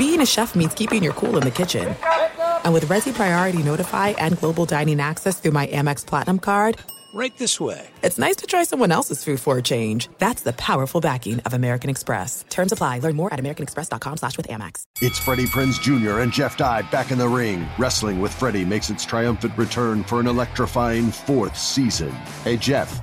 being 0.00 0.22
a 0.22 0.26
chef 0.26 0.54
means 0.54 0.72
keeping 0.72 1.02
your 1.02 1.12
cool 1.12 1.36
in 1.36 1.42
the 1.42 1.50
kitchen. 1.50 1.94
And 2.64 2.72
with 2.72 2.86
Resy 2.86 3.12
Priority 3.12 3.62
Notify 3.62 4.08
and 4.16 4.38
Global 4.38 4.64
Dining 4.64 4.98
Access 4.98 5.38
through 5.38 5.50
my 5.50 5.66
Amex 5.66 6.06
Platinum 6.06 6.38
card, 6.38 6.78
right 7.12 7.36
this 7.36 7.60
way. 7.60 7.86
It's 8.02 8.18
nice 8.18 8.36
to 8.36 8.46
try 8.46 8.64
someone 8.64 8.92
else's 8.92 9.22
food 9.22 9.40
for 9.40 9.58
a 9.58 9.62
change. 9.62 10.08
That's 10.16 10.42
the 10.42 10.54
powerful 10.54 11.02
backing 11.02 11.40
of 11.40 11.52
American 11.52 11.90
Express. 11.90 12.46
Terms 12.48 12.72
apply. 12.72 13.00
Learn 13.00 13.14
more 13.14 13.30
at 13.34 13.38
americanexpress.com 13.40 14.16
slash 14.16 14.38
with 14.38 14.48
Amex. 14.48 14.84
It's 15.02 15.18
Freddie 15.18 15.44
Prinze 15.44 15.78
Jr. 15.78 16.20
and 16.20 16.32
Jeff 16.32 16.56
Dye 16.56 16.80
back 16.90 17.10
in 17.10 17.18
the 17.18 17.28
ring. 17.28 17.68
Wrestling 17.76 18.20
with 18.20 18.32
Freddie 18.32 18.64
makes 18.64 18.88
its 18.88 19.04
triumphant 19.04 19.52
return 19.58 20.02
for 20.04 20.18
an 20.18 20.26
electrifying 20.26 21.10
fourth 21.10 21.58
season. 21.58 22.12
Hey, 22.42 22.56
Jeff. 22.56 23.02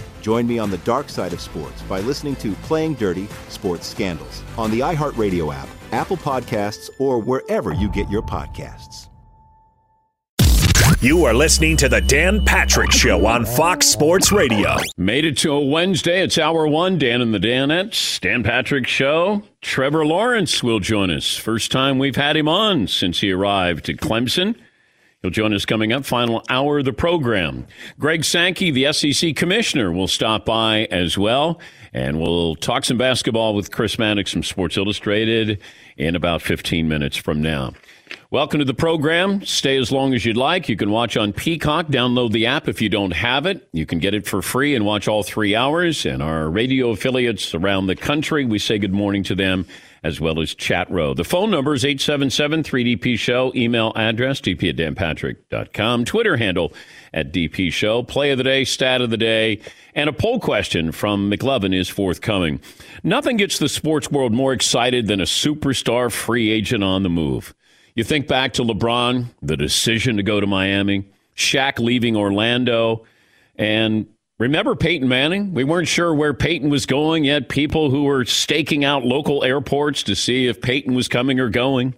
Join 0.21 0.47
me 0.47 0.59
on 0.59 0.71
the 0.71 0.77
dark 0.79 1.09
side 1.09 1.33
of 1.33 1.41
sports 1.41 1.81
by 1.83 1.99
listening 1.99 2.35
to 2.37 2.53
Playing 2.63 2.93
Dirty 2.93 3.27
Sports 3.49 3.87
Scandals 3.87 4.43
on 4.57 4.71
the 4.71 4.79
iHeartRadio 4.79 5.53
app 5.53 5.67
Apple 5.91 6.17
Podcasts, 6.17 6.89
or 6.99 7.19
wherever 7.19 7.73
you 7.73 7.89
get 7.89 8.09
your 8.09 8.21
podcasts. 8.21 9.07
You 11.01 11.25
are 11.25 11.33
listening 11.33 11.77
to 11.77 11.89
the 11.89 11.99
Dan 11.99 12.45
Patrick 12.45 12.91
Show 12.91 13.25
on 13.25 13.43
Fox 13.43 13.87
Sports 13.87 14.31
Radio. 14.31 14.75
Made 14.97 15.25
it 15.25 15.35
to 15.39 15.51
a 15.51 15.59
Wednesday. 15.59 16.21
It's 16.21 16.37
hour 16.37 16.67
one. 16.67 16.99
Dan 16.99 17.21
and 17.21 17.33
the 17.33 17.39
Danettes. 17.39 18.19
Dan 18.19 18.43
Patrick 18.43 18.85
Show. 18.85 19.41
Trevor 19.61 20.05
Lawrence 20.05 20.61
will 20.61 20.79
join 20.79 21.09
us. 21.09 21.35
First 21.35 21.71
time 21.71 21.97
we've 21.97 22.15
had 22.15 22.37
him 22.37 22.47
on 22.47 22.85
since 22.87 23.21
he 23.21 23.31
arrived 23.31 23.89
at 23.89 23.97
Clemson. 23.97 24.55
He'll 25.21 25.29
join 25.29 25.53
us 25.53 25.65
coming 25.65 25.93
up, 25.93 26.03
final 26.03 26.43
hour 26.49 26.79
of 26.79 26.85
the 26.85 26.93
program. 26.93 27.67
Greg 27.99 28.25
Sankey, 28.25 28.71
the 28.71 28.91
SEC 28.91 29.35
commissioner, 29.35 29.91
will 29.91 30.07
stop 30.07 30.45
by 30.45 30.85
as 30.89 31.15
well. 31.15 31.59
And 31.93 32.19
we'll 32.19 32.55
talk 32.55 32.85
some 32.85 32.97
basketball 32.97 33.53
with 33.53 33.69
Chris 33.69 33.99
Mannix 33.99 34.31
from 34.31 34.41
Sports 34.41 34.77
Illustrated 34.77 35.61
in 35.95 36.15
about 36.15 36.41
15 36.41 36.87
minutes 36.87 37.17
from 37.17 37.39
now. 37.39 37.73
Welcome 38.31 38.59
to 38.59 38.65
the 38.65 38.73
program. 38.73 39.45
Stay 39.45 39.77
as 39.77 39.91
long 39.91 40.15
as 40.15 40.25
you'd 40.25 40.37
like. 40.37 40.67
You 40.67 40.75
can 40.75 40.89
watch 40.89 41.15
on 41.15 41.33
Peacock. 41.33 41.85
Download 41.85 42.31
the 42.31 42.47
app 42.47 42.67
if 42.67 42.81
you 42.81 42.89
don't 42.89 43.11
have 43.11 43.45
it. 43.45 43.69
You 43.73 43.85
can 43.85 43.99
get 43.99 44.15
it 44.15 44.25
for 44.25 44.41
free 44.41 44.73
and 44.73 44.87
watch 44.87 45.07
all 45.07 45.21
three 45.21 45.55
hours. 45.55 46.03
And 46.03 46.23
our 46.23 46.49
radio 46.49 46.89
affiliates 46.89 47.53
around 47.53 47.85
the 47.85 47.95
country, 47.95 48.43
we 48.43 48.57
say 48.57 48.79
good 48.79 48.91
morning 48.91 49.21
to 49.25 49.35
them 49.35 49.67
as 50.03 50.19
well 50.19 50.39
as 50.39 50.55
chat 50.55 50.89
row. 50.89 51.13
The 51.13 51.23
phone 51.23 51.51
number 51.51 51.73
is 51.73 51.85
877 51.85 52.63
3DP 52.63 53.19
Show. 53.19 53.51
Email 53.55 53.93
address 53.95 54.41
dp 54.41 54.69
at 54.69 54.75
danpatrick.com. 54.75 56.05
Twitter 56.05 56.37
handle 56.37 56.73
at 57.13 57.31
DP 57.31 57.71
Show. 57.71 58.01
Play 58.03 58.31
of 58.31 58.37
the 58.37 58.43
day, 58.43 58.63
stat 58.63 59.01
of 59.01 59.11
the 59.11 59.17
day, 59.17 59.59
and 59.93 60.09
a 60.09 60.13
poll 60.13 60.39
question 60.39 60.91
from 60.91 61.29
McLovin 61.29 61.75
is 61.75 61.87
forthcoming. 61.87 62.59
Nothing 63.03 63.37
gets 63.37 63.59
the 63.59 63.69
sports 63.69 64.09
world 64.09 64.33
more 64.33 64.53
excited 64.53 65.07
than 65.07 65.21
a 65.21 65.25
superstar 65.25 66.11
free 66.11 66.49
agent 66.49 66.83
on 66.83 67.03
the 67.03 67.09
move. 67.09 67.53
You 67.93 68.03
think 68.03 68.27
back 68.27 68.53
to 68.53 68.63
LeBron, 68.63 69.25
the 69.41 69.57
decision 69.57 70.17
to 70.17 70.23
go 70.23 70.39
to 70.39 70.47
Miami, 70.47 71.11
Shaq 71.35 71.77
leaving 71.77 72.15
Orlando, 72.15 73.05
and 73.55 74.07
remember 74.41 74.75
Peyton 74.75 75.07
Manning? 75.07 75.53
We 75.53 75.63
weren't 75.63 75.87
sure 75.87 76.13
where 76.13 76.33
Peyton 76.33 76.69
was 76.69 76.87
going 76.87 77.23
yet. 77.23 77.47
People 77.47 77.91
who 77.91 78.05
were 78.05 78.25
staking 78.25 78.83
out 78.83 79.05
local 79.05 79.43
airports 79.43 80.01
to 80.03 80.15
see 80.15 80.47
if 80.47 80.61
Peyton 80.61 80.95
was 80.95 81.07
coming 81.07 81.39
or 81.39 81.49
going. 81.49 81.93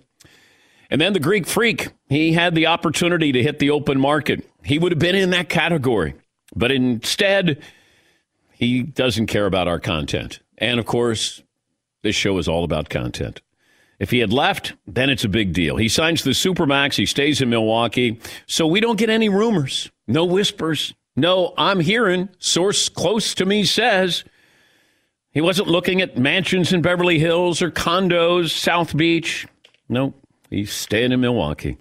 And 0.90 1.00
then 1.00 1.14
the 1.14 1.20
Greek 1.22 1.48
freak, 1.48 1.94
he 2.10 2.34
had 2.34 2.54
the 2.54 2.68
opportunity 2.68 3.32
to 3.32 3.42
hit 3.42 3.60
the 3.60 3.70
open 3.70 4.00
market. 4.00 4.48
He 4.64 4.78
would 4.78 4.92
have 4.92 5.00
been 5.00 5.16
in 5.16 5.30
that 5.30 5.48
category. 5.48 6.16
But 6.54 6.72
instead, 6.72 7.64
he 8.52 8.84
doesn't 8.84 9.28
care 9.28 9.46
about 9.46 9.70
our 9.70 9.80
content. 9.80 10.40
And 10.58 10.80
of 10.80 10.86
course, 10.86 11.42
this 12.04 12.16
show 12.16 12.38
is 12.38 12.50
all 12.50 12.66
about 12.66 12.90
content. 12.90 13.42
If 14.00 14.12
he 14.12 14.20
had 14.20 14.34
left, 14.34 14.74
then 14.86 15.10
it's 15.10 15.24
a 15.24 15.30
big 15.30 15.54
deal. 15.54 15.78
He 15.78 15.88
signs 15.88 16.24
the 16.24 16.32
Supermax, 16.32 16.96
he 16.96 17.06
stays 17.06 17.42
in 17.42 17.50
Milwaukee, 17.50 18.20
so 18.48 18.68
we 18.68 18.82
don't 18.82 19.00
get 19.00 19.10
any 19.10 19.30
rumors, 19.30 19.90
no 20.08 20.26
whispers. 20.26 20.94
No, 21.16 21.54
I'm 21.58 21.80
hearing, 21.80 22.30
source 22.40 22.90
close 22.90 23.34
to 23.36 23.46
me 23.46 23.64
says, 23.64 24.24
he 25.32 25.42
wasn't 25.42 25.68
looking 25.68 26.02
at 26.02 26.18
mansions 26.18 26.74
in 26.74 26.82
Beverly 26.82 27.20
Hills 27.20 27.62
or 27.62 27.72
condos, 27.72 28.50
South 28.50 28.96
Beach. 28.96 29.48
No, 29.90 30.14
he's 30.50 30.72
staying 30.72 31.12
in 31.12 31.22
Milwaukee. 31.22 31.78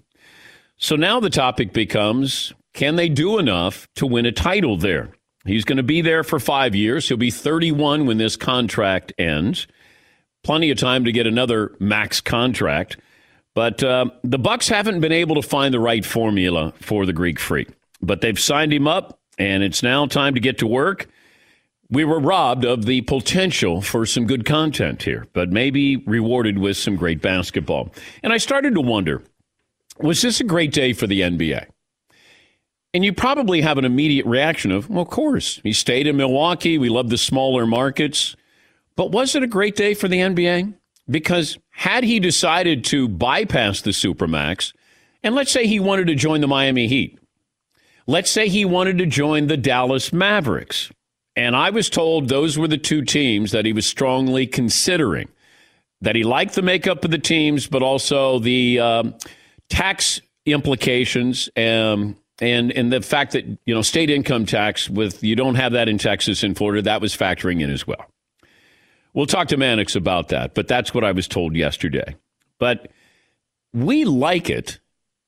So 0.77 0.95
now 0.95 1.19
the 1.19 1.29
topic 1.29 1.71
becomes 1.71 2.53
can 2.73 2.95
they 2.95 3.07
do 3.07 3.37
enough 3.37 3.87
to 3.95 4.07
win 4.07 4.25
a 4.25 4.31
title 4.31 4.77
there? 4.77 5.11
He's 5.45 5.65
going 5.65 5.77
to 5.77 5.83
be 5.83 6.01
there 6.01 6.23
for 6.23 6.39
five 6.39 6.73
years. 6.73 7.07
He'll 7.07 7.17
be 7.17 7.31
31 7.31 8.05
when 8.05 8.17
this 8.17 8.35
contract 8.35 9.13
ends. 9.17 9.67
Plenty 10.43 10.71
of 10.71 10.77
time 10.77 11.05
to 11.05 11.11
get 11.11 11.27
another 11.27 11.75
max 11.79 12.21
contract. 12.21 12.97
But 13.53 13.83
uh, 13.83 14.05
the 14.23 14.39
Bucks 14.39 14.67
haven't 14.67 15.01
been 15.01 15.11
able 15.11 15.35
to 15.35 15.47
find 15.47 15.73
the 15.73 15.79
right 15.79 16.03
formula 16.03 16.73
for 16.81 17.05
the 17.05 17.13
Greek 17.13 17.39
Freak. 17.39 17.69
But 18.01 18.21
they've 18.21 18.39
signed 18.39 18.73
him 18.73 18.87
up, 18.87 19.19
and 19.37 19.63
it's 19.63 19.83
now 19.83 20.05
time 20.05 20.33
to 20.35 20.39
get 20.39 20.57
to 20.59 20.67
work. 20.67 21.07
We 21.89 22.05
were 22.05 22.19
robbed 22.19 22.65
of 22.65 22.85
the 22.85 23.01
potential 23.01 23.81
for 23.81 24.05
some 24.05 24.25
good 24.25 24.45
content 24.45 25.03
here, 25.03 25.27
but 25.33 25.51
maybe 25.51 25.97
rewarded 25.97 26.57
with 26.57 26.77
some 26.77 26.95
great 26.95 27.21
basketball. 27.21 27.93
And 28.23 28.33
I 28.33 28.37
started 28.37 28.73
to 28.75 28.81
wonder 28.81 29.23
was 29.99 30.21
this 30.23 30.39
a 30.39 30.43
great 30.43 30.71
day 30.71 30.93
for 30.93 31.05
the 31.05 31.21
NBA? 31.21 31.67
And 32.93 33.03
you 33.03 33.13
probably 33.13 33.61
have 33.61 33.77
an 33.77 33.85
immediate 33.85 34.25
reaction 34.25 34.71
of, 34.71 34.89
well, 34.89 35.01
of 35.01 35.09
course, 35.09 35.59
he 35.63 35.73
stayed 35.73 36.07
in 36.07 36.17
Milwaukee. 36.17 36.77
We 36.77 36.89
love 36.89 37.09
the 37.09 37.17
smaller 37.17 37.65
markets. 37.65 38.35
But 38.95 39.11
was 39.11 39.35
it 39.35 39.43
a 39.43 39.47
great 39.47 39.75
day 39.75 39.93
for 39.93 40.07
the 40.07 40.17
NBA? 40.17 40.73
Because 41.09 41.57
had 41.71 42.03
he 42.03 42.19
decided 42.19 42.83
to 42.85 43.07
bypass 43.07 43.81
the 43.81 43.91
Supermax, 43.91 44.73
and 45.23 45.33
let's 45.35 45.51
say 45.51 45.65
he 45.65 45.79
wanted 45.79 46.07
to 46.07 46.15
join 46.15 46.41
the 46.41 46.47
Miami 46.47 46.87
Heat, 46.87 47.17
let's 48.07 48.29
say 48.29 48.47
he 48.47 48.65
wanted 48.65 48.97
to 48.99 49.05
join 49.05 49.47
the 49.47 49.57
Dallas 49.57 50.13
Mavericks, 50.13 50.91
and 51.35 51.55
I 51.55 51.69
was 51.69 51.89
told 51.89 52.29
those 52.29 52.57
were 52.57 52.67
the 52.67 52.77
two 52.77 53.01
teams 53.03 53.51
that 53.51 53.65
he 53.65 53.73
was 53.73 53.85
strongly 53.85 54.45
considering, 54.45 55.29
that 56.01 56.15
he 56.15 56.23
liked 56.23 56.55
the 56.55 56.61
makeup 56.61 57.03
of 57.03 57.11
the 57.11 57.17
teams, 57.17 57.67
but 57.67 57.81
also 57.81 58.39
the 58.39 58.79
um, 58.79 59.15
tax 59.69 60.21
implications. 60.45 61.49
Um, 61.55 62.17
and 62.41 62.71
and 62.71 62.91
the 62.91 63.01
fact 63.01 63.33
that 63.33 63.45
you 63.65 63.73
know 63.73 63.81
state 63.81 64.09
income 64.09 64.45
tax 64.45 64.89
with 64.89 65.23
you 65.23 65.35
don't 65.35 65.55
have 65.55 65.73
that 65.73 65.87
in 65.87 65.97
Texas 65.97 66.43
and 66.43 66.57
Florida 66.57 66.81
that 66.81 66.99
was 67.01 67.15
factoring 67.15 67.61
in 67.61 67.69
as 67.69 67.85
well. 67.85 68.05
We'll 69.13 69.27
talk 69.27 69.47
to 69.49 69.57
Mannix 69.57 69.95
about 69.95 70.29
that, 70.29 70.55
but 70.55 70.67
that's 70.67 70.93
what 70.93 71.03
I 71.03 71.11
was 71.11 71.27
told 71.27 71.55
yesterday. 71.55 72.15
But 72.57 72.91
we 73.71 74.05
like 74.05 74.49
it 74.49 74.79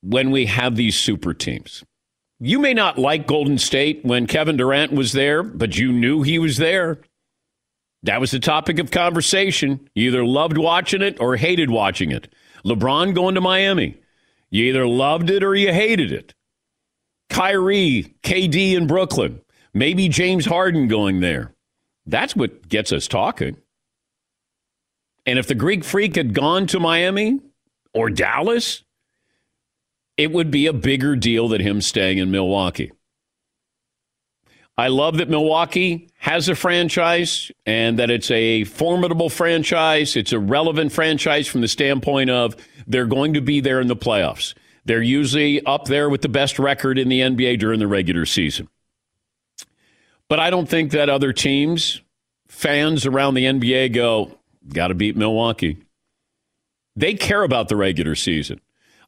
when 0.01 0.31
we 0.31 0.47
have 0.47 0.75
these 0.75 0.97
super 0.97 1.33
teams. 1.33 1.83
You 2.39 2.59
may 2.59 2.73
not 2.73 2.97
like 2.97 3.27
Golden 3.27 3.57
State 3.57 4.03
when 4.03 4.27
Kevin 4.27 4.57
Durant 4.57 4.91
was 4.91 5.13
there, 5.13 5.41
but 5.41 5.77
you 5.77 5.91
knew 5.93 6.21
he 6.21 6.37
was 6.37 6.57
there. 6.57 6.99
That 8.03 8.19
was 8.19 8.31
the 8.31 8.39
topic 8.39 8.77
of 8.77 8.91
conversation. 8.91 9.89
You 9.95 10.09
either 10.09 10.25
loved 10.25 10.57
watching 10.57 11.01
it 11.01 11.19
or 11.19 11.37
hated 11.37 11.71
watching 11.71 12.11
it. 12.11 12.31
LeBron 12.65 13.15
going 13.15 13.35
to 13.35 13.41
Miami. 13.41 13.99
You 14.49 14.65
either 14.65 14.85
loved 14.85 15.29
it 15.29 15.43
or 15.43 15.55
you 15.55 15.73
hated 15.73 16.11
it. 16.11 16.33
Kyrie, 17.29 18.15
KD 18.21 18.75
in 18.75 18.87
Brooklyn. 18.87 19.41
Maybe 19.73 20.07
James 20.07 20.45
Harden 20.45 20.87
going 20.87 21.19
there. 21.19 21.53
That's 22.05 22.35
what 22.35 22.69
gets 22.69 22.91
us 22.91 23.07
talking. 23.07 23.57
And 25.25 25.39
if 25.39 25.47
the 25.47 25.55
Greek 25.55 25.83
freak 25.83 26.15
had 26.15 26.33
gone 26.33 26.67
to 26.67 26.79
Miami 26.79 27.39
or 27.93 28.09
Dallas, 28.09 28.84
it 30.17 30.31
would 30.31 30.51
be 30.51 30.67
a 30.67 30.73
bigger 30.73 31.15
deal 31.15 31.47
than 31.47 31.61
him 31.61 31.81
staying 31.81 32.17
in 32.17 32.31
Milwaukee. 32.31 32.91
I 34.77 34.89
love 34.89 35.17
that 35.17 35.29
Milwaukee 35.29 36.09
has 36.17 36.49
a 36.49 36.55
franchise 36.55 37.49
and 37.65 37.97
that 37.97 38.11
it's 38.11 38.29
a 38.29 38.65
formidable 38.65 39.29
franchise. 39.29 40.17
It's 40.17 40.33
a 40.33 40.39
relevant 40.39 40.91
franchise 40.91 41.47
from 41.47 41.61
the 41.61 41.67
standpoint 41.69 42.29
of 42.29 42.55
they're 42.85 43.05
going 43.05 43.35
to 43.35 43.41
be 43.41 43.61
there 43.61 43.79
in 43.79 43.87
the 43.87 43.95
playoffs. 43.95 44.53
They're 44.83 45.01
usually 45.01 45.65
up 45.65 45.85
there 45.85 46.09
with 46.09 46.21
the 46.21 46.29
best 46.29 46.59
record 46.59 46.99
in 46.99 47.07
the 47.07 47.21
NBA 47.21 47.59
during 47.59 47.79
the 47.79 47.87
regular 47.87 48.25
season. 48.25 48.67
But 50.27 50.39
I 50.39 50.49
don't 50.49 50.67
think 50.67 50.91
that 50.91 51.09
other 51.09 51.31
teams, 51.31 52.01
fans 52.47 53.05
around 53.05 53.35
the 53.35 53.45
NBA 53.45 53.93
go, 53.93 54.37
got 54.67 54.89
to 54.89 54.93
beat 54.93 55.15
Milwaukee. 55.15 55.77
They 56.97 57.13
care 57.13 57.43
about 57.43 57.69
the 57.69 57.75
regular 57.75 58.15
season. 58.15 58.59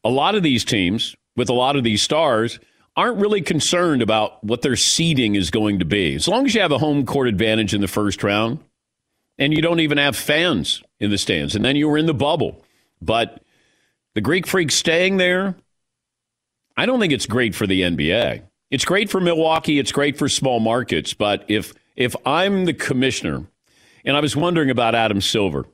A 0.04 0.10
lot 0.10 0.36
of 0.36 0.44
these 0.44 0.64
teams, 0.64 1.16
with 1.36 1.50
a 1.50 1.54
lot 1.54 1.76
of 1.76 1.84
these 1.84 2.02
stars, 2.02 2.60
aren't 2.96 3.20
really 3.20 3.42
concerned 3.42 4.02
about 4.02 4.44
what 4.44 4.64
their 4.64 4.76
seeding 4.76 5.36
is 5.36 5.52
going 5.52 5.80
to 5.80 5.86
be. 5.86 6.16
As 6.16 6.28
long 6.28 6.46
as 6.46 6.56
you 6.56 6.62
have 6.62 6.72
a 6.72 6.80
home 6.80 7.06
court 7.06 7.28
advantage 7.28 7.74
in 7.74 7.82
the 7.82 7.88
first 7.88 8.24
round 8.24 8.60
and 9.38 9.54
you 9.54 9.62
don't 9.62 9.80
even 9.80 10.00
have 10.00 10.16
fans 10.16 10.82
in 11.00 11.12
the 11.12 11.18
stands, 11.18 11.56
and 11.56 11.64
then 11.64 11.76
you 11.76 11.88
were 11.88 11.98
in 11.98 12.08
the 12.08 12.14
bubble. 12.14 12.66
But 13.02 13.42
the 14.16 14.22
Greek 14.22 14.48
Freaks 14.48 14.74
staying 14.74 15.18
there, 15.18 15.56
I 16.76 16.88
don't 16.88 17.00
think 17.00 17.14
it's 17.14 17.28
great 17.28 17.54
for 17.54 17.68
the 17.68 17.82
NBA. 17.82 18.42
It's 18.72 18.86
great 18.86 19.12
for 19.12 19.22
Milwaukee, 19.22 19.78
it's 19.78 19.92
great 19.92 20.18
for 20.18 20.28
small 20.28 20.60
markets, 20.60 21.14
but 21.14 21.46
if 21.48 21.74
if 21.96 22.16
I'm 22.26 22.66
the 22.66 22.74
commissioner 22.74 23.46
and 24.04 24.18
I 24.18 24.20
was 24.20 24.36
wondering 24.36 24.70
about 24.70 24.96
Adam 24.96 25.22
Silver, 25.22 25.66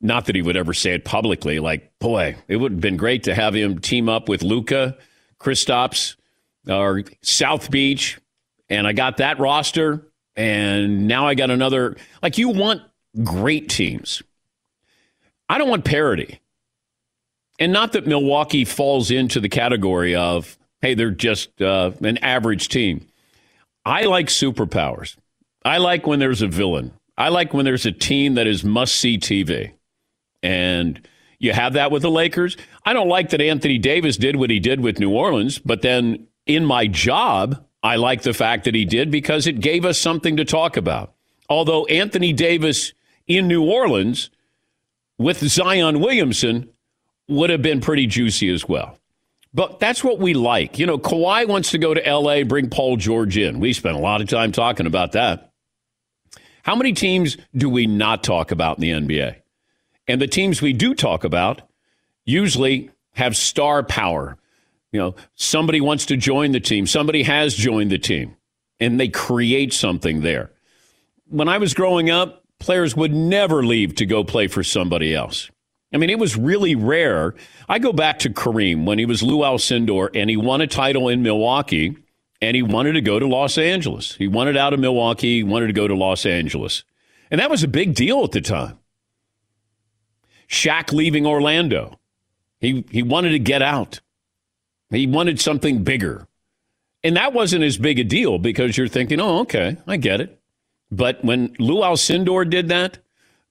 not 0.00 0.26
that 0.26 0.34
he 0.36 0.42
would 0.42 0.56
ever 0.56 0.72
say 0.72 0.94
it 0.94 1.04
publicly, 1.04 1.58
like, 1.58 1.92
boy, 1.98 2.36
it 2.46 2.56
would 2.56 2.72
have 2.72 2.80
been 2.80 2.96
great 2.96 3.24
to 3.24 3.34
have 3.34 3.54
him 3.54 3.78
team 3.78 4.08
up 4.08 4.28
with 4.28 4.42
Luka, 4.42 4.96
Kristaps, 5.40 6.16
or 6.68 7.02
South 7.22 7.70
Beach, 7.70 8.18
and 8.68 8.86
I 8.86 8.92
got 8.92 9.16
that 9.16 9.38
roster, 9.38 10.06
and 10.36 11.08
now 11.08 11.26
I 11.26 11.34
got 11.34 11.50
another. 11.50 11.96
Like, 12.22 12.38
you 12.38 12.50
want 12.50 12.82
great 13.24 13.68
teams. 13.68 14.22
I 15.48 15.58
don't 15.58 15.68
want 15.68 15.84
parity. 15.84 16.40
And 17.58 17.72
not 17.72 17.92
that 17.92 18.06
Milwaukee 18.06 18.64
falls 18.64 19.10
into 19.10 19.40
the 19.40 19.48
category 19.48 20.14
of, 20.14 20.56
hey, 20.80 20.94
they're 20.94 21.10
just 21.10 21.60
uh, 21.60 21.90
an 22.02 22.18
average 22.18 22.68
team. 22.68 23.06
I 23.84 24.02
like 24.02 24.26
superpowers. 24.26 25.16
I 25.64 25.78
like 25.78 26.06
when 26.06 26.18
there's 26.20 26.42
a 26.42 26.46
villain. 26.46 26.92
I 27.16 27.30
like 27.30 27.52
when 27.52 27.64
there's 27.64 27.86
a 27.86 27.92
team 27.92 28.34
that 28.34 28.46
is 28.46 28.62
must 28.62 28.94
see 28.94 29.18
TV. 29.18 29.72
And 30.42 31.06
you 31.38 31.52
have 31.52 31.74
that 31.74 31.90
with 31.90 32.02
the 32.02 32.10
Lakers. 32.10 32.56
I 32.84 32.92
don't 32.92 33.08
like 33.08 33.30
that 33.30 33.40
Anthony 33.40 33.78
Davis 33.78 34.16
did 34.16 34.36
what 34.36 34.50
he 34.50 34.60
did 34.60 34.80
with 34.80 34.98
New 34.98 35.10
Orleans, 35.10 35.58
but 35.58 35.82
then 35.82 36.26
in 36.46 36.64
my 36.64 36.86
job, 36.86 37.64
I 37.82 37.96
like 37.96 38.22
the 38.22 38.34
fact 38.34 38.64
that 38.64 38.74
he 38.74 38.84
did 38.84 39.10
because 39.10 39.46
it 39.46 39.60
gave 39.60 39.84
us 39.84 40.00
something 40.00 40.36
to 40.36 40.44
talk 40.44 40.76
about. 40.76 41.14
Although 41.48 41.86
Anthony 41.86 42.32
Davis 42.32 42.92
in 43.26 43.46
New 43.46 43.64
Orleans 43.64 44.30
with 45.18 45.38
Zion 45.38 46.00
Williamson 46.00 46.68
would 47.28 47.50
have 47.50 47.62
been 47.62 47.80
pretty 47.80 48.06
juicy 48.06 48.48
as 48.48 48.68
well. 48.68 48.98
But 49.54 49.80
that's 49.80 50.04
what 50.04 50.18
we 50.18 50.34
like. 50.34 50.78
You 50.78 50.86
know, 50.86 50.98
Kawhi 50.98 51.48
wants 51.48 51.70
to 51.70 51.78
go 51.78 51.94
to 51.94 52.00
LA, 52.00 52.44
bring 52.44 52.68
Paul 52.68 52.96
George 52.96 53.38
in. 53.38 53.60
We 53.60 53.72
spent 53.72 53.96
a 53.96 54.00
lot 54.00 54.20
of 54.20 54.28
time 54.28 54.52
talking 54.52 54.86
about 54.86 55.12
that. 55.12 55.52
How 56.62 56.76
many 56.76 56.92
teams 56.92 57.38
do 57.56 57.70
we 57.70 57.86
not 57.86 58.22
talk 58.22 58.50
about 58.50 58.78
in 58.78 58.82
the 58.82 58.90
NBA? 58.90 59.36
And 60.08 60.20
the 60.20 60.26
teams 60.26 60.60
we 60.60 60.72
do 60.72 60.94
talk 60.94 61.22
about 61.22 61.62
usually 62.24 62.90
have 63.12 63.36
star 63.36 63.82
power 63.82 64.38
you 64.90 65.00
know, 65.00 65.14
somebody 65.34 65.80
wants 65.80 66.06
to 66.06 66.16
join 66.16 66.52
the 66.52 66.60
team, 66.60 66.86
somebody 66.86 67.22
has 67.24 67.54
joined 67.54 67.90
the 67.90 67.98
team, 67.98 68.36
and 68.80 68.98
they 68.98 69.08
create 69.08 69.72
something 69.72 70.22
there. 70.22 70.50
When 71.28 71.48
I 71.48 71.58
was 71.58 71.74
growing 71.74 72.08
up, 72.08 72.42
players 72.58 72.96
would 72.96 73.12
never 73.12 73.62
leave 73.64 73.94
to 73.96 74.06
go 74.06 74.24
play 74.24 74.48
for 74.48 74.64
somebody 74.64 75.14
else. 75.14 75.50
I 75.92 75.98
mean, 75.98 76.10
it 76.10 76.18
was 76.18 76.36
really 76.36 76.74
rare. 76.74 77.34
I 77.68 77.78
go 77.78 77.92
back 77.92 78.18
to 78.20 78.30
Kareem 78.30 78.84
when 78.84 78.98
he 78.98 79.06
was 79.06 79.22
Lou 79.22 79.38
Alcindor 79.38 80.10
and 80.14 80.28
he 80.28 80.36
won 80.36 80.60
a 80.60 80.66
title 80.66 81.08
in 81.08 81.22
Milwaukee 81.22 81.96
and 82.40 82.54
he 82.54 82.62
wanted 82.62 82.92
to 82.92 83.00
go 83.00 83.18
to 83.18 83.26
Los 83.26 83.56
Angeles. 83.56 84.14
He 84.14 84.28
wanted 84.28 84.56
out 84.56 84.74
of 84.74 84.80
Milwaukee, 84.80 85.38
he 85.38 85.42
wanted 85.42 85.68
to 85.68 85.72
go 85.72 85.88
to 85.88 85.94
Los 85.94 86.26
Angeles. 86.26 86.84
And 87.30 87.40
that 87.40 87.50
was 87.50 87.62
a 87.62 87.68
big 87.68 87.94
deal 87.94 88.22
at 88.24 88.32
the 88.32 88.40
time. 88.40 88.78
Shaq 90.48 90.92
leaving 90.92 91.26
Orlando. 91.26 91.98
He, 92.60 92.84
he 92.90 93.02
wanted 93.02 93.30
to 93.30 93.38
get 93.38 93.62
out. 93.62 94.00
He 94.90 95.06
wanted 95.06 95.40
something 95.40 95.84
bigger. 95.84 96.26
And 97.04 97.16
that 97.16 97.32
wasn't 97.32 97.64
as 97.64 97.78
big 97.78 97.98
a 97.98 98.04
deal 98.04 98.38
because 98.38 98.76
you're 98.76 98.88
thinking, 98.88 99.20
oh, 99.20 99.40
okay, 99.40 99.76
I 99.86 99.96
get 99.98 100.20
it. 100.20 100.40
But 100.90 101.24
when 101.24 101.54
Lou 101.58 101.82
Alcindor 101.82 102.48
did 102.48 102.68
that, 102.68 102.98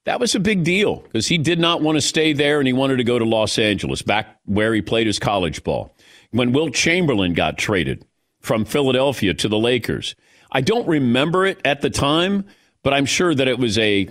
that 0.05 0.19
was 0.19 0.35
a 0.35 0.39
big 0.39 0.63
deal 0.63 0.97
because 1.01 1.27
he 1.27 1.37
did 1.37 1.59
not 1.59 1.81
want 1.81 1.97
to 1.97 2.01
stay 2.01 2.33
there 2.33 2.59
and 2.59 2.67
he 2.67 2.73
wanted 2.73 2.97
to 2.97 3.03
go 3.03 3.19
to 3.19 3.25
Los 3.25 3.59
Angeles, 3.59 4.01
back 4.01 4.39
where 4.45 4.73
he 4.73 4.81
played 4.81 5.07
his 5.07 5.19
college 5.19 5.63
ball. 5.63 5.95
When 6.31 6.51
Wilt 6.51 6.73
Chamberlain 6.73 7.33
got 7.33 7.57
traded 7.57 8.05
from 8.39 8.65
Philadelphia 8.65 9.33
to 9.35 9.47
the 9.47 9.57
Lakers, 9.57 10.15
I 10.51 10.61
don't 10.61 10.87
remember 10.87 11.45
it 11.45 11.59
at 11.63 11.81
the 11.81 11.89
time, 11.89 12.45
but 12.83 12.93
I'm 12.93 13.05
sure 13.05 13.35
that 13.35 13.47
it 13.47 13.59
was 13.59 13.77
a 13.77 14.09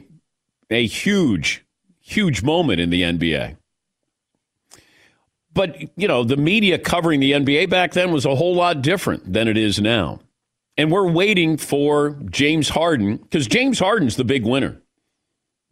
a 0.70 0.86
huge, 0.86 1.64
huge 2.06 2.42
moment 2.42 2.80
in 2.80 2.90
the 2.90 3.02
NBA. 3.02 3.56
But, 5.52 5.98
you 5.98 6.06
know, 6.06 6.22
the 6.22 6.36
media 6.36 6.78
covering 6.78 7.18
the 7.18 7.32
NBA 7.32 7.70
back 7.70 7.92
then 7.92 8.12
was 8.12 8.24
a 8.24 8.36
whole 8.36 8.54
lot 8.54 8.82
different 8.82 9.32
than 9.32 9.48
it 9.48 9.56
is 9.56 9.80
now. 9.80 10.20
And 10.76 10.92
we're 10.92 11.10
waiting 11.10 11.56
for 11.56 12.10
James 12.30 12.68
Harden 12.68 13.16
because 13.16 13.46
James 13.46 13.78
Harden's 13.78 14.16
the 14.16 14.24
big 14.24 14.44
winner, 14.44 14.80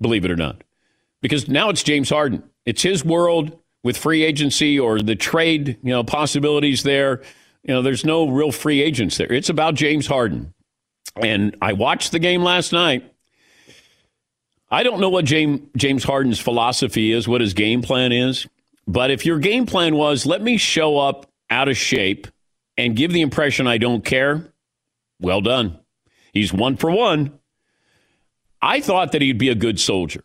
believe 0.00 0.24
it 0.24 0.30
or 0.30 0.36
not. 0.36 0.64
Because 1.20 1.48
now 1.48 1.68
it's 1.68 1.82
James 1.82 2.10
Harden. 2.10 2.42
It's 2.64 2.82
his 2.82 3.04
world 3.04 3.58
with 3.82 3.96
free 3.96 4.24
agency 4.24 4.80
or 4.80 5.00
the 5.00 5.14
trade, 5.14 5.78
you 5.82 5.90
know, 5.90 6.02
possibilities 6.02 6.82
there. 6.82 7.22
You 7.62 7.74
know, 7.74 7.82
there's 7.82 8.04
no 8.04 8.28
real 8.28 8.50
free 8.50 8.82
agents 8.82 9.18
there. 9.18 9.32
It's 9.32 9.50
about 9.50 9.74
James 9.74 10.06
Harden. 10.06 10.54
And 11.16 11.56
I 11.62 11.74
watched 11.74 12.12
the 12.12 12.18
game 12.18 12.42
last 12.42 12.72
night. 12.72 13.13
I 14.74 14.82
don't 14.82 15.00
know 15.00 15.08
what 15.08 15.24
James 15.24 15.60
James 15.76 16.02
Harden's 16.02 16.40
philosophy 16.40 17.12
is, 17.12 17.28
what 17.28 17.40
his 17.40 17.54
game 17.54 17.80
plan 17.80 18.10
is. 18.10 18.48
But 18.88 19.12
if 19.12 19.24
your 19.24 19.38
game 19.38 19.66
plan 19.66 19.94
was, 19.94 20.26
let 20.26 20.42
me 20.42 20.56
show 20.56 20.98
up 20.98 21.30
out 21.48 21.68
of 21.68 21.76
shape 21.76 22.26
and 22.76 22.96
give 22.96 23.12
the 23.12 23.20
impression 23.20 23.68
I 23.68 23.78
don't 23.78 24.04
care, 24.04 24.52
well 25.20 25.40
done. 25.40 25.78
He's 26.32 26.52
one 26.52 26.76
for 26.76 26.90
one. 26.90 27.38
I 28.60 28.80
thought 28.80 29.12
that 29.12 29.22
he'd 29.22 29.38
be 29.38 29.48
a 29.48 29.54
good 29.54 29.78
soldier 29.78 30.24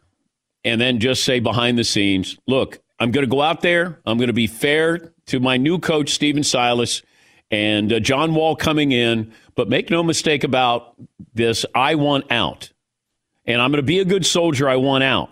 and 0.64 0.82
then 0.82 1.00
just 1.00 1.24
say 1.24 1.40
behind 1.40 1.78
the 1.78 1.84
scenes, 1.84 2.36
look, 2.48 2.80
I'm 3.00 3.12
going 3.12 3.26
to 3.26 3.30
go 3.30 3.44
out 3.44 3.62
there. 3.62 4.00
I'm 4.04 4.18
going 4.18 4.30
to 4.30 4.34
be 4.34 4.48
fair 4.48 5.14
to 5.28 5.40
my 5.40 5.58
new 5.58 5.78
coach, 5.78 6.10
Stephen 6.10 6.44
Silas, 6.44 7.04
and 7.52 7.94
uh, 7.94 8.00
John 8.00 8.34
Wall 8.34 8.56
coming 8.56 8.94
in. 8.94 9.32
But 9.54 9.70
make 9.70 9.92
no 9.92 10.02
mistake 10.02 10.44
about 10.44 10.96
this, 11.36 11.68
I 11.76 11.94
want 11.94 12.32
out. 12.32 12.72
And 13.50 13.62
I'm 13.62 13.72
going 13.72 13.80
to 13.80 13.86
be 13.86 14.00
a 14.00 14.06
good 14.06 14.26
soldier. 14.26 14.70
I 14.70 14.76
want 14.76 15.04
out. 15.04 15.30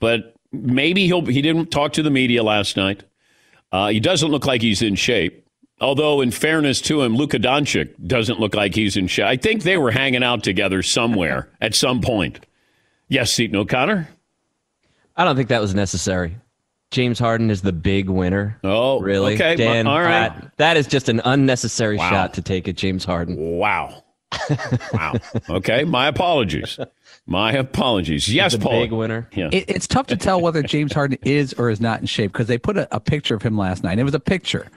But 0.00 0.34
maybe 0.52 1.06
he'll 1.06 1.24
he 1.24 1.40
didn't 1.40 1.66
talk 1.70 1.92
to 1.94 2.02
the 2.02 2.10
media 2.10 2.42
last 2.42 2.76
night. 2.76 3.04
Uh, 3.72 3.88
he 3.88 4.00
doesn't 4.00 4.30
look 4.30 4.44
like 4.46 4.60
he's 4.62 4.82
in 4.82 4.94
shape. 4.96 5.46
Although, 5.80 6.22
in 6.22 6.30
fairness 6.30 6.80
to 6.82 7.02
him, 7.02 7.14
Luka 7.16 7.38
Doncic 7.38 7.94
doesn't 8.06 8.40
look 8.40 8.54
like 8.54 8.74
he's 8.74 8.96
in 8.96 9.06
shape. 9.08 9.26
I 9.26 9.36
think 9.36 9.62
they 9.62 9.76
were 9.76 9.90
hanging 9.90 10.22
out 10.24 10.42
together 10.42 10.82
somewhere 10.82 11.50
at 11.60 11.74
some 11.74 12.00
point. 12.00 12.40
Yes, 13.08 13.30
Seaton 13.32 13.56
O'Connor. 13.56 14.08
I 15.16 15.24
don't 15.24 15.36
think 15.36 15.50
that 15.50 15.60
was 15.60 15.74
necessary. 15.74 16.36
James 16.90 17.18
Harden 17.18 17.50
is 17.50 17.62
the 17.62 17.72
big 17.72 18.08
winner. 18.08 18.58
Oh, 18.64 19.00
really? 19.00 19.34
Okay, 19.34 19.56
Dan, 19.56 19.86
all 19.86 20.00
right. 20.00 20.28
That, 20.30 20.56
that 20.56 20.76
is 20.76 20.86
just 20.86 21.08
an 21.08 21.20
unnecessary 21.24 21.98
Wow. 21.98 22.10
shot 22.10 22.34
to 22.34 22.42
take 22.42 22.68
at 22.68 22.76
James 22.76 23.04
Harden. 23.04 23.36
Wow. 23.36 24.02
Wow. 24.92 25.14
Okay, 25.48 25.84
my 25.84 26.08
apologies. 26.08 26.78
My 27.26 27.52
apologies. 27.52 28.32
Yes, 28.32 28.52
the 28.52 28.58
Paul. 28.58 28.82
big 28.82 28.92
winner. 28.92 29.28
Yeah. 29.32 29.48
It, 29.52 29.64
it's 29.68 29.86
tough 29.86 30.06
to 30.08 30.16
tell 30.16 30.40
whether 30.40 30.62
James 30.62 30.92
Harden 30.92 31.18
is 31.22 31.52
or 31.54 31.70
is 31.70 31.80
not 31.80 32.00
in 32.00 32.06
shape 32.06 32.32
because 32.32 32.46
they 32.46 32.58
put 32.58 32.76
a, 32.76 32.94
a 32.94 33.00
picture 33.00 33.34
of 33.34 33.42
him 33.42 33.56
last 33.56 33.82
night. 33.82 33.98
It 33.98 34.04
was 34.04 34.14
a 34.14 34.20
picture, 34.20 34.68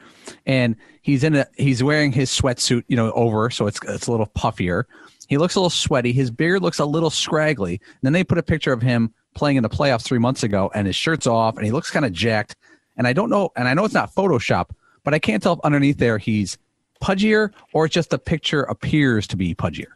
and 0.46 0.75
he's 1.01 1.24
in 1.24 1.36
a 1.36 1.48
he's 1.58 1.84
wearing 1.84 2.12
his 2.12 2.32
sweatsuit, 2.32 2.84
you 2.88 2.96
know, 2.96 3.12
over, 3.12 3.50
so 3.50 3.68
it's 3.68 3.79
it's 3.88 4.08
a 4.08 4.12
little 4.12 4.27
puffier, 4.27 4.86
He 5.29 5.38
looks 5.38 5.56
a 5.56 5.60
little 5.60 5.70
sweaty. 5.70 6.12
His 6.12 6.32
beard 6.32 6.62
looks 6.63 6.79
a 6.79 6.86
little 6.86 7.12
scraggly. 7.12 7.74
And 7.74 8.00
then 8.01 8.13
they 8.13 8.24
put 8.24 8.39
a 8.39 8.44
picture 8.44 8.74
of 8.74 8.82
him 8.82 9.13
playing 9.36 9.58
in 9.58 9.63
the 9.63 9.70
playoffs 9.70 10.03
three 10.03 10.20
months 10.20 10.44
ago, 10.44 10.72
and 10.74 10.88
his 10.88 10.96
shirt's 10.96 11.27
off, 11.27 11.56
and 11.56 11.65
he 11.65 11.72
looks 11.72 11.91
kind 11.91 12.06
of 12.06 12.12
jacked. 12.12 12.56
And 12.98 13.08
I 13.08 13.13
don't 13.13 13.29
know, 13.29 13.51
and 13.56 13.68
I 13.68 13.75
know 13.75 13.86
it's 13.86 13.94
not 13.94 14.13
Photoshop, 14.13 14.72
but 15.03 15.13
I 15.13 15.20
can't 15.20 15.41
tell 15.41 15.53
if 15.53 15.60
underneath 15.63 15.98
there 15.98 16.18
he's 16.18 16.58
pudgier 17.01 17.51
or 17.74 17.86
it's 17.86 17.94
just 17.94 18.10
the 18.10 18.20
picture 18.20 18.62
appears 18.63 19.27
to 19.27 19.38
be 19.38 19.53
pudgier. 19.56 19.88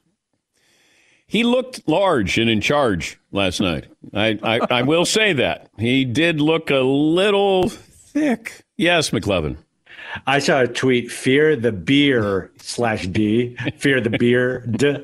He 1.26 1.44
looked 1.44 1.88
large 1.88 2.38
and 2.38 2.50
in 2.50 2.62
charge 2.62 3.18
last 3.32 3.60
night. 3.60 3.86
I, 4.14 4.38
I, 4.44 4.60
I 4.70 4.82
will 4.84 5.06
say 5.06 5.34
that. 5.34 5.70
He 5.80 6.06
did 6.06 6.40
look 6.40 6.70
a 6.70 6.80
little 6.82 7.70
thick. 7.70 8.64
Yes, 8.78 9.10
McLovin. 9.10 9.58
I 10.28 10.38
saw 10.40 10.62
a 10.62 10.68
tweet: 10.68 11.12
"Fear 11.12 11.56
the 11.56 11.72
beer 11.72 12.52
slash 12.58 13.08
D. 13.08 13.56
Fear 13.78 14.02
the 14.02 14.12
beer 14.12 14.60
D." 14.70 14.98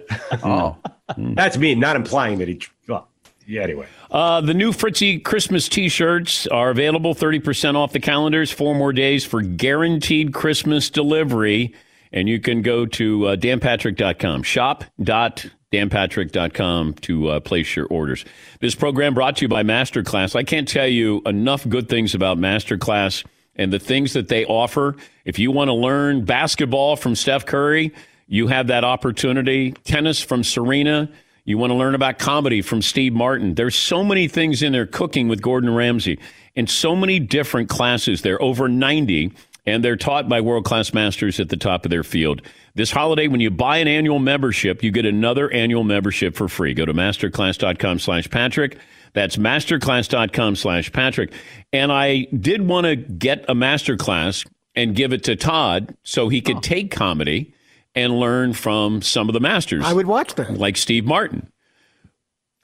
Oh, 0.43 0.77
that's 1.17 1.57
me, 1.57 1.73
not 1.73 1.95
implying 1.95 2.37
that 2.39 2.47
he. 2.47 2.61
Well, 2.87 3.07
yeah. 3.47 3.63
Anyway, 3.63 3.87
Uh, 4.11 4.41
the 4.41 4.53
new 4.53 4.71
Fritzy 4.71 5.17
Christmas 5.17 5.67
T-shirts 5.67 6.45
are 6.47 6.69
available, 6.69 7.15
thirty 7.15 7.39
percent 7.39 7.75
off 7.75 7.91
the 7.91 7.99
calendars, 7.99 8.51
four 8.51 8.75
more 8.75 8.93
days 8.93 9.25
for 9.25 9.41
guaranteed 9.41 10.31
Christmas 10.31 10.91
delivery, 10.91 11.73
and 12.11 12.27
you 12.27 12.39
can 12.39 12.61
go 12.61 12.85
to 12.85 13.27
uh, 13.27 13.35
danpatrick.com, 13.35 14.43
shop.danpatrick.com 14.43 16.93
to 16.93 17.27
uh, 17.27 17.39
place 17.39 17.75
your 17.75 17.85
orders. 17.87 18.25
This 18.59 18.75
program 18.75 19.13
brought 19.13 19.37
to 19.37 19.45
you 19.45 19.49
by 19.49 19.63
Masterclass. 19.63 20.35
I 20.35 20.43
can't 20.43 20.67
tell 20.67 20.87
you 20.87 21.21
enough 21.25 21.67
good 21.67 21.89
things 21.89 22.13
about 22.15 22.37
Masterclass 22.37 23.25
and 23.55 23.73
the 23.73 23.79
things 23.79 24.13
that 24.13 24.29
they 24.29 24.45
offer. 24.45 24.95
If 25.25 25.37
you 25.37 25.51
want 25.51 25.67
to 25.67 25.73
learn 25.73 26.25
basketball 26.25 26.95
from 26.95 27.15
Steph 27.15 27.45
Curry, 27.45 27.93
you 28.27 28.47
have 28.47 28.67
that 28.67 28.83
opportunity. 28.83 29.71
Tennis 29.71 30.21
from 30.21 30.43
Serena. 30.43 31.09
You 31.45 31.57
want 31.57 31.71
to 31.71 31.75
learn 31.75 31.95
about 31.95 32.19
comedy 32.19 32.61
from 32.61 32.83
Steve 32.83 33.13
Martin. 33.13 33.55
There's 33.55 33.75
so 33.75 34.03
many 34.03 34.27
things 34.27 34.61
in 34.61 34.71
there. 34.71 34.85
Cooking 34.85 35.27
with 35.27 35.41
Gordon 35.41 35.73
Ramsay, 35.73 36.19
and 36.55 36.69
so 36.69 36.95
many 36.95 37.19
different 37.19 37.69
classes. 37.69 38.21
There 38.21 38.39
over 38.41 38.69
90, 38.69 39.33
and 39.69 39.83
they're 39.83 39.95
taught 39.95 40.27
by 40.27 40.41
world 40.41 40.65
class 40.65 40.93
masters 40.93 41.39
at 41.39 41.49
the 41.49 41.57
top 41.57 41.85
of 41.85 41.91
their 41.91 42.03
field. 42.03 42.41
This 42.75 42.91
holiday, 42.91 43.27
when 43.27 43.39
you 43.39 43.49
buy 43.49 43.77
an 43.77 43.87
annual 43.87 44.19
membership, 44.19 44.83
you 44.83 44.91
get 44.91 45.05
another 45.05 45.51
annual 45.51 45.83
membership 45.83 46.35
for 46.35 46.47
free. 46.47 46.73
Go 46.73 46.85
to 46.85 46.93
masterclass.com/slash 46.93 48.29
Patrick. 48.29 48.77
That's 49.13 49.37
masterclass.com 49.37 50.55
slash 50.55 50.91
Patrick. 50.91 51.31
And 51.73 51.91
I 51.91 52.27
did 52.37 52.67
want 52.67 52.85
to 52.85 52.95
get 52.95 53.45
a 53.47 53.55
masterclass 53.55 54.47
and 54.75 54.95
give 54.95 55.13
it 55.13 55.23
to 55.25 55.35
Todd 55.35 55.95
so 56.03 56.29
he 56.29 56.41
could 56.41 56.57
oh. 56.57 56.61
take 56.61 56.91
comedy 56.91 57.53
and 57.95 58.19
learn 58.19 58.53
from 58.53 59.01
some 59.01 59.29
of 59.29 59.33
the 59.33 59.39
masters. 59.39 59.83
I 59.85 59.93
would 59.93 60.07
watch 60.07 60.35
that. 60.35 60.53
Like 60.53 60.77
Steve 60.77 61.05
Martin. 61.05 61.51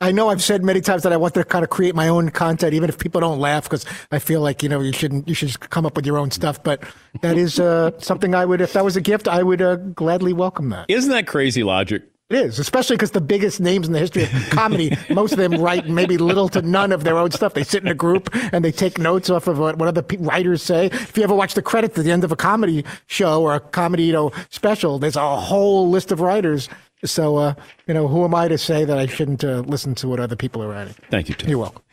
I 0.02 0.12
know 0.12 0.28
I've 0.28 0.44
said 0.44 0.62
many 0.64 0.82
times 0.82 1.04
that 1.04 1.14
I 1.14 1.18
want 1.18 1.36
to 1.36 1.46
kind 1.46 1.64
of 1.64 1.70
create 1.70 1.96
my 1.96 2.10
own 2.10 2.30
content, 2.30 2.74
even 2.74 2.90
if 2.90 3.00
people 3.00 3.22
don't 3.22 3.40
laugh, 3.40 3.64
because 3.64 3.86
I 4.12 4.20
feel 4.20 4.42
like 4.42 4.62
you 4.62 4.68
know 4.68 4.82
you 4.82 4.92
shouldn't. 4.92 5.28
You 5.28 5.34
should 5.34 5.48
just 5.48 5.70
come 5.70 5.86
up 5.86 5.96
with 5.96 6.06
your 6.06 6.18
own 6.18 6.32
stuff. 6.32 6.62
But 6.62 6.84
that 7.22 7.38
is 7.38 7.62
uh, 7.62 7.92
something 8.00 8.36
I 8.36 8.44
would, 8.44 8.60
if 8.60 8.74
that 8.74 8.84
was 8.84 8.98
a 8.98 9.02
gift, 9.02 9.28
I 9.28 9.42
would 9.42 9.62
uh, 9.62 9.78
gladly 9.78 10.34
welcome 10.34 10.70
that. 10.70 10.86
Isn't 10.90 11.12
that 11.12 11.28
crazy 11.28 11.64
logic? 11.64 12.04
It 12.28 12.38
is, 12.38 12.58
especially 12.58 12.96
because 12.96 13.12
the 13.12 13.22
biggest 13.22 13.60
names 13.60 13.86
in 13.86 13.94
the 13.94 14.00
history 14.00 14.24
of 14.24 14.30
comedy, 14.50 14.98
most 15.12 15.34
of 15.34 15.38
them 15.38 15.62
write 15.62 15.88
maybe 15.88 16.18
little 16.18 16.50
to 16.50 16.62
none 16.64 16.92
of 16.92 17.04
their 17.04 17.20
own 17.20 17.30
stuff. 17.30 17.54
They 17.54 17.64
sit 17.64 17.84
in 17.84 17.88
a 17.88 17.94
group 17.94 18.30
and 18.52 18.66
they 18.66 18.72
take 18.72 18.98
notes 18.98 19.30
off 19.30 19.48
of 19.48 19.60
what, 19.60 19.78
what 19.78 19.88
other 19.88 20.02
pe- 20.02 20.18
writers 20.18 20.64
say. 20.64 20.88
If 20.88 21.16
you 21.16 21.24
ever 21.24 21.36
watch 21.36 21.54
the 21.54 21.62
credits 21.62 22.00
at 22.00 22.04
the 22.04 22.12
end 22.12 22.24
of 22.24 22.32
a 22.32 22.36
comedy 22.36 22.84
show 23.06 23.44
or 23.44 23.54
a 23.54 23.60
comedy, 23.60 24.06
you 24.06 24.14
know, 24.14 24.32
special, 24.50 24.98
there's 24.98 25.16
a 25.16 25.36
whole 25.38 25.88
list 25.92 26.12
of 26.12 26.20
writers. 26.20 26.68
So, 27.04 27.38
uh, 27.38 27.54
you 27.88 27.94
know, 27.94 28.08
who 28.08 28.24
am 28.24 28.34
I 28.34 28.48
to 28.48 28.58
say 28.58 28.86
that 28.86 28.98
I 28.98 29.06
shouldn't 29.06 29.44
uh, 29.44 29.60
listen 29.60 29.96
to 29.96 30.08
what 30.08 30.20
other 30.20 30.36
people 30.36 30.64
are 30.64 30.70
writing? 30.70 30.96
Thank 31.10 31.30
you, 31.30 31.36
Tim. 31.36 31.50
You're 31.50 31.60
welcome. 31.60 31.84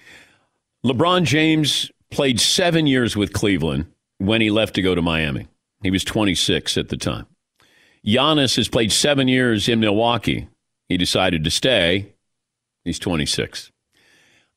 LeBron 0.85 1.25
James 1.25 1.91
played 2.11 2.41
seven 2.41 2.87
years 2.87 3.17
with 3.17 3.33
Cleveland 3.33 3.87
when 4.19 4.41
he 4.41 4.51
left 4.51 4.75
to 4.75 4.83
go 4.83 4.95
to 4.95 5.03
Miami. 5.03 5.49
He 5.83 5.91
was 5.91 6.05
26 6.05 6.77
at 6.79 6.89
the 6.89 6.97
time. 6.97 7.27
Giannis 8.07 8.57
has 8.57 8.69
played 8.69 8.93
seven 8.93 9.29
years 9.29 9.69
in 9.69 9.81
Milwaukee. 9.81 10.49
He 10.89 10.97
decided 10.97 11.45
to 11.45 11.51
stay. 11.51 12.13
He's 12.85 12.99
26. 12.99 13.71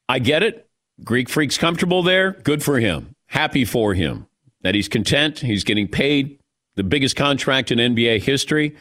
I 0.10 0.20
get 0.20 0.44
it. 0.44 0.68
Greek 1.04 1.30
Freak's 1.30 1.58
comfortable 1.58 2.04
there. 2.04 2.32
Good 2.32 2.64
for 2.64 2.80
him. 2.80 3.16
Happy 3.28 3.66
for 3.66 3.94
him 3.94 4.28
that 4.62 4.76
he's 4.76 4.88
content. 4.88 5.40
He's 5.40 5.64
getting 5.64 5.88
paid 5.88 6.40
the 6.76 6.84
biggest 6.84 7.16
contract 7.16 7.72
in 7.72 7.78
NBA 7.78 8.24
history. 8.24 8.76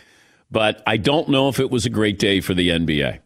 But 0.50 0.82
I 0.86 0.96
don't 0.96 1.28
know 1.28 1.48
if 1.48 1.58
it 1.58 1.70
was 1.70 1.86
a 1.86 1.90
great 1.90 2.18
day 2.18 2.40
for 2.40 2.54
the 2.54 2.68
NBA. 2.68 3.20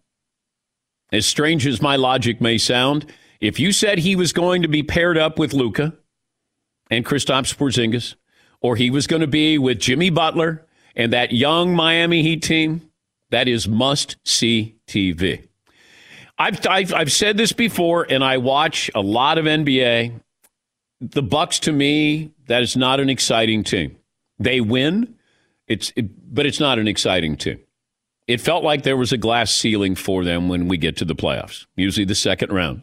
As 1.12 1.26
strange 1.26 1.66
as 1.66 1.80
my 1.80 1.96
logic 1.96 2.40
may 2.40 2.58
sound, 2.58 3.06
if 3.40 3.58
you 3.58 3.72
said 3.72 3.98
he 3.98 4.16
was 4.16 4.32
going 4.32 4.62
to 4.62 4.68
be 4.68 4.82
paired 4.82 5.16
up 5.16 5.38
with 5.38 5.52
Luka 5.52 5.94
and 6.90 7.04
Kristaps 7.04 7.54
Porzingis, 7.54 8.14
or 8.60 8.76
he 8.76 8.90
was 8.90 9.06
going 9.06 9.20
to 9.20 9.28
be 9.28 9.58
with 9.58 9.78
Jimmy 9.78 10.10
Butler 10.10 10.66
and 10.96 11.12
that 11.12 11.32
young 11.32 11.74
Miami 11.74 12.22
Heat 12.22 12.42
team, 12.42 12.90
that 13.30 13.48
is 13.48 13.68
must 13.68 14.16
see 14.24 14.76
TV. 14.86 15.48
I've, 16.38 16.64
I've, 16.66 16.94
I've 16.94 17.12
said 17.12 17.36
this 17.36 17.52
before, 17.52 18.06
and 18.08 18.22
I 18.22 18.38
watch 18.38 18.90
a 18.94 19.00
lot 19.00 19.38
of 19.38 19.44
NBA. 19.44 20.20
The 21.00 21.22
Bucks, 21.22 21.58
to 21.60 21.72
me, 21.72 22.32
that 22.46 22.62
is 22.62 22.76
not 22.76 23.00
an 23.00 23.10
exciting 23.10 23.64
team. 23.64 23.96
They 24.38 24.60
win, 24.60 25.14
it's 25.68 25.92
it, 25.96 26.34
but 26.34 26.46
it's 26.46 26.60
not 26.60 26.78
an 26.78 26.88
exciting 26.88 27.36
team. 27.36 27.60
It 28.26 28.40
felt 28.40 28.64
like 28.64 28.82
there 28.82 28.96
was 28.96 29.12
a 29.12 29.16
glass 29.16 29.50
ceiling 29.52 29.94
for 29.94 30.22
them 30.24 30.48
when 30.48 30.68
we 30.68 30.76
get 30.76 30.96
to 30.98 31.04
the 31.04 31.14
playoffs, 31.14 31.66
usually 31.76 32.04
the 32.04 32.14
second 32.14 32.52
round. 32.52 32.82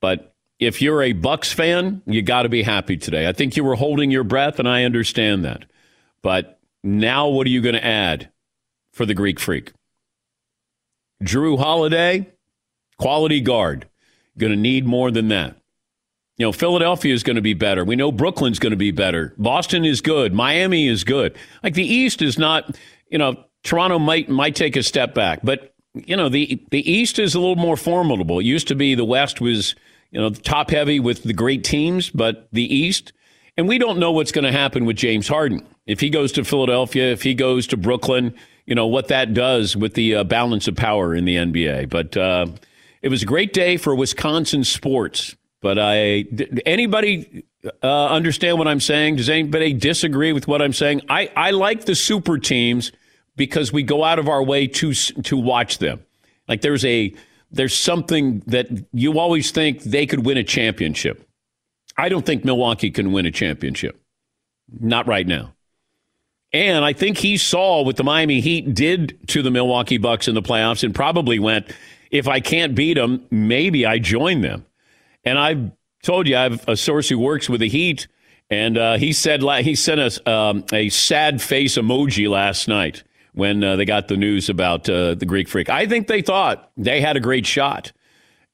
But 0.00 0.34
if 0.58 0.82
you're 0.82 1.02
a 1.02 1.12
Bucks 1.12 1.52
fan, 1.52 2.02
you 2.06 2.22
got 2.22 2.42
to 2.42 2.48
be 2.48 2.62
happy 2.62 2.96
today. 2.96 3.28
I 3.28 3.32
think 3.32 3.56
you 3.56 3.62
were 3.62 3.76
holding 3.76 4.10
your 4.10 4.24
breath, 4.24 4.58
and 4.58 4.68
I 4.68 4.84
understand 4.84 5.44
that. 5.44 5.64
But 6.22 6.58
now, 6.82 7.28
what 7.28 7.46
are 7.46 7.50
you 7.50 7.60
going 7.60 7.74
to 7.76 7.84
add 7.84 8.30
for 8.92 9.06
the 9.06 9.14
Greek 9.14 9.38
Freak? 9.38 9.72
Jrue 11.22 11.58
Holiday, 11.58 12.28
quality 12.98 13.40
guard. 13.40 13.88
Going 14.36 14.52
to 14.52 14.58
need 14.58 14.86
more 14.86 15.10
than 15.10 15.28
that. 15.28 15.57
You 16.38 16.46
know, 16.46 16.52
Philadelphia 16.52 17.12
is 17.12 17.24
going 17.24 17.36
to 17.36 17.42
be 17.42 17.54
better. 17.54 17.84
We 17.84 17.96
know 17.96 18.12
Brooklyn's 18.12 18.60
going 18.60 18.70
to 18.70 18.76
be 18.76 18.92
better. 18.92 19.34
Boston 19.38 19.84
is 19.84 20.00
good. 20.00 20.32
Miami 20.32 20.86
is 20.86 21.02
good. 21.02 21.36
Like 21.64 21.74
the 21.74 21.86
East 21.86 22.22
is 22.22 22.38
not, 22.38 22.76
you 23.10 23.18
know, 23.18 23.44
Toronto 23.64 23.98
might 23.98 24.28
might 24.28 24.54
take 24.54 24.76
a 24.76 24.82
step 24.82 25.14
back, 25.14 25.40
but 25.42 25.74
you 25.94 26.16
know, 26.16 26.28
the 26.28 26.64
the 26.70 26.90
East 26.90 27.18
is 27.18 27.34
a 27.34 27.40
little 27.40 27.56
more 27.56 27.76
formidable. 27.76 28.38
It 28.38 28.44
used 28.44 28.68
to 28.68 28.76
be 28.76 28.94
the 28.94 29.04
West 29.04 29.40
was, 29.40 29.74
you 30.12 30.20
know, 30.20 30.30
top 30.30 30.70
heavy 30.70 31.00
with 31.00 31.24
the 31.24 31.32
great 31.32 31.64
teams, 31.64 32.08
but 32.08 32.48
the 32.52 32.62
East, 32.62 33.12
and 33.56 33.66
we 33.66 33.78
don't 33.78 33.98
know 33.98 34.12
what's 34.12 34.32
going 34.32 34.44
to 34.44 34.52
happen 34.52 34.84
with 34.84 34.96
James 34.96 35.26
Harden. 35.26 35.66
If 35.86 35.98
he 35.98 36.08
goes 36.08 36.30
to 36.32 36.44
Philadelphia, 36.44 37.10
if 37.10 37.22
he 37.22 37.34
goes 37.34 37.66
to 37.68 37.76
Brooklyn, 37.76 38.34
you 38.64 38.76
know, 38.76 38.86
what 38.86 39.08
that 39.08 39.34
does 39.34 39.76
with 39.76 39.94
the 39.94 40.16
uh, 40.16 40.24
balance 40.24 40.68
of 40.68 40.76
power 40.76 41.14
in 41.14 41.24
the 41.24 41.36
NBA. 41.36 41.88
But 41.88 42.16
uh, 42.16 42.46
it 43.02 43.08
was 43.08 43.22
a 43.22 43.26
great 43.26 43.52
day 43.52 43.76
for 43.76 43.94
Wisconsin 43.94 44.62
sports. 44.62 45.34
But 45.60 45.78
I, 45.78 46.24
anybody 46.64 47.44
uh, 47.82 48.06
understand 48.06 48.58
what 48.58 48.68
I'm 48.68 48.80
saying? 48.80 49.16
Does 49.16 49.28
anybody 49.28 49.72
disagree 49.72 50.32
with 50.32 50.46
what 50.46 50.62
I'm 50.62 50.72
saying? 50.72 51.02
I, 51.08 51.30
I 51.34 51.50
like 51.50 51.84
the 51.84 51.94
super 51.94 52.38
teams 52.38 52.92
because 53.36 53.72
we 53.72 53.82
go 53.82 54.04
out 54.04 54.18
of 54.18 54.28
our 54.28 54.42
way 54.42 54.66
to 54.66 54.92
to 54.92 55.36
watch 55.36 55.78
them. 55.78 56.04
Like 56.46 56.60
there's 56.60 56.84
a 56.84 57.14
there's 57.50 57.74
something 57.74 58.40
that 58.46 58.68
you 58.92 59.18
always 59.18 59.50
think 59.50 59.82
they 59.82 60.06
could 60.06 60.24
win 60.24 60.36
a 60.36 60.44
championship. 60.44 61.26
I 61.96 62.08
don't 62.08 62.24
think 62.24 62.44
Milwaukee 62.44 62.90
can 62.90 63.12
win 63.12 63.26
a 63.26 63.30
championship. 63.30 64.00
Not 64.80 65.06
right 65.06 65.26
now. 65.26 65.54
And 66.52 66.84
I 66.84 66.92
think 66.92 67.18
he 67.18 67.36
saw 67.36 67.82
what 67.82 67.96
the 67.96 68.04
Miami 68.04 68.40
Heat 68.40 68.74
did 68.74 69.18
to 69.28 69.42
the 69.42 69.50
Milwaukee 69.50 69.98
Bucks 69.98 70.28
in 70.28 70.34
the 70.34 70.42
playoffs 70.42 70.82
and 70.82 70.94
probably 70.94 71.38
went, 71.38 71.70
if 72.10 72.26
I 72.26 72.40
can't 72.40 72.74
beat 72.74 72.94
them, 72.94 73.26
maybe 73.30 73.84
I 73.84 73.98
join 73.98 74.40
them. 74.40 74.64
And 75.28 75.38
I've 75.38 75.70
told 76.02 76.26
you 76.26 76.38
I 76.38 76.44
have 76.44 76.66
a 76.66 76.74
source 76.74 77.06
who 77.06 77.18
works 77.18 77.50
with 77.50 77.60
the 77.60 77.68
Heat, 77.68 78.08
and 78.48 78.78
uh, 78.78 78.96
he 78.96 79.12
said 79.12 79.42
he 79.62 79.74
sent 79.74 80.00
us 80.00 80.18
um, 80.26 80.64
a 80.72 80.88
sad 80.88 81.42
face 81.42 81.76
emoji 81.76 82.30
last 82.30 82.66
night 82.66 83.04
when 83.34 83.62
uh, 83.62 83.76
they 83.76 83.84
got 83.84 84.08
the 84.08 84.16
news 84.16 84.48
about 84.48 84.88
uh, 84.88 85.14
the 85.16 85.26
Greek 85.26 85.46
Freak. 85.46 85.68
I 85.68 85.86
think 85.86 86.06
they 86.06 86.22
thought 86.22 86.70
they 86.78 87.02
had 87.02 87.18
a 87.18 87.20
great 87.20 87.44
shot, 87.44 87.92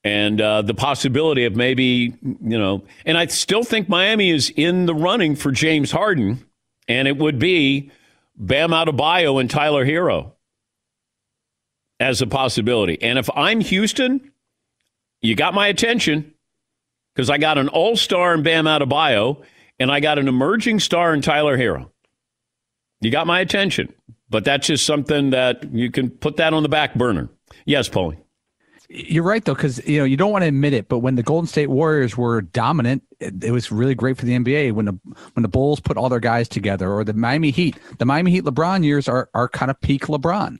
and 0.02 0.40
uh, 0.40 0.62
the 0.62 0.75
possibility 0.75 1.45
of 1.45 1.54
maybe 1.54 2.19
you 2.23 2.59
know, 2.59 2.83
and 3.07 3.16
I 3.16 3.26
still 3.26 3.62
think 3.62 3.88
Miami 3.88 4.31
is 4.31 4.50
in 4.50 4.87
the 4.87 4.97
running 4.97 5.37
for 5.37 5.52
James 5.52 5.93
Harden, 5.93 6.45
and 6.88 7.07
it 7.07 7.16
would 7.19 7.38
be 7.38 7.93
Bam 8.35 8.71
Adebayo 8.71 9.40
and 9.40 9.49
Tyler 9.49 9.87
Herro 9.87 10.33
as 12.00 12.21
a 12.21 12.26
possibility. 12.26 13.00
And 13.00 13.16
if 13.16 13.31
I'm 13.37 13.61
Houston, 13.61 14.33
you 15.23 15.37
got 15.37 15.54
my 15.54 15.69
attention 15.69 16.34
because 17.14 17.30
I 17.30 17.38
got 17.38 17.59
an 17.59 17.68
all 17.68 17.97
star 17.97 18.35
in 18.35 18.42
Bam 18.42 18.64
Adebayo 18.64 19.42
and 19.78 19.90
I 19.90 20.00
got 20.00 20.18
an 20.18 20.28
emerging 20.28 20.80
star 20.80 21.14
in 21.14 21.23
Tyler 21.23 21.56
Herro. 21.56 21.90
You 23.00 23.11
got 23.11 23.26
my 23.26 23.40
attention. 23.40 23.92
but 24.30 24.44
that's 24.44 24.66
just 24.66 24.85
something 24.85 25.30
that 25.30 25.73
you 25.73 25.90
can 25.90 26.11
put 26.11 26.38
that 26.38 26.52
on 26.52 26.62
the 26.62 26.68
back 26.68 26.94
burner. 26.94 27.28
Yes, 27.66 27.88
Paulie. 27.88 28.18
You're 28.88 29.23
right 29.23 29.44
though, 29.44 29.54
because 29.54 29.87
you 29.87 29.99
know 29.99 30.04
you 30.04 30.16
don't 30.16 30.30
want 30.30 30.42
to 30.42 30.49
admit 30.49 30.73
it, 30.73 30.88
but 30.88 30.99
when 30.99 31.14
the 31.14 31.23
Golden 31.23 31.47
State 31.47 31.68
Warriors 31.71 32.16
were 32.16 32.42
dominant, 32.42 33.02
it, 33.18 33.44
it, 33.44 33.50
was 33.50 33.73
really 33.73 33.94
great 33.94 34.16
for 34.16 34.26
the 34.26 34.37
NBA. 34.37 34.73
When 34.73 34.85
the 34.87 34.99
when 35.33 35.42
the 35.42 35.49
Bulls 35.49 35.80
put 35.80 35.97
all 35.97 36.09
their 36.09 36.21
guys 36.21 36.49
together, 36.49 36.92
or 36.92 37.02
the 37.02 37.14
Miami 37.14 37.50
Heat, 37.50 37.78
the 37.99 38.04
Miami 38.04 38.30
Heat 38.30 38.44
LeBron 38.44 38.85
years 38.85 39.09
are 39.09 39.30
are 39.35 39.49
kind 39.49 39.71
of 39.71 39.80
peak 39.80 40.06
LeBron. 40.06 40.59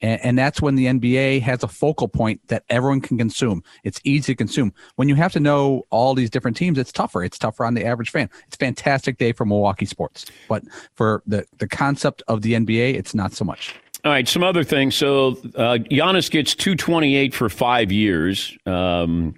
And, 0.00 0.20
and, 0.22 0.38
that's 0.38 0.60
when 0.60 0.74
the 0.74 0.86
NBA 0.86 1.40
has 1.42 1.62
a 1.62 1.68
focal 1.68 2.08
point 2.08 2.40
that 2.48 2.64
everyone 2.68 3.00
can 3.00 3.16
consume. 3.16 3.62
It's 3.82 4.00
easy 4.04 4.32
to 4.32 4.36
consume. 4.36 4.74
When 4.96 5.08
you 5.08 5.14
have 5.14 5.32
to 5.32 5.40
know 5.40 5.86
all 5.90 6.14
these 6.14 6.28
different 6.28 6.56
teams, 6.56 6.78
it's 6.78 6.92
tougher. 6.92 7.24
It's 7.24 7.38
tougher 7.38 7.64
on 7.64 7.74
the 7.74 7.84
average 7.84 8.10
fan. 8.10 8.28
It's 8.46 8.56
fantastic 8.56 9.16
day 9.18 9.32
for 9.32 9.46
Milwaukee 9.46 9.86
sports, 9.86 10.26
but 10.48 10.62
for 10.94 11.22
the 11.26 11.46
the 11.58 11.66
concept 11.66 12.22
of 12.28 12.42
the 12.42 12.52
NBA, 12.52 12.94
it's 12.94 13.14
not 13.14 13.32
so 13.32 13.44
much. 13.44 13.74
All 14.04 14.12
right, 14.12 14.28
some 14.28 14.44
other 14.44 14.62
things. 14.62 14.94
So 14.94 15.32
uh, 15.56 15.78
Giannis 15.90 16.30
gets 16.30 16.54
228 16.54 17.34
for 17.34 17.48
five 17.48 17.90
years. 17.90 18.56
Um, 18.64 19.34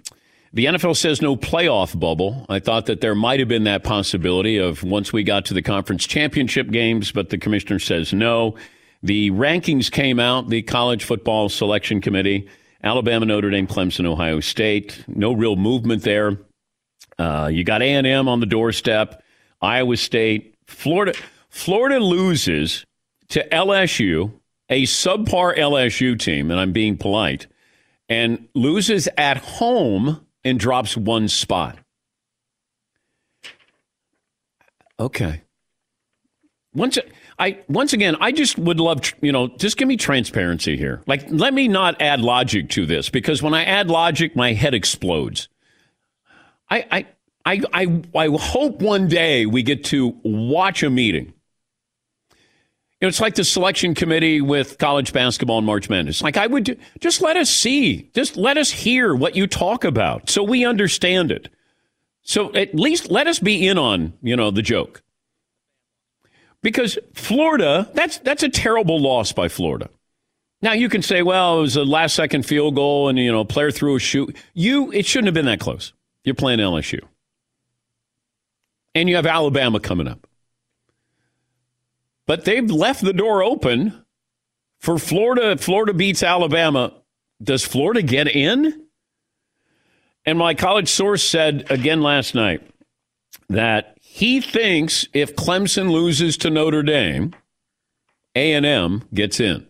the 0.53 0.65
NFL 0.65 0.95
says 0.95 1.21
no 1.21 1.35
playoff 1.35 1.99
bubble. 1.99 2.45
I 2.49 2.59
thought 2.59 2.85
that 2.87 3.01
there 3.01 3.15
might 3.15 3.39
have 3.39 3.47
been 3.47 3.63
that 3.63 3.83
possibility 3.83 4.57
of 4.57 4.83
once 4.83 5.13
we 5.13 5.23
got 5.23 5.45
to 5.45 5.53
the 5.53 5.61
conference 5.61 6.05
championship 6.05 6.69
games, 6.69 7.11
but 7.11 7.29
the 7.29 7.37
commissioner 7.37 7.79
says 7.79 8.13
no. 8.13 8.55
The 9.01 9.31
rankings 9.31 9.91
came 9.91 10.19
out, 10.19 10.49
the 10.49 10.61
college 10.61 11.03
football 11.05 11.49
selection 11.49 12.01
committee, 12.01 12.49
Alabama, 12.83 13.25
Notre 13.25 13.49
Dame, 13.49 13.67
Clemson, 13.67 14.05
Ohio 14.05 14.39
State. 14.39 15.03
No 15.07 15.33
real 15.33 15.55
movement 15.55 16.03
there. 16.03 16.37
Uh, 17.17 17.49
you 17.51 17.63
got 17.63 17.81
A&M 17.81 18.27
on 18.27 18.39
the 18.39 18.45
doorstep, 18.45 19.21
Iowa 19.61 19.97
State, 19.97 20.55
Florida. 20.67 21.13
Florida 21.49 21.99
loses 21.99 22.85
to 23.29 23.47
LSU, 23.49 24.31
a 24.69 24.83
subpar 24.83 25.57
LSU 25.57 26.17
team, 26.17 26.51
and 26.51 26.59
I'm 26.59 26.71
being 26.71 26.97
polite, 26.97 27.47
and 28.07 28.47
loses 28.53 29.09
at 29.17 29.37
home 29.37 30.25
and 30.43 30.59
drops 30.59 30.95
one 30.95 31.27
spot. 31.27 31.77
Okay. 34.99 35.41
Once 36.73 36.97
I 37.39 37.59
once 37.69 37.93
again, 37.93 38.17
I 38.19 38.33
just 38.33 38.59
would 38.59 38.79
love, 38.81 39.01
you 39.21 39.31
know, 39.31 39.47
just 39.47 39.77
give 39.77 39.87
me 39.87 39.95
transparency 39.95 40.75
here. 40.75 41.01
Like, 41.07 41.23
let 41.29 41.53
me 41.53 41.69
not 41.69 42.01
add 42.01 42.19
logic 42.19 42.69
to 42.71 42.85
this 42.85 43.09
because 43.09 43.41
when 43.41 43.53
I 43.53 43.63
add 43.63 43.89
logic, 43.89 44.35
my 44.35 44.51
head 44.53 44.73
explodes. 44.73 45.47
I, 46.69 46.85
I, 46.91 47.07
I, 47.45 47.61
I, 47.73 48.03
I 48.13 48.27
hope 48.37 48.81
one 48.81 49.07
day 49.07 49.45
we 49.45 49.63
get 49.63 49.85
to 49.85 50.19
watch 50.23 50.83
a 50.83 50.89
meeting. 50.89 51.33
You 52.99 53.05
know, 53.05 53.07
it's 53.07 53.21
like 53.21 53.35
the 53.35 53.45
selection 53.45 53.95
committee 53.95 54.41
with 54.41 54.77
college 54.77 55.13
basketball 55.13 55.59
and 55.59 55.65
March 55.65 55.89
Madness. 55.89 56.21
Like, 56.21 56.35
I 56.35 56.45
would 56.45 56.65
do, 56.65 56.75
just 56.99 57.21
let 57.21 57.37
us 57.37 57.49
see, 57.49 58.11
just 58.13 58.35
let 58.35 58.57
us 58.57 58.69
hear 58.69 59.15
what 59.15 59.37
you 59.37 59.47
talk 59.47 59.85
about 59.85 60.29
so 60.29 60.43
we 60.43 60.65
understand 60.65 61.31
it. 61.31 61.47
So 62.23 62.53
at 62.53 62.75
least 62.75 63.09
let 63.09 63.27
us 63.27 63.39
be 63.39 63.65
in 63.65 63.77
on, 63.77 64.13
you 64.21 64.35
know, 64.35 64.51
the 64.51 64.61
joke 64.61 65.01
because 66.61 66.97
Florida, 67.13 67.89
that's 67.93 68.17
that's 68.19 68.43
a 68.43 68.49
terrible 68.49 68.99
loss 68.99 69.31
by 69.31 69.47
Florida. 69.47 69.89
Now 70.61 70.73
you 70.73 70.89
can 70.89 71.01
say, 71.01 71.21
well, 71.21 71.59
it 71.59 71.61
was 71.61 71.75
a 71.77 71.83
last 71.83 72.15
second 72.15 72.45
field 72.45 72.75
goal 72.75 73.07
and 73.07 73.17
you 73.17 73.31
know, 73.31 73.45
player 73.45 73.71
threw 73.71 73.95
a 73.95 73.99
shoe. 73.99 74.29
You 74.53 74.91
it 74.91 75.05
shouldn't 75.05 75.27
have 75.27 75.33
been 75.33 75.45
that 75.45 75.59
close. 75.59 75.93
You're 76.23 76.35
playing 76.35 76.59
LSU. 76.59 76.99
And 78.95 79.07
you 79.07 79.15
have 79.15 79.25
Alabama 79.25 79.79
coming 79.79 80.07
up. 80.07 80.27
But 82.25 82.45
they've 82.45 82.69
left 82.69 83.01
the 83.01 83.13
door 83.13 83.41
open 83.41 84.05
for 84.79 84.99
Florida. 84.99 85.57
Florida 85.57 85.93
beats 85.93 86.23
Alabama. 86.23 86.93
Does 87.41 87.63
Florida 87.63 88.01
get 88.01 88.27
in? 88.27 88.85
And 90.25 90.37
my 90.37 90.53
college 90.53 90.89
source 90.89 91.23
said 91.23 91.71
again 91.71 92.01
last 92.01 92.35
night 92.35 92.61
that 93.49 93.97
he 93.99 94.41
thinks 94.41 95.07
if 95.13 95.35
Clemson 95.35 95.91
loses 95.91 96.37
to 96.37 96.49
Notre 96.49 96.83
Dame, 96.83 97.33
A&M 98.35 99.03
gets 99.13 99.39
in. 99.39 99.67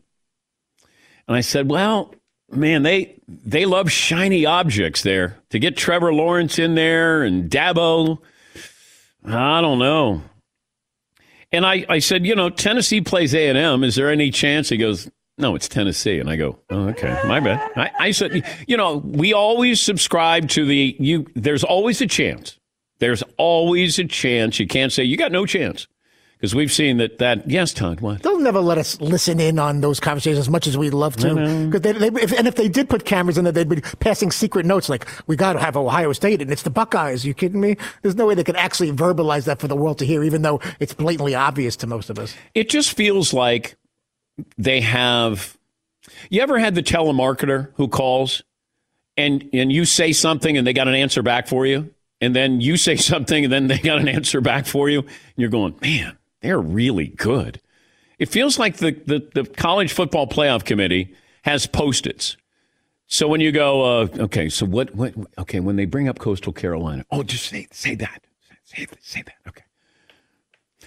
And 1.28 1.38
I 1.38 1.42
said, 1.42 1.70
"Well, 1.70 2.14
man, 2.52 2.84
they 2.84 3.20
they 3.28 3.66
love 3.66 3.92
shiny 3.92 4.46
objects 4.46 5.02
there. 5.02 5.38
To 5.52 5.60
get 5.60 5.78
Trevor 5.78 6.14
Lawrence 6.14 6.60
in 6.60 6.76
there 6.76 7.24
and 7.24 7.50
Dabo, 7.50 8.20
I 9.26 9.62
don't 9.62 9.80
know." 9.80 10.24
And 11.52 11.66
I, 11.66 11.84
I 11.90 11.98
said, 11.98 12.28
you 12.28 12.36
know, 12.36 12.52
Tennessee 12.52 13.02
plays 13.02 13.34
A 13.34 13.50
and 13.50 13.58
M. 13.58 13.84
Is 13.84 13.96
there 13.96 14.12
any 14.12 14.30
chance? 14.30 14.70
He 14.70 14.78
goes, 14.78 15.10
no, 15.40 15.56
it's 15.56 15.68
Tennessee. 15.68 16.20
And 16.20 16.30
I 16.30 16.36
go, 16.36 16.60
oh, 16.70 16.90
okay, 16.90 17.20
my 17.26 17.40
bad. 17.40 17.72
I, 17.76 17.92
I 18.00 18.12
said, 18.12 18.44
you 18.68 18.78
know, 18.78 18.98
we 18.98 19.34
always 19.34 19.82
subscribe 19.82 20.50
to 20.50 20.66
the 20.66 20.96
you. 21.00 21.26
There's 21.34 21.64
always 21.64 22.02
a 22.02 22.08
chance 22.08 22.59
there's 23.00 23.24
always 23.38 24.00
a 24.00 24.06
chance. 24.06 24.60
You 24.60 24.68
can't 24.68 24.92
say 24.92 25.04
you 25.04 25.18
got 25.18 25.32
no 25.32 25.46
chance 25.46 25.88
because 26.40 26.56
we've 26.56 26.72
seen 26.72 26.98
that. 26.98 27.18
That 27.20 27.50
yes, 27.50 27.74
Todd. 27.74 28.00
What? 28.00 28.24
They'll 28.24 28.40
never 28.40 28.60
let 28.60 28.78
us 28.78 29.00
listen 29.02 29.40
in 29.40 29.60
on 29.60 29.82
those 29.82 30.00
conversations 30.00 30.40
as 30.40 30.50
much 30.50 30.68
as 30.68 30.78
we'd 30.78 30.94
love 30.94 31.16
to. 31.18 31.66
Because 31.66 31.82
they, 31.82 31.92
they 31.92 32.22
if, 32.22 32.32
and 32.32 32.48
if 32.48 32.56
they 32.56 32.70
did 32.70 32.90
put 32.90 33.06
cameras 33.06 33.38
in 33.38 33.44
there, 33.44 33.52
they'd 33.52 33.68
be 33.68 33.82
passing 34.00 34.32
secret 34.32 34.66
notes 34.66 34.90
like, 34.90 35.08
"We 35.28 35.36
got 35.36 35.54
to 35.54 35.60
have 35.60 35.76
Ohio 35.76 36.14
State, 36.14 36.42
and 36.42 36.52
it's 36.52 36.64
the 36.64 36.70
Buckeyes." 36.70 37.26
Are 37.26 37.28
you 37.28 37.34
kidding 37.34 37.60
me? 37.60 37.78
There's 38.02 38.16
no 38.16 38.28
way 38.28 38.36
they 38.36 38.44
could 38.44 38.56
actually 38.56 38.92
verbalize 38.92 39.46
that 39.46 39.60
for 39.60 39.68
the 39.68 39.76
world 39.76 39.98
to 40.00 40.06
hear, 40.06 40.24
even 40.24 40.42
though 40.42 40.62
it's 40.80 40.94
blatantly 40.94 41.36
obvious 41.36 41.76
to 41.78 41.88
most 41.88 42.10
of 42.10 42.20
us. 42.20 42.34
It 42.54 42.70
just 42.70 42.96
feels 42.96 43.34
like 43.34 43.76
they 44.58 44.82
have. 44.82 45.58
You 46.30 46.42
ever 46.42 46.58
had 46.58 46.76
the 46.76 46.84
telemarketer 46.84 47.72
who 47.76 47.88
calls, 47.88 48.44
and 49.18 49.50
and 49.52 49.72
you 49.72 49.86
say 49.86 50.14
something, 50.14 50.58
and 50.58 50.66
they 50.66 50.74
got 50.74 50.88
an 50.88 50.96
answer 50.96 51.22
back 51.22 51.48
for 51.48 51.66
you? 51.66 51.94
And 52.22 52.36
then 52.36 52.62
you 52.62 52.78
say 52.78 52.96
something 52.98 53.46
and 53.46 53.54
then 53.54 53.68
they 53.68 53.78
got 53.78 54.00
an 54.00 54.08
answer 54.08 54.42
back 54.42 54.66
for 54.66 54.90
you 54.90 55.00
and 55.00 55.10
you're 55.38 55.50
going 55.50 55.76
man 55.82 56.18
they're 56.42 56.60
really 56.60 57.08
good. 57.08 57.60
It 58.18 58.30
feels 58.30 58.58
like 58.58 58.78
the, 58.78 58.92
the, 58.92 59.30
the 59.34 59.50
college 59.50 59.92
football 59.92 60.26
playoff 60.26 60.64
committee 60.64 61.14
has 61.44 61.66
post-its. 61.66 62.38
So 63.08 63.28
when 63.28 63.42
you 63.42 63.52
go 63.52 63.82
uh, 63.82 64.08
okay 64.20 64.50
so 64.50 64.66
what, 64.66 64.94
what 64.96 65.14
okay 65.38 65.60
when 65.60 65.76
they 65.76 65.86
bring 65.86 66.08
up 66.08 66.20
coastal 66.20 66.54
carolina 66.54 67.06
oh 67.12 67.24
just 67.24 67.48
say, 67.48 67.68
say 67.72 67.96
that 67.96 68.24
say, 68.64 68.86
say 69.02 69.24
that 69.24 69.36
okay. 69.48 69.64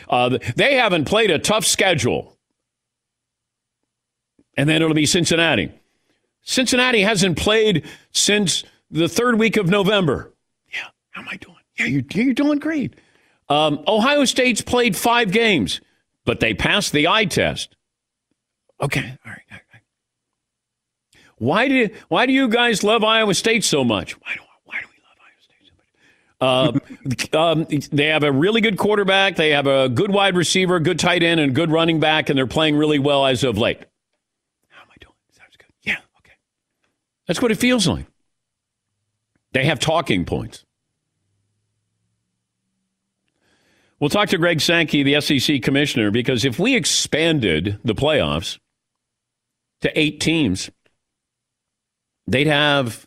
Uh, 0.09 0.39
they 0.57 0.75
haven't 0.75 1.05
played 1.05 1.31
a 1.31 1.39
tough 1.39 1.65
schedule. 1.65 2.37
And 4.57 4.69
then 4.69 4.83
it'll 4.83 4.95
be 4.95 5.07
cincinnati. 5.07 5.73
Cincinnati 6.43 7.03
hasn't 7.03 7.39
played 7.39 7.87
since 8.13 8.65
the 8.91 9.09
third 9.09 9.39
week 9.39 9.57
of 9.57 9.69
november 9.69 10.32
how 11.13 11.23
am 11.23 11.29
I 11.31 11.37
doing? 11.37 11.57
Yeah, 11.79 11.87
you're, 11.87 12.03
you're 12.13 12.35
doing 12.35 12.59
great. 12.59 12.95
Um, 13.49 13.83
Ohio 13.87 14.25
State's 14.25 14.61
played 14.61 14.97
five 14.97 15.33
games, 15.33 15.81
but 16.25 16.41
they 16.41 16.53
passed 16.53 16.93
the 16.93 17.09
eye 17.09 17.25
test. 17.25 17.77
Okay, 18.81 19.17
all 19.25 19.33
right. 19.33 19.43
Why 21.43 21.67
do 21.67 21.89
why 22.07 22.27
do 22.27 22.33
you 22.33 22.47
guys 22.47 22.85
love 22.85 23.03
Iowa 23.03 23.35
State 23.35 23.65
so 23.65 23.83
much? 23.83 24.13
Why 24.21 24.35
do 24.35 24.41
why 24.63 24.81
do 24.81 24.87
we 24.87 25.03
love 25.03 25.17
Iowa 25.19 25.43
State 25.43 26.77
so 26.79 26.79
much? 27.27 27.33
Uh, 27.35 27.71
um, 27.83 27.89
they 27.91 28.07
have 28.07 28.23
a 28.23 28.31
really 28.31 28.61
good 28.61 28.79
quarterback. 28.79 29.35
They 29.35 29.51
have 29.51 29.67
a 29.67 29.89
good 29.89 30.13
wide 30.13 30.37
receiver, 30.37 30.79
good 30.79 31.01
tight 31.01 31.25
end, 31.25 31.41
and 31.41 31.53
good 31.53 31.73
running 31.73 31.99
back, 31.99 32.29
and 32.29 32.39
they're 32.39 32.47
playing 32.47 32.77
really 32.77 33.01
well 33.01 33.27
as 33.27 33.43
of 33.43 33.59
late. 33.59 33.81
How 34.69 34.83
am 34.83 34.89
I 34.89 34.95
doing? 35.01 35.15
Sounds 35.33 35.57
good. 35.57 35.67
Yeah, 35.83 35.97
okay. 36.21 36.35
That's 37.27 37.43
what 37.43 37.51
it 37.51 37.57
feels 37.57 37.89
like. 37.89 38.07
They 39.51 39.65
have 39.65 39.81
talking 39.81 40.25
points. 40.25 40.65
We'll 44.03 44.11
talk 44.11 44.31
to 44.31 44.39
Greg 44.39 44.61
Sankey, 44.61 45.05
the 45.05 45.21
SEC 45.21 45.63
commissioner, 45.63 46.11
because 46.11 46.45
if 46.45 46.59
we 46.59 46.75
expanded 46.75 47.79
the 47.85 47.95
playoffs 47.95 48.59
to 49.81 49.97
eight 49.97 50.19
teams, 50.19 50.73
they'd 52.27 52.49
have 52.49 53.07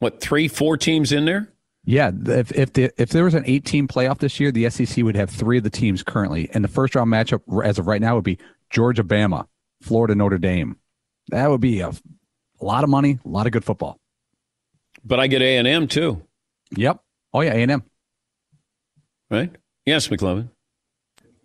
what 0.00 0.20
three, 0.20 0.48
four 0.48 0.76
teams 0.76 1.12
in 1.12 1.24
there. 1.24 1.50
Yeah, 1.86 2.10
if 2.26 2.52
if 2.52 2.74
the, 2.74 2.90
if 2.98 3.08
there 3.08 3.24
was 3.24 3.32
an 3.32 3.44
eight 3.46 3.64
team 3.64 3.88
playoff 3.88 4.18
this 4.18 4.38
year, 4.38 4.52
the 4.52 4.68
SEC 4.68 5.02
would 5.02 5.16
have 5.16 5.30
three 5.30 5.56
of 5.56 5.64
the 5.64 5.70
teams 5.70 6.02
currently, 6.02 6.50
and 6.52 6.62
the 6.62 6.68
first 6.68 6.94
round 6.94 7.10
matchup 7.10 7.40
as 7.64 7.78
of 7.78 7.86
right 7.86 8.02
now 8.02 8.16
would 8.16 8.24
be 8.24 8.36
Georgia, 8.68 9.02
Bama, 9.02 9.46
Florida, 9.80 10.14
Notre 10.14 10.36
Dame. 10.36 10.76
That 11.28 11.48
would 11.48 11.62
be 11.62 11.80
a, 11.80 11.88
a 11.88 12.64
lot 12.64 12.84
of 12.84 12.90
money, 12.90 13.18
a 13.24 13.28
lot 13.28 13.46
of 13.46 13.52
good 13.52 13.64
football. 13.64 13.98
But 15.02 15.20
I 15.20 15.26
get 15.26 15.40
A 15.40 15.56
and 15.56 15.66
M 15.66 15.88
too. 15.88 16.22
Yep. 16.76 17.00
Oh 17.32 17.40
yeah, 17.40 17.54
A 17.54 17.62
and 17.62 17.70
M 17.70 17.84
right? 19.30 19.54
Yes, 19.86 20.08
McLovin. 20.08 20.50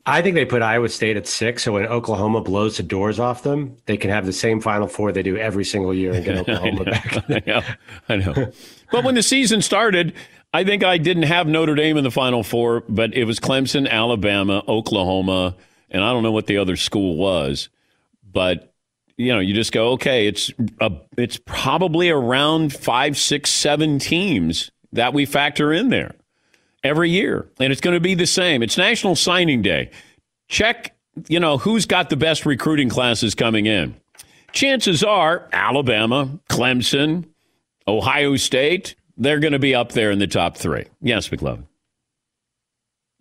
I 0.05 0.21
think 0.21 0.35
they 0.35 0.43
put 0.43 0.61
Iowa 0.61 0.89
State 0.89 1.15
at 1.15 1.27
six, 1.27 1.63
so 1.63 1.71
when 1.71 1.85
Oklahoma 1.85 2.41
blows 2.41 2.75
the 2.75 2.83
doors 2.83 3.19
off 3.19 3.43
them, 3.43 3.77
they 3.85 3.95
can 3.95 4.09
have 4.09 4.25
the 4.25 4.33
same 4.33 4.59
Final 4.59 4.87
Four 4.87 5.13
they 5.13 5.23
do 5.23 5.37
every 5.37 5.63
single 5.63 5.93
year 5.93 6.11
and 6.11 6.25
get 6.25 6.37
Oklahoma 6.49 6.81
I 6.81 6.91
back. 6.91 7.29
I 7.29 7.41
know, 7.45 7.61
I 8.09 8.15
know. 8.17 8.51
but 8.91 9.05
when 9.05 9.15
the 9.15 9.23
season 9.23 9.61
started, 9.61 10.13
I 10.53 10.65
think 10.65 10.83
I 10.83 10.97
didn't 10.97 11.23
have 11.23 11.47
Notre 11.47 11.75
Dame 11.75 11.95
in 11.95 12.03
the 12.03 12.11
Final 12.11 12.43
Four, 12.43 12.83
but 12.89 13.13
it 13.13 13.23
was 13.23 13.39
Clemson, 13.39 13.89
Alabama, 13.89 14.61
Oklahoma, 14.67 15.55
and 15.89 16.03
I 16.03 16.11
don't 16.11 16.23
know 16.23 16.33
what 16.33 16.47
the 16.47 16.57
other 16.57 16.75
school 16.75 17.15
was, 17.15 17.69
but 18.29 18.73
you 19.15 19.31
know, 19.31 19.39
you 19.39 19.53
just 19.53 19.71
go, 19.71 19.91
okay, 19.91 20.27
it's 20.27 20.51
a, 20.81 20.91
it's 21.17 21.37
probably 21.45 22.09
around 22.09 22.73
five, 22.73 23.17
six, 23.17 23.51
seven 23.51 23.99
teams 23.99 24.71
that 24.91 25.13
we 25.13 25.25
factor 25.25 25.71
in 25.71 25.89
there 25.89 26.15
every 26.83 27.09
year, 27.09 27.47
and 27.59 27.71
it's 27.71 27.81
going 27.81 27.95
to 27.95 28.01
be 28.01 28.15
the 28.15 28.27
same. 28.27 28.63
It's 28.63 28.77
National 28.77 29.15
Signing 29.15 29.61
Day. 29.61 29.89
Check, 30.49 30.95
you 31.27 31.39
know, 31.39 31.57
who's 31.57 31.85
got 31.85 32.09
the 32.09 32.17
best 32.17 32.45
recruiting 32.45 32.89
classes 32.89 33.35
coming 33.35 33.65
in. 33.65 33.95
Chances 34.51 35.03
are 35.03 35.47
Alabama, 35.51 36.39
Clemson, 36.49 37.25
Ohio 37.87 38.35
State, 38.35 38.95
they're 39.17 39.39
going 39.39 39.53
to 39.53 39.59
be 39.59 39.75
up 39.75 39.91
there 39.91 40.11
in 40.11 40.19
the 40.19 40.27
top 40.27 40.57
three. 40.57 40.85
Yes, 41.01 41.29
McLovin. 41.29 41.63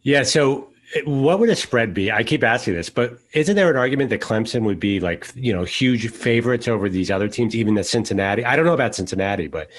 Yeah. 0.03 0.23
So 0.23 0.69
what 1.05 1.39
would 1.39 1.49
a 1.49 1.57
spread 1.57 1.95
be? 1.95 2.11
I 2.11 2.23
keep 2.23 2.43
asking 2.43 2.75
this, 2.75 2.91
but 2.91 3.19
isn't 3.33 3.57
there 3.57 3.71
an 3.71 3.77
argument 3.77 4.11
that 4.11 4.21
Clemson 4.21 4.63
would 4.63 4.81
be 4.81 5.01
like, 5.01 5.31
you 5.35 5.53
know, 5.53 5.65
huge 5.65 6.11
favorites 6.11 6.69
over 6.69 6.89
these 6.89 7.11
other 7.11 7.29
teams, 7.29 7.55
even 7.55 7.75
the 7.75 7.85
Cincinnati? 7.85 8.45
I 8.45 8.57
don't 8.57 8.67
know 8.67 8.75
about 8.75 8.95
Cincinnati, 8.95 9.49
but 9.49 9.71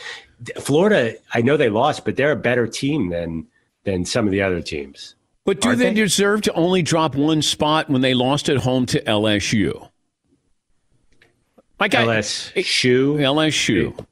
Florida, 0.59 1.15
I 1.33 1.41
know 1.41 1.57
they 1.57 1.69
lost, 1.69 2.05
but 2.05 2.15
they're 2.15 2.31
a 2.31 2.37
better 2.37 2.67
team 2.67 3.09
than 3.09 3.47
than 3.83 4.05
some 4.05 4.25
of 4.25 4.31
the 4.31 4.41
other 4.41 4.61
teams. 4.61 5.15
But 5.45 5.59
do 5.61 5.75
they, 5.75 5.85
they 5.85 5.93
deserve 5.93 6.41
to 6.43 6.53
only 6.53 6.81
drop 6.81 7.15
one 7.15 7.41
spot 7.41 7.89
when 7.89 8.01
they 8.01 8.13
lost 8.13 8.49
at 8.49 8.57
home 8.57 8.85
to 8.87 9.01
LSU? 9.03 9.89
Like 11.79 11.91
LSU, 11.91 13.19
eh, 13.19 13.23
LSU. 13.23 14.05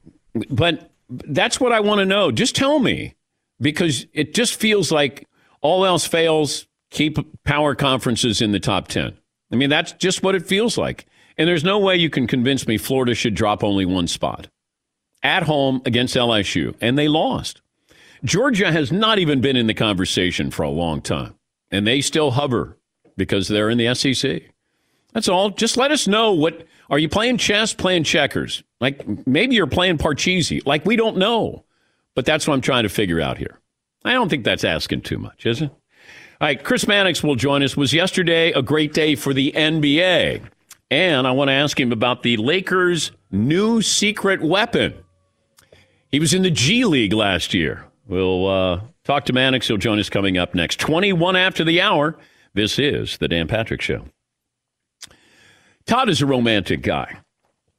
But 0.50 0.90
that's 1.08 1.58
what 1.58 1.72
I 1.72 1.80
want 1.80 2.00
to 2.00 2.04
know. 2.04 2.30
Just 2.30 2.54
tell 2.54 2.78
me 2.78 3.14
because 3.60 4.06
it 4.12 4.34
just 4.34 4.56
feels 4.56 4.92
like 4.92 5.26
all 5.62 5.86
else 5.86 6.04
fails, 6.06 6.66
keep 6.90 7.16
power 7.44 7.74
conferences 7.74 8.42
in 8.42 8.52
the 8.52 8.60
top 8.60 8.88
10. 8.88 9.16
I 9.50 9.56
mean, 9.56 9.70
that's 9.70 9.92
just 9.92 10.22
what 10.22 10.34
it 10.34 10.46
feels 10.46 10.76
like. 10.76 11.06
And 11.38 11.48
there's 11.48 11.64
no 11.64 11.78
way 11.78 11.96
you 11.96 12.10
can 12.10 12.26
convince 12.26 12.66
me 12.66 12.76
Florida 12.76 13.14
should 13.14 13.34
drop 13.34 13.64
only 13.64 13.86
one 13.86 14.06
spot 14.06 14.48
at 15.22 15.44
home 15.44 15.80
against 15.86 16.16
LSU, 16.16 16.74
and 16.80 16.98
they 16.98 17.08
lost. 17.08 17.61
Georgia 18.24 18.70
has 18.70 18.92
not 18.92 19.18
even 19.18 19.40
been 19.40 19.56
in 19.56 19.66
the 19.66 19.74
conversation 19.74 20.50
for 20.50 20.62
a 20.62 20.70
long 20.70 21.00
time, 21.00 21.34
and 21.70 21.86
they 21.86 22.00
still 22.00 22.32
hover 22.32 22.78
because 23.16 23.48
they're 23.48 23.70
in 23.70 23.78
the 23.78 23.94
SEC. 23.94 24.42
That's 25.12 25.28
all. 25.28 25.50
Just 25.50 25.76
let 25.76 25.90
us 25.90 26.06
know 26.06 26.32
what 26.32 26.66
are 26.88 26.98
you 26.98 27.08
playing 27.08 27.38
chess, 27.38 27.74
playing 27.74 28.04
checkers? 28.04 28.62
Like 28.80 29.26
maybe 29.26 29.54
you're 29.54 29.66
playing 29.66 29.98
Parcheesi. 29.98 30.64
Like 30.64 30.86
we 30.86 30.96
don't 30.96 31.16
know, 31.16 31.64
but 32.14 32.24
that's 32.24 32.46
what 32.46 32.54
I'm 32.54 32.60
trying 32.60 32.84
to 32.84 32.88
figure 32.88 33.20
out 33.20 33.38
here. 33.38 33.58
I 34.04 34.12
don't 34.12 34.28
think 34.28 34.44
that's 34.44 34.64
asking 34.64 35.02
too 35.02 35.18
much, 35.18 35.46
is 35.46 35.62
it? 35.62 35.70
All 35.70 36.48
right, 36.48 36.62
Chris 36.62 36.88
Mannix 36.88 37.22
will 37.22 37.36
join 37.36 37.62
us. 37.62 37.76
Was 37.76 37.92
yesterday 37.92 38.50
a 38.52 38.62
great 38.62 38.92
day 38.92 39.14
for 39.14 39.32
the 39.32 39.52
NBA? 39.52 40.42
And 40.90 41.26
I 41.26 41.30
want 41.30 41.48
to 41.48 41.52
ask 41.52 41.78
him 41.78 41.92
about 41.92 42.22
the 42.22 42.36
Lakers' 42.36 43.12
new 43.30 43.80
secret 43.80 44.42
weapon. 44.42 44.94
He 46.10 46.20
was 46.20 46.34
in 46.34 46.42
the 46.42 46.50
G 46.50 46.84
League 46.84 47.12
last 47.12 47.54
year. 47.54 47.86
We'll 48.06 48.48
uh, 48.48 48.80
talk 49.04 49.24
to 49.26 49.32
Mannix. 49.32 49.68
He'll 49.68 49.76
join 49.76 49.98
us 49.98 50.10
coming 50.10 50.38
up 50.38 50.54
next. 50.54 50.80
21 50.80 51.36
after 51.36 51.64
the 51.64 51.80
hour. 51.80 52.16
This 52.54 52.78
is 52.78 53.18
The 53.18 53.28
Dan 53.28 53.48
Patrick 53.48 53.80
Show. 53.80 54.04
Todd 55.86 56.08
is 56.08 56.20
a 56.20 56.26
romantic 56.26 56.82
guy. 56.82 57.18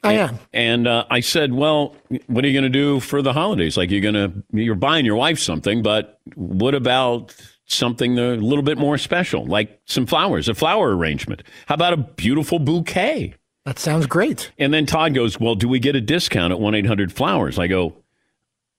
I 0.03 0.13
am. 0.13 0.39
And 0.51 0.87
uh, 0.87 1.05
I 1.09 1.21
said, 1.21 1.53
well, 1.53 1.95
what 2.27 2.43
are 2.43 2.47
you 2.47 2.53
going 2.53 2.69
to 2.71 2.77
do 2.77 2.99
for 2.99 3.21
the 3.21 3.31
holidays? 3.31 3.77
Like 3.77 3.89
you're 3.89 4.01
going 4.01 4.15
to, 4.15 4.33
you're 4.51 4.75
buying 4.75 5.05
your 5.05 5.15
wife 5.15 5.39
something, 5.39 5.81
but 5.81 6.19
what 6.35 6.75
about 6.75 7.33
something 7.65 8.19
a 8.19 8.35
little 8.35 8.63
bit 8.63 8.77
more 8.77 8.97
special, 8.97 9.45
like 9.45 9.79
some 9.85 10.05
flowers, 10.05 10.49
a 10.49 10.53
flower 10.53 10.95
arrangement? 10.95 11.43
How 11.67 11.75
about 11.75 11.93
a 11.93 11.97
beautiful 11.97 12.59
bouquet? 12.59 13.35
That 13.65 13.79
sounds 13.79 14.05
great. 14.05 14.51
And 14.57 14.73
then 14.73 14.85
Todd 14.85 15.13
goes, 15.13 15.39
well, 15.39 15.55
do 15.55 15.69
we 15.69 15.79
get 15.79 15.95
a 15.95 16.01
discount 16.01 16.51
at 16.51 16.59
1-800-Flowers? 16.59 17.57
I 17.57 17.67
go, 17.67 17.95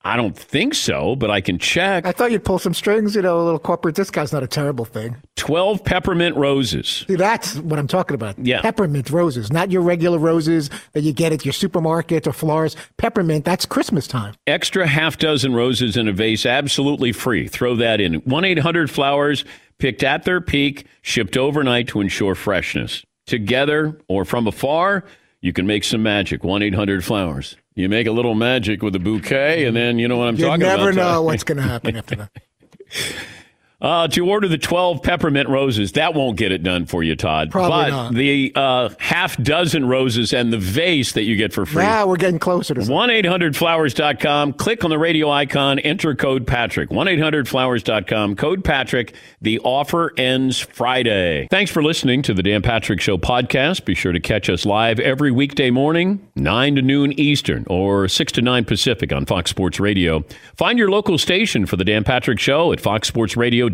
I 0.07 0.17
don't 0.17 0.37
think 0.37 0.75
so, 0.75 1.17
but 1.17 1.31
I 1.31 1.40
can 1.40 1.59
check. 1.59 2.05
I 2.05 2.12
thought 2.12 2.31
you'd 2.31 2.45
pull 2.45 2.59
some 2.59 2.75
strings. 2.75 3.17
You 3.17 3.23
know, 3.23 3.40
a 3.40 3.45
little 3.45 3.59
corporate 3.59 3.95
discount's 3.95 4.33
not 4.33 4.43
a 4.43 4.47
terrible 4.47 4.85
thing. 4.85 5.17
12 5.37 5.83
peppermint 5.83 6.37
roses. 6.37 7.05
See, 7.09 7.17
that's 7.17 7.57
what 7.57 7.79
I'm 7.79 7.87
talking 7.87 8.14
about. 8.14 8.38
Yeah. 8.38 8.61
Peppermint 8.61 9.09
roses, 9.09 9.51
not 9.51 9.71
your 9.71 9.81
regular 9.81 10.19
roses 10.19 10.69
that 10.93 11.01
you 11.01 11.14
get 11.14 11.33
at 11.33 11.47
your 11.47 11.55
supermarket 11.55 12.27
or 12.27 12.33
florist. 12.33 12.77
Peppermint, 12.99 13.47
that's 13.47 13.64
Christmas 13.64 14.07
time. 14.07 14.35
Extra 14.47 14.87
half 14.87 15.17
dozen 15.17 15.55
roses 15.55 15.97
in 15.97 16.07
a 16.07 16.12
vase, 16.12 16.45
absolutely 16.45 17.12
free. 17.12 17.49
Throw 17.49 17.75
that 17.77 18.01
in. 18.01 18.14
1 18.14 18.45
800 18.45 18.90
Flowers, 18.90 19.47
picked 19.79 20.03
at 20.03 20.25
their 20.25 20.43
peak, 20.43 20.87
shipped 21.01 21.38
overnight 21.38 21.88
to 21.88 22.03
ensure 22.03 22.35
freshness. 22.35 23.05
Together 23.27 23.99
or 24.07 24.27
from 24.27 24.47
afar, 24.47 25.05
you 25.40 25.55
can 25.55 25.67
make 25.67 25.83
some 25.85 26.03
magic. 26.03 26.45
1 26.45 26.62
800 26.62 27.03
Flowers. 27.03 27.57
You 27.76 27.88
make 27.88 28.06
a 28.06 28.12
little 28.12 28.34
magic 28.34 28.82
with 28.82 28.94
a 28.94 29.00
bouquet, 29.00 29.64
and 29.64 29.76
then 29.76 29.98
you 29.98 30.06
know 30.06 30.16
what 30.18 30.28
I'm 30.28 30.37
you 30.37 30.44
talking 30.44 30.62
about. 30.62 30.78
You 30.78 30.84
never 30.87 30.92
know 30.92 31.22
what's 31.22 31.42
going 31.42 31.56
to 31.56 31.64
happen 31.64 31.96
after 31.96 32.16
that. 32.16 32.30
Uh, 33.85 34.09
to 34.09 34.27
order 34.27 34.49
the 34.49 34.57
12 34.57 35.03
peppermint 35.03 35.47
roses, 35.47 35.92
that 35.92 36.14
won't 36.14 36.38
get 36.38 36.51
it 36.51 36.62
done 36.62 36.87
for 36.87 37.03
you, 37.03 37.14
Todd. 37.14 37.51
Probably 37.51 37.85
but 37.85 37.90
not. 37.90 38.14
the 38.14 38.51
uh, 38.55 38.88
half 38.99 39.37
dozen 39.42 39.85
roses 39.87 40.33
and 40.33 40.51
the 40.51 40.57
vase 40.57 41.12
that 41.12 41.25
you 41.25 41.37
get 41.37 41.53
for 41.53 41.66
free. 41.66 41.83
Now 41.83 42.07
we're 42.07 42.16
getting 42.16 42.38
closer 42.38 42.73
to 42.73 42.90
1 42.90 43.09
800flowers.com. 43.11 44.55
Click 44.55 44.85
on 44.85 44.90
the 44.90 44.99
radio 44.99 45.29
icon, 45.29 45.79
enter 45.81 46.14
code 46.14 46.47
Patrick. 46.47 46.90
1 46.90 47.07
800flowers.com, 47.09 48.37
code 48.37 48.64
Patrick. 48.64 49.12
The 49.42 49.59
offer 49.59 50.14
ends 50.16 50.59
Friday. 50.59 51.47
Thanks 51.51 51.70
for 51.70 51.83
listening 51.83 52.23
to 52.23 52.33
the 52.33 52.42
Dan 52.42 52.62
Patrick 52.62 53.03
Show 53.03 53.18
podcast. 53.18 53.85
Be 53.85 53.94
sure 53.94 54.12
to 54.12 54.20
catch 54.20 54.49
us 54.49 54.64
live 54.64 54.99
every 54.99 55.31
weekday 55.31 55.68
morning, 55.68 56.27
9 56.37 56.77
to 56.77 56.81
noon 56.81 57.12
Eastern 57.20 57.66
or 57.68 58.09
6 58.09 58.33
to 58.33 58.40
9 58.40 58.64
Pacific 58.64 59.12
on 59.12 59.27
Fox 59.27 59.51
Sports 59.51 59.79
Radio. 59.79 60.25
Find 60.57 60.79
your 60.79 60.90
local 60.90 61.18
station 61.18 61.66
for 61.66 61.77
the 61.77 61.85
Dan 61.85 62.03
Patrick 62.03 62.40
Show 62.40 62.73
at 62.73 62.79
foxsportsradio.com 62.79 63.73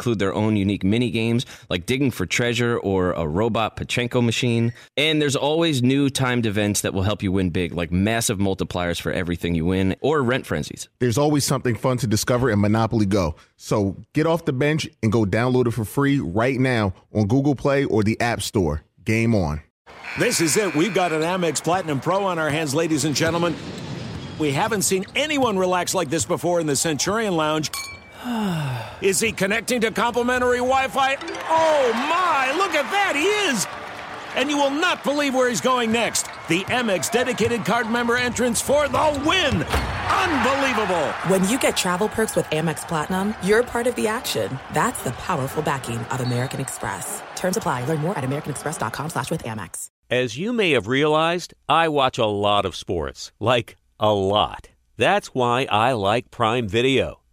include 0.00 0.18
their 0.18 0.32
own 0.32 0.56
unique 0.56 0.82
mini 0.82 1.10
games 1.10 1.44
like 1.68 1.84
digging 1.84 2.10
for 2.10 2.24
treasure 2.24 2.78
or 2.78 3.12
a 3.12 3.26
robot 3.26 3.76
Pachinko 3.76 4.24
machine. 4.24 4.72
And 4.96 5.20
there's 5.20 5.36
always 5.36 5.82
new 5.82 6.08
timed 6.08 6.46
events 6.46 6.80
that 6.80 6.94
will 6.94 7.02
help 7.02 7.22
you 7.22 7.30
win 7.30 7.50
big, 7.50 7.74
like 7.74 7.92
massive 7.92 8.38
multipliers 8.38 8.98
for 8.98 9.12
everything 9.12 9.54
you 9.54 9.66
win 9.66 9.94
or 10.00 10.22
rent 10.22 10.46
frenzies. 10.46 10.88
There's 11.00 11.18
always 11.18 11.44
something 11.44 11.74
fun 11.74 11.98
to 11.98 12.06
discover 12.06 12.48
in 12.48 12.62
Monopoly 12.62 13.04
Go. 13.04 13.36
So 13.58 13.94
get 14.14 14.26
off 14.26 14.46
the 14.46 14.54
bench 14.54 14.88
and 15.02 15.12
go 15.12 15.26
download 15.26 15.66
it 15.66 15.72
for 15.72 15.84
free 15.84 16.18
right 16.18 16.58
now 16.58 16.94
on 17.14 17.26
Google 17.26 17.54
Play 17.54 17.84
or 17.84 18.02
the 18.02 18.18
App 18.22 18.40
Store. 18.40 18.82
Game 19.04 19.34
on. 19.34 19.60
This 20.18 20.40
is 20.40 20.56
it. 20.56 20.74
We've 20.74 20.94
got 20.94 21.12
an 21.12 21.20
Amex 21.20 21.62
Platinum 21.62 22.00
Pro 22.00 22.24
on 22.24 22.38
our 22.38 22.48
hands, 22.48 22.74
ladies 22.74 23.04
and 23.04 23.14
gentlemen. 23.14 23.54
We 24.38 24.50
haven't 24.52 24.82
seen 24.82 25.04
anyone 25.14 25.58
relax 25.58 25.94
like 25.94 26.08
this 26.08 26.24
before 26.24 26.58
in 26.58 26.66
the 26.66 26.76
Centurion 26.76 27.36
Lounge. 27.36 27.70
Is 29.00 29.20
he 29.20 29.32
connecting 29.32 29.80
to 29.80 29.90
complimentary 29.90 30.58
Wi 30.58 30.88
Fi? 30.88 31.16
Oh 31.48 31.92
my, 31.94 32.52
look 32.56 32.74
at 32.74 32.90
that, 32.90 33.14
he 33.16 33.24
is! 33.50 33.66
And 34.36 34.48
you 34.48 34.56
will 34.56 34.70
not 34.70 35.02
believe 35.02 35.34
where 35.34 35.48
he's 35.48 35.60
going 35.60 35.90
next. 35.90 36.24
the 36.48 36.62
Amex 36.64 37.10
dedicated 37.10 37.64
card 37.64 37.90
member 37.90 38.16
entrance 38.16 38.60
for 38.60 38.86
the 38.88 39.22
win. 39.26 39.62
Unbelievable. 39.64 41.08
When 41.28 41.48
you 41.48 41.58
get 41.58 41.76
travel 41.76 42.08
perks 42.08 42.36
with 42.36 42.44
Amex 42.46 42.86
Platinum, 42.86 43.34
you're 43.42 43.62
part 43.62 43.86
of 43.86 43.94
the 43.96 44.06
action. 44.06 44.58
That's 44.72 45.02
the 45.02 45.12
powerful 45.12 45.62
backing 45.62 45.98
of 45.98 46.20
American 46.20 46.60
Express. 46.60 47.22
Terms 47.36 47.56
apply. 47.56 47.84
Learn 47.86 47.98
more 48.00 48.16
at 48.18 48.24
americanexpress.com 48.24 49.10
slash 49.10 49.30
with 49.30 49.42
Amex. 49.44 49.86
As 50.10 50.36
you 50.36 50.52
may 50.52 50.72
have 50.72 50.86
realized, 50.88 51.54
I 51.68 51.88
watch 51.88 52.18
a 52.18 52.26
lot 52.26 52.64
of 52.66 52.76
sports. 52.76 53.32
Like, 53.40 53.76
a 53.98 54.12
lot. 54.12 54.68
That's 54.96 55.28
why 55.28 55.66
I 55.70 55.92
like 55.92 56.30
Prime 56.30 56.68
Video. 56.68 57.19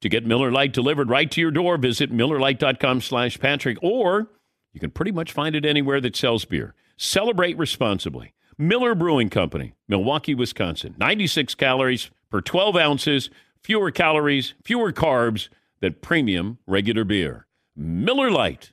To 0.00 0.08
get 0.08 0.24
Miller 0.24 0.50
Lite 0.50 0.72
delivered 0.72 1.10
right 1.10 1.30
to 1.30 1.40
your 1.40 1.50
door, 1.50 1.76
visit 1.76 2.12
MillerLite.com 2.12 3.00
slash 3.02 3.38
Patrick, 3.38 3.78
or 3.82 4.28
you 4.72 4.80
can 4.80 4.90
pretty 4.90 5.12
much 5.12 5.32
find 5.32 5.54
it 5.54 5.66
anywhere 5.66 6.00
that 6.00 6.16
sells 6.16 6.44
beer. 6.44 6.74
Celebrate 6.96 7.58
responsibly. 7.58 8.32
Miller 8.56 8.94
Brewing 8.94 9.30
Company, 9.30 9.74
Milwaukee, 9.88 10.34
Wisconsin. 10.34 10.94
96 10.98 11.54
calories 11.54 12.10
per 12.30 12.40
12 12.40 12.76
ounces 12.76 13.30
fewer 13.62 13.90
calories, 13.90 14.54
fewer 14.64 14.92
carbs 14.92 15.48
than 15.80 15.94
premium 16.00 16.58
regular 16.66 17.04
beer. 17.04 17.46
Miller 17.76 18.30
Lite. 18.30 18.72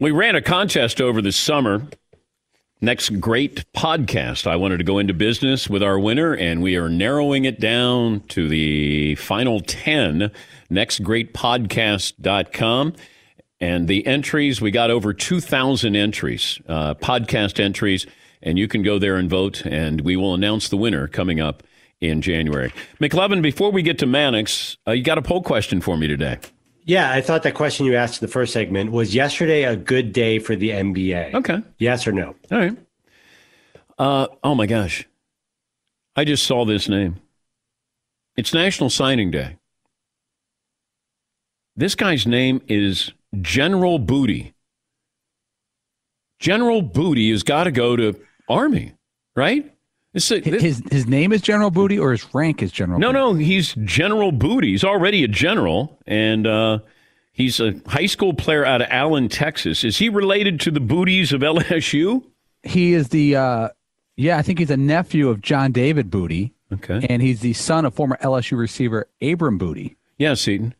We 0.00 0.10
ran 0.10 0.34
a 0.34 0.42
contest 0.42 1.00
over 1.00 1.22
the 1.22 1.32
summer. 1.32 1.86
Next 2.84 3.20
great 3.20 3.64
podcast. 3.72 4.48
I 4.48 4.56
wanted 4.56 4.78
to 4.78 4.84
go 4.84 4.98
into 4.98 5.14
business 5.14 5.70
with 5.70 5.84
our 5.84 6.00
winner, 6.00 6.34
and 6.34 6.60
we 6.60 6.76
are 6.76 6.88
narrowing 6.88 7.44
it 7.44 7.60
down 7.60 8.22
to 8.30 8.48
the 8.48 9.14
final 9.14 9.60
10. 9.60 10.32
Nextgreatpodcast.com. 10.68 12.94
And 13.60 13.86
the 13.86 14.04
entries, 14.04 14.60
we 14.60 14.72
got 14.72 14.90
over 14.90 15.14
2,000 15.14 15.94
entries, 15.94 16.58
uh, 16.68 16.94
podcast 16.94 17.60
entries, 17.60 18.04
and 18.42 18.58
you 18.58 18.66
can 18.66 18.82
go 18.82 18.98
there 18.98 19.14
and 19.14 19.30
vote, 19.30 19.64
and 19.64 20.00
we 20.00 20.16
will 20.16 20.34
announce 20.34 20.68
the 20.68 20.76
winner 20.76 21.06
coming 21.06 21.38
up 21.38 21.62
in 22.00 22.20
January. 22.20 22.72
McLovin, 23.00 23.42
before 23.42 23.70
we 23.70 23.82
get 23.82 24.00
to 24.00 24.06
Mannix, 24.06 24.76
uh, 24.88 24.90
you 24.90 25.04
got 25.04 25.18
a 25.18 25.22
poll 25.22 25.40
question 25.40 25.80
for 25.80 25.96
me 25.96 26.08
today. 26.08 26.38
Yeah, 26.84 27.12
I 27.12 27.20
thought 27.20 27.44
that 27.44 27.54
question 27.54 27.86
you 27.86 27.94
asked 27.96 28.20
in 28.22 28.26
the 28.26 28.32
first 28.32 28.52
segment 28.52 28.90
was 28.90 29.14
yesterday 29.14 29.64
a 29.64 29.76
good 29.76 30.12
day 30.12 30.38
for 30.38 30.56
the 30.56 30.70
NBA? 30.70 31.34
Okay. 31.34 31.62
Yes 31.78 32.06
or 32.06 32.12
no? 32.12 32.34
All 32.50 32.58
right. 32.58 32.76
Uh, 33.98 34.26
oh 34.42 34.54
my 34.54 34.66
gosh. 34.66 35.06
I 36.16 36.24
just 36.24 36.44
saw 36.44 36.64
this 36.64 36.88
name. 36.88 37.16
It's 38.36 38.52
National 38.52 38.90
Signing 38.90 39.30
Day. 39.30 39.58
This 41.76 41.94
guy's 41.94 42.26
name 42.26 42.60
is 42.68 43.12
General 43.40 43.98
Booty. 43.98 44.54
General 46.38 46.82
Booty 46.82 47.30
has 47.30 47.42
got 47.42 47.64
to 47.64 47.70
go 47.70 47.94
to 47.96 48.18
Army, 48.48 48.94
right? 49.36 49.71
This, 50.12 50.28
this, 50.28 50.44
his 50.44 50.82
his 50.90 51.06
name 51.06 51.32
is 51.32 51.40
General 51.40 51.70
Booty, 51.70 51.98
or 51.98 52.12
his 52.12 52.34
rank 52.34 52.62
is 52.62 52.70
General. 52.70 52.98
No, 52.98 53.08
Booty? 53.08 53.18
no, 53.18 53.34
he's 53.34 53.74
General 53.84 54.30
Booty. 54.30 54.72
He's 54.72 54.84
already 54.84 55.24
a 55.24 55.28
general, 55.28 55.98
and 56.06 56.46
uh, 56.46 56.80
he's 57.32 57.60
a 57.60 57.80
high 57.86 58.06
school 58.06 58.34
player 58.34 58.64
out 58.64 58.82
of 58.82 58.88
Allen, 58.90 59.28
Texas. 59.30 59.84
Is 59.84 59.96
he 59.96 60.10
related 60.10 60.60
to 60.60 60.70
the 60.70 60.80
Booties 60.80 61.32
of 61.32 61.40
LSU? 61.40 62.24
He 62.62 62.92
is 62.92 63.08
the 63.08 63.36
uh, 63.36 63.68
yeah, 64.16 64.36
I 64.36 64.42
think 64.42 64.58
he's 64.58 64.70
a 64.70 64.76
nephew 64.76 65.30
of 65.30 65.40
John 65.40 65.72
David 65.72 66.10
Booty. 66.10 66.52
Okay, 66.72 67.06
and 67.08 67.22
he's 67.22 67.40
the 67.40 67.54
son 67.54 67.84
of 67.86 67.94
former 67.94 68.18
LSU 68.22 68.58
receiver 68.58 69.08
Abram 69.22 69.56
Booty. 69.58 69.96
Yeah, 70.18 70.34
Seaton. 70.34 70.74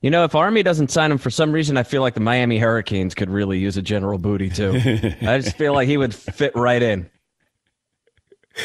You 0.00 0.10
know, 0.10 0.24
if 0.24 0.34
Army 0.34 0.62
doesn't 0.62 0.90
sign 0.90 1.10
him 1.10 1.18
for 1.18 1.30
some 1.30 1.52
reason, 1.52 1.76
I 1.76 1.82
feel 1.82 2.02
like 2.02 2.14
the 2.14 2.20
Miami 2.20 2.58
Hurricanes 2.58 3.14
could 3.14 3.28
really 3.28 3.58
use 3.58 3.76
a 3.76 3.82
General 3.82 4.18
Booty 4.18 4.48
too. 4.48 4.74
I 5.22 5.38
just 5.38 5.56
feel 5.56 5.72
like 5.74 5.88
he 5.88 5.96
would 5.96 6.14
fit 6.14 6.54
right 6.54 6.82
in. 6.82 7.10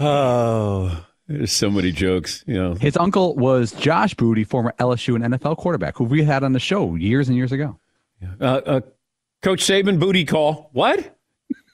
Oh, 0.00 1.04
there's 1.26 1.50
so 1.50 1.70
many 1.70 1.90
jokes. 1.90 2.44
You 2.46 2.54
know, 2.54 2.74
his 2.74 2.96
uncle 2.96 3.34
was 3.34 3.72
Josh 3.72 4.14
Booty, 4.14 4.44
former 4.44 4.72
LSU 4.78 5.16
and 5.16 5.34
NFL 5.34 5.56
quarterback, 5.56 5.96
who 5.96 6.04
we 6.04 6.22
had 6.22 6.44
on 6.44 6.52
the 6.52 6.60
show 6.60 6.94
years 6.94 7.28
and 7.28 7.36
years 7.36 7.50
ago. 7.50 7.78
Uh, 8.40 8.44
uh, 8.44 8.80
Coach 9.42 9.64
Saban 9.64 9.98
booty 9.98 10.24
call. 10.24 10.70
What? 10.72 11.16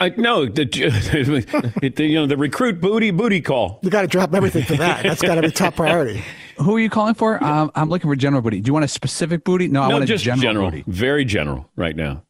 I, 0.00 0.08
no, 0.10 0.46
the, 0.46 0.64
the, 1.94 2.04
you 2.04 2.14
know 2.14 2.26
the 2.26 2.36
recruit 2.36 2.80
booty 2.80 3.10
booty 3.10 3.40
call. 3.40 3.78
You 3.82 3.90
got 3.90 4.02
to 4.02 4.08
drop 4.08 4.34
everything 4.34 4.64
for 4.64 4.76
that. 4.76 5.02
That's 5.02 5.22
got 5.22 5.36
to 5.36 5.42
be 5.42 5.50
top 5.50 5.76
priority. 5.76 6.22
Who 6.58 6.76
are 6.76 6.80
you 6.80 6.90
calling 6.90 7.14
for? 7.14 7.42
Um, 7.42 7.70
I'm 7.74 7.88
looking 7.88 8.10
for 8.10 8.16
general 8.16 8.42
booty. 8.42 8.60
Do 8.60 8.68
you 8.68 8.72
want 8.72 8.84
a 8.84 8.88
specific 8.88 9.44
booty? 9.44 9.68
No, 9.68 9.82
I 9.82 9.88
no, 9.88 9.94
want 9.94 10.04
a 10.04 10.06
just 10.06 10.24
general, 10.24 10.42
general 10.42 10.70
booty. 10.70 10.84
Very 10.86 11.24
general 11.24 11.70
right 11.76 11.96
now. 11.96 12.24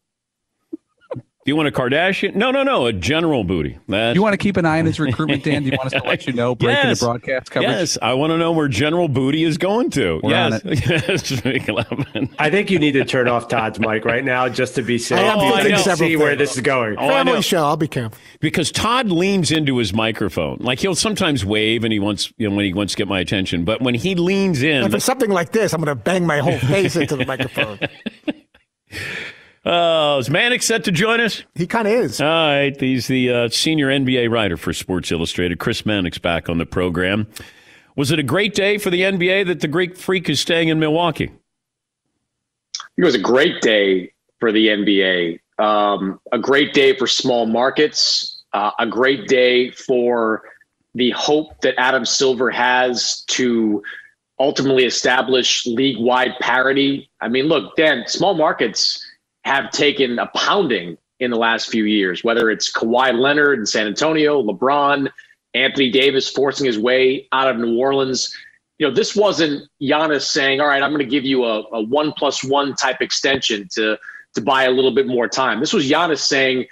Do 1.45 1.51
you 1.51 1.57
want 1.57 1.69
a 1.69 1.73
Kardashian? 1.73 2.35
No, 2.37 2.51
no, 2.51 2.63
no. 2.63 2.87
A 2.87 2.93
general 2.95 3.45
booty. 3.45 3.79
That's... 3.87 4.15
You 4.15 4.23
want 4.23 4.33
to 4.33 4.39
keep 4.39 4.57
an 4.57 4.65
eye 4.65 4.79
on 4.79 4.87
his 4.87 4.99
recruitment, 5.01 5.45
Dan? 5.45 5.63
Do 5.63 5.69
you 5.69 5.77
want 5.77 5.93
us 5.93 6.01
to 6.01 6.09
let 6.09 6.27
you 6.27 6.33
know 6.33 6.55
breaking 6.55 6.89
yes. 6.89 7.01
the 7.01 7.07
broadcast 7.07 7.51
coverage? 7.51 7.71
Yes, 7.71 7.99
I 8.01 8.15
want 8.15 8.31
to 8.31 8.39
know 8.39 8.53
where 8.53 8.67
General 8.67 9.09
Booty 9.09 9.45
is 9.45 9.59
going 9.59 9.91
to. 9.91 10.21
We're 10.23 10.31
yes, 10.31 10.63
yes. 10.65 12.33
I 12.39 12.49
think 12.49 12.71
you 12.71 12.79
need 12.79 12.93
to 12.93 13.05
turn 13.05 13.29
off 13.29 13.49
Todd's 13.49 13.79
mic 13.79 14.07
right 14.07 14.25
now 14.25 14.49
just 14.49 14.75
to 14.77 14.83
be 14.83 14.97
safe. 14.97 15.19
Oh, 15.19 15.23
I 15.23 15.27
am 15.27 15.39
oh, 15.39 15.57
thinking 15.57 15.77
several 15.81 16.09
see 16.09 16.17
where 16.17 16.35
this 16.35 16.55
is 16.55 16.63
going. 16.63 16.97
Oh, 16.97 17.05
I 17.05 17.11
Family 17.11 17.35
know. 17.35 17.41
show. 17.43 17.65
I'll 17.67 17.77
be 17.77 17.89
careful. 17.89 18.19
because 18.41 18.73
Todd 18.73 19.11
leans 19.11 19.51
into 19.51 19.77
his 19.77 19.93
microphone. 19.93 20.57
Like 20.61 20.79
he'll 20.79 20.95
sometimes 20.95 21.45
wave 21.45 21.85
and 21.85 21.93
he 21.93 21.99
wants, 21.99 22.33
you 22.39 22.49
know, 22.49 22.57
when 22.57 22.65
he 22.65 22.73
wants 22.73 22.95
to 22.95 22.97
get 22.97 23.07
my 23.07 23.21
attention. 23.21 23.67
But 23.67 23.83
when 23.83 23.95
he 23.95 24.15
leans 24.15 24.63
in, 24.63 24.85
And 24.85 24.91
for 24.91 24.99
something 24.99 25.31
like 25.31 25.53
this, 25.53 25.75
I'm 25.75 25.83
going 25.83 25.95
to 25.95 26.03
bang 26.03 26.27
my 26.27 26.39
whole 26.39 26.59
face 26.59 26.97
into 26.97 27.17
the 27.17 27.27
microphone. 27.27 27.81
Oh, 29.67 30.19
is 30.19 30.29
Mannix 30.29 30.67
set 30.67 30.85
to 30.85 30.93
join 30.93 31.21
us? 31.21 31.43
He 31.55 31.67
kind 31.67 31.89
of 31.89 31.95
is. 31.95 32.21
All 32.21 32.27
right. 32.27 32.79
He's 32.79 33.07
the 33.07 33.31
uh, 33.31 33.49
senior 33.49 33.89
NBA 33.89 34.31
writer 34.31 34.59
for 34.59 34.75
Sports 34.75 35.11
Illustrated. 35.11 35.59
Chris 35.59 35.87
Mannix 35.87 36.19
back 36.19 36.51
on 36.51 36.59
the 36.59 36.67
program. 36.67 37.27
Was 37.97 38.11
it 38.11 38.19
a 38.19 38.23
great 38.23 38.55
day 38.55 38.77
for 38.77 38.91
the 38.91 39.03
NBA 39.03 39.47
that 39.47 39.61
the 39.61 39.69
Greek 39.69 39.97
Freak 39.97 40.29
is 40.29 40.41
staying 40.41 40.69
in 40.69 40.79
Milwaukee? 40.79 41.33
It 42.97 43.05
was 43.05 43.15
a 43.15 43.21
great 43.21 43.63
day 43.63 44.13
for 44.39 44.53
the 44.53 44.69
NBA. 44.69 45.41
Um, 45.59 46.21
a 46.33 46.39
great 46.39 46.75
day 46.75 46.97
for 46.97 47.07
small 47.07 47.47
markets. 47.47 48.43
Uh, 48.53 48.73
a 48.79 48.87
great 48.87 49.29
day 49.29 49.71
for 49.71 50.43
the 50.95 51.11
hope 51.13 51.61
that 51.63 51.75
Adam 51.79 52.05
Silver 52.05 52.51
has 52.51 53.23
to 53.29 53.83
ultimately 54.39 54.85
establish 54.85 55.65
league-wide 55.67 56.35
parity. 56.41 57.09
I 57.21 57.29
mean, 57.29 57.47
look, 57.47 57.77
Dan, 57.77 58.05
small 58.07 58.35
markets 58.35 59.04
have 59.45 59.71
taken 59.71 60.19
a 60.19 60.27
pounding 60.29 60.97
in 61.21 61.31
the 61.31 61.37
last 61.37 61.71
few 61.71 61.85
years, 61.85 62.25
whether 62.25 62.51
it's 62.51 62.73
Kawhi 62.73 63.19
Leonard 63.19 63.59
in 63.59 63.67
San 63.67 63.87
Antonio, 63.87 64.43
LeBron, 64.43 65.11
Anthony 65.55 65.91
Davis 65.91 66.29
forcing 66.29 66.67
his 66.67 66.79
way 66.79 67.29
out 67.33 67.49
of 67.49 67.59
New 67.59 67.79
Orleans. 67.79 68.35
you 68.79 68.89
know, 68.89 68.93
this 68.93 69.15
wasn't 69.15 69.69
Giannis 69.81 70.23
saying, 70.23 70.61
"All 70.61 70.67
right, 70.67 70.83
I'm 70.83 70.91
going 70.91 70.99
to 70.99 71.11
give 71.11 71.25
you 71.25 71.45
a, 71.45 71.63
a 71.73 71.83
one 71.83 72.13
plus 72.13 72.43
one 72.43 72.75
type 72.75 73.01
extension 73.01 73.69
to 73.75 73.97
to 74.35 74.41
buy 74.41 74.65
a 74.65 74.71
little 74.71 74.91
bit 74.91 75.07
more 75.07 75.29
time." 75.29 75.61
This 75.61 75.73
was 75.73 75.89
Giannis 75.89 76.19
saying, 76.19 76.67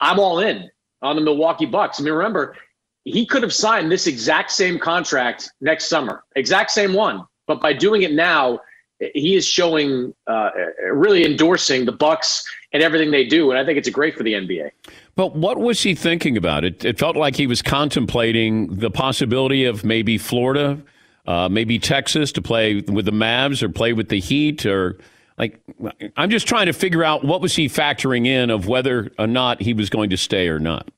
"I'm 0.00 0.18
all 0.18 0.40
in 0.40 0.68
on 1.00 1.14
the 1.14 1.22
Milwaukee 1.22 1.66
Bucks." 1.66 2.00
I 2.00 2.02
mean, 2.02 2.12
remember, 2.12 2.56
he 3.04 3.24
could 3.24 3.42
have 3.42 3.52
signed 3.52 3.90
this 3.90 4.08
exact 4.08 4.50
same 4.50 4.78
contract 4.78 5.50
next 5.60 5.88
summer, 5.88 6.24
exact 6.34 6.72
same 6.72 6.92
one, 6.92 7.24
but 7.46 7.60
by 7.60 7.72
doing 7.72 8.02
it 8.02 8.12
now, 8.12 8.58
he 9.14 9.36
is 9.36 9.46
showing, 9.46 10.14
uh, 10.26 10.50
really 10.92 11.24
endorsing 11.24 11.84
the 11.84 11.92
Bucks 11.92 12.44
and 12.72 12.82
everything 12.82 13.10
they 13.10 13.24
do, 13.24 13.50
and 13.50 13.58
I 13.58 13.64
think 13.64 13.78
it's 13.78 13.88
great 13.90 14.16
for 14.16 14.22
the 14.22 14.32
NBA. 14.32 14.70
But 15.14 15.36
what 15.36 15.58
was 15.58 15.82
he 15.82 15.94
thinking 15.94 16.36
about? 16.36 16.64
It, 16.64 16.84
it 16.84 16.98
felt 16.98 17.16
like 17.16 17.36
he 17.36 17.46
was 17.46 17.60
contemplating 17.60 18.74
the 18.76 18.90
possibility 18.90 19.64
of 19.64 19.84
maybe 19.84 20.16
Florida, 20.16 20.80
uh, 21.26 21.48
maybe 21.48 21.78
Texas 21.78 22.32
to 22.32 22.42
play 22.42 22.80
with 22.80 23.04
the 23.04 23.12
Mavs 23.12 23.62
or 23.62 23.68
play 23.68 23.92
with 23.92 24.08
the 24.08 24.20
Heat 24.20 24.64
or 24.64 24.98
like 25.38 25.60
I'm 26.16 26.30
just 26.30 26.46
trying 26.46 26.66
to 26.66 26.72
figure 26.72 27.04
out 27.04 27.24
what 27.24 27.40
was 27.40 27.56
he 27.56 27.68
factoring 27.68 28.26
in 28.26 28.50
of 28.50 28.66
whether 28.66 29.10
or 29.18 29.26
not 29.26 29.60
he 29.60 29.74
was 29.74 29.90
going 29.90 30.10
to 30.10 30.16
stay 30.16 30.48
or 30.48 30.58
not. 30.58 30.88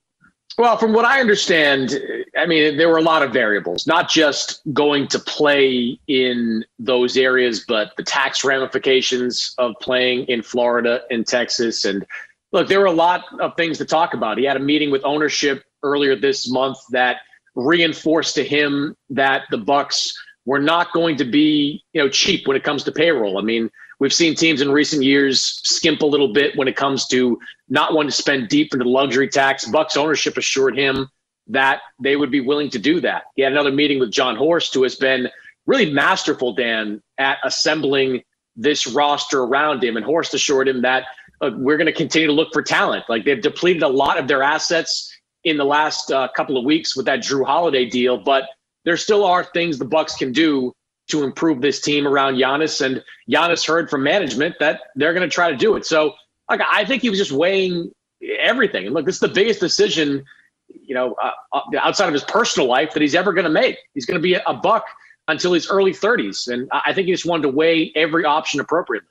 Well, 0.57 0.77
from 0.77 0.93
what 0.93 1.05
I 1.05 1.21
understand, 1.21 2.01
I 2.38 2.47
mean, 2.47 2.77
there 2.77 2.88
were 2.88 2.99
a 2.99 3.03
lot 3.03 3.23
of 3.25 3.33
variables, 3.33 3.88
not 3.88 4.09
just 4.09 4.61
going 4.73 5.09
to 5.09 5.19
play 5.19 5.99
in 6.07 6.64
those 6.79 7.17
areas, 7.17 7.64
but 7.67 7.93
the 7.97 8.05
tax 8.05 8.45
ramifications 8.45 9.53
of 9.59 9.75
playing 9.81 10.27
in 10.27 10.43
Florida 10.43 11.03
and 11.11 11.27
Texas. 11.27 11.85
And 11.85 12.07
look, 12.53 12.69
there 12.69 12.79
were 12.79 12.87
a 12.87 12.93
lot 12.93 13.25
of 13.40 13.57
things 13.57 13.79
to 13.79 13.85
talk 13.85 14.14
about. 14.14 14.38
He 14.38 14.45
had 14.45 14.57
a 14.57 14.61
meeting 14.61 14.93
with 14.93 15.05
ownership 15.05 15.64
earlier 15.83 16.14
this 16.14 16.49
month 16.49 16.79
that 16.90 17.19
reinforced 17.57 18.37
to 18.37 18.45
him 18.45 18.97
that 19.11 19.43
the 19.51 19.59
Bucks 19.59 20.17
were 20.47 20.61
not 20.61 20.93
going 20.93 21.17
to 21.17 21.25
be, 21.25 21.83
you 21.93 22.01
know, 22.01 22.09
cheap 22.09 22.47
when 22.47 22.57
it 22.57 22.62
comes 22.62 22.85
to 22.85 22.93
payroll. 22.93 23.38
I 23.38 23.43
mean, 23.43 23.71
we've 24.01 24.13
seen 24.13 24.35
teams 24.35 24.61
in 24.61 24.71
recent 24.71 25.03
years 25.03 25.61
skimp 25.65 26.03
a 26.03 26.07
little 26.07 26.33
bit 26.33 26.57
when 26.57 26.69
it 26.69 26.77
comes 26.77 27.07
to 27.09 27.39
not 27.69 27.95
wanting 27.95 28.11
to 28.11 28.17
spend 28.17 28.49
deep 28.49 28.73
into 28.73 28.85
the 28.85 28.91
luxury 28.91 29.29
tax. 29.29 29.67
Bucks 29.67 29.97
ownership 29.97 30.37
assured 30.37 30.77
him 30.79 31.09
that 31.49 31.81
they 32.01 32.17
would 32.17 32.31
be 32.31 32.41
willing 32.41 32.71
to 32.71 32.79
do 32.79 33.01
that. 33.01 33.25
He 33.37 33.43
had 33.43 33.53
another 33.53 33.73
meeting 33.73 33.99
with 33.99 34.11
Jon 34.11 34.37
Horst, 34.37 34.73
who 34.75 34.83
has 34.83 34.97
been 34.97 35.29
really 35.67 35.91
masterful, 35.91 36.55
Dan, 36.55 37.03
at 37.19 37.39
assembling 37.45 38.23
this 38.57 38.87
roster 38.87 39.43
around 39.43 39.83
him. 39.83 39.97
And 39.97 40.05
Horst 40.05 40.35
assured 40.35 40.69
him 40.69 40.83
that 40.83 41.05
uh, 41.41 41.51
we're 41.57 41.77
going 41.77 41.87
to 41.87 41.93
continue 41.93 42.29
to 42.29 42.33
look 42.33 42.53
for 42.53 42.63
talent. 42.63 43.05
Like 43.09 43.25
they've 43.25 43.41
depleted 43.41 43.83
a 43.83 43.89
lot 43.89 44.19
of 44.19 44.29
their 44.29 44.43
assets 44.43 45.11
in 45.45 45.57
the 45.57 45.65
last 45.65 46.11
uh, 46.11 46.29
couple 46.35 46.57
of 46.57 46.65
weeks 46.65 46.97
with 46.97 47.07
that 47.07 47.21
Jrue 47.21 47.45
Holiday 47.45 47.85
deal, 47.85 48.17
but 48.17 48.45
there 48.85 48.97
still 48.97 49.25
are 49.25 49.45
things 49.45 49.79
the 49.79 49.85
Bucks 49.85 50.15
can 50.15 50.33
do 50.33 50.73
to 51.09 51.23
improve 51.23 51.61
this 51.61 51.81
team 51.81 52.07
around 52.07 52.35
Giannis. 52.35 52.85
And 52.85 53.03
Giannis 53.31 53.67
heard 53.67 53.90
from 53.90 54.03
management 54.03 54.57
that 54.61 54.81
they're 54.95 55.12
going 55.12 55.29
to 55.29 55.33
try 55.33 55.51
to 55.51 55.57
do 55.57 55.77
it. 55.77 55.85
So, 55.87 56.14
like, 56.49 56.61
I 56.71 56.85
think 56.85 57.03
he 57.03 57.11
was 57.11 57.19
just 57.19 57.33
weighing 57.33 57.90
everything. 58.38 58.87
And 58.87 58.95
look, 58.95 59.07
this 59.07 59.17
is 59.17 59.21
the 59.21 59.29
biggest 59.29 59.61
decision, 59.61 60.25
you 60.69 60.95
know, 60.95 61.14
uh, 61.23 61.31
uh 61.53 61.61
outside 61.79 62.07
of 62.07 62.14
his 62.14 62.25
personal 62.25 62.69
life 62.69 62.93
that 62.95 63.03
he's 63.03 63.14
ever 63.14 63.33
going 63.33 63.45
to 63.45 63.51
make. 63.51 63.79
He's 63.95 64.07
going 64.07 64.19
to 64.19 64.23
be 64.23 64.35
a 64.35 64.55
buck 64.55 64.87
until 65.29 65.53
his 65.53 65.69
early 65.71 65.93
30s, 65.93 66.49
and 66.49 66.69
I 66.71 66.93
think 66.93 67.07
he 67.07 67.12
just 67.12 67.25
wanted 67.25 67.45
to 67.45 67.49
weigh 67.49 67.90
every 67.95 68.27
option 68.27 68.61
appropriately. 68.61 69.09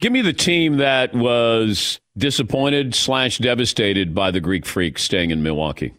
Give 0.00 0.12
me 0.12 0.22
the 0.22 0.32
team 0.32 0.78
that 0.78 1.14
was 1.14 2.00
disappointed 2.16 2.94
slash 2.94 3.38
devastated 3.38 4.14
by 4.14 4.30
the 4.30 4.40
Greek 4.40 4.66
Freak 4.66 4.98
staying 4.98 5.30
in 5.30 5.42
Milwaukee. 5.42 5.94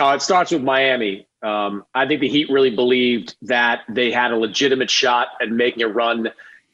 Uh, 0.00 0.14
it 0.14 0.22
starts 0.22 0.52
with 0.52 0.62
Miami. 0.62 1.26
Um, 1.42 1.84
I 1.94 2.06
think 2.06 2.20
the 2.20 2.28
Heat 2.28 2.50
really 2.50 2.70
believed 2.70 3.34
that 3.42 3.80
they 3.88 4.10
had 4.12 4.30
a 4.30 4.36
legitimate 4.36 4.90
shot 4.90 5.28
at 5.40 5.50
making 5.50 5.82
a 5.82 5.88
run 5.88 6.28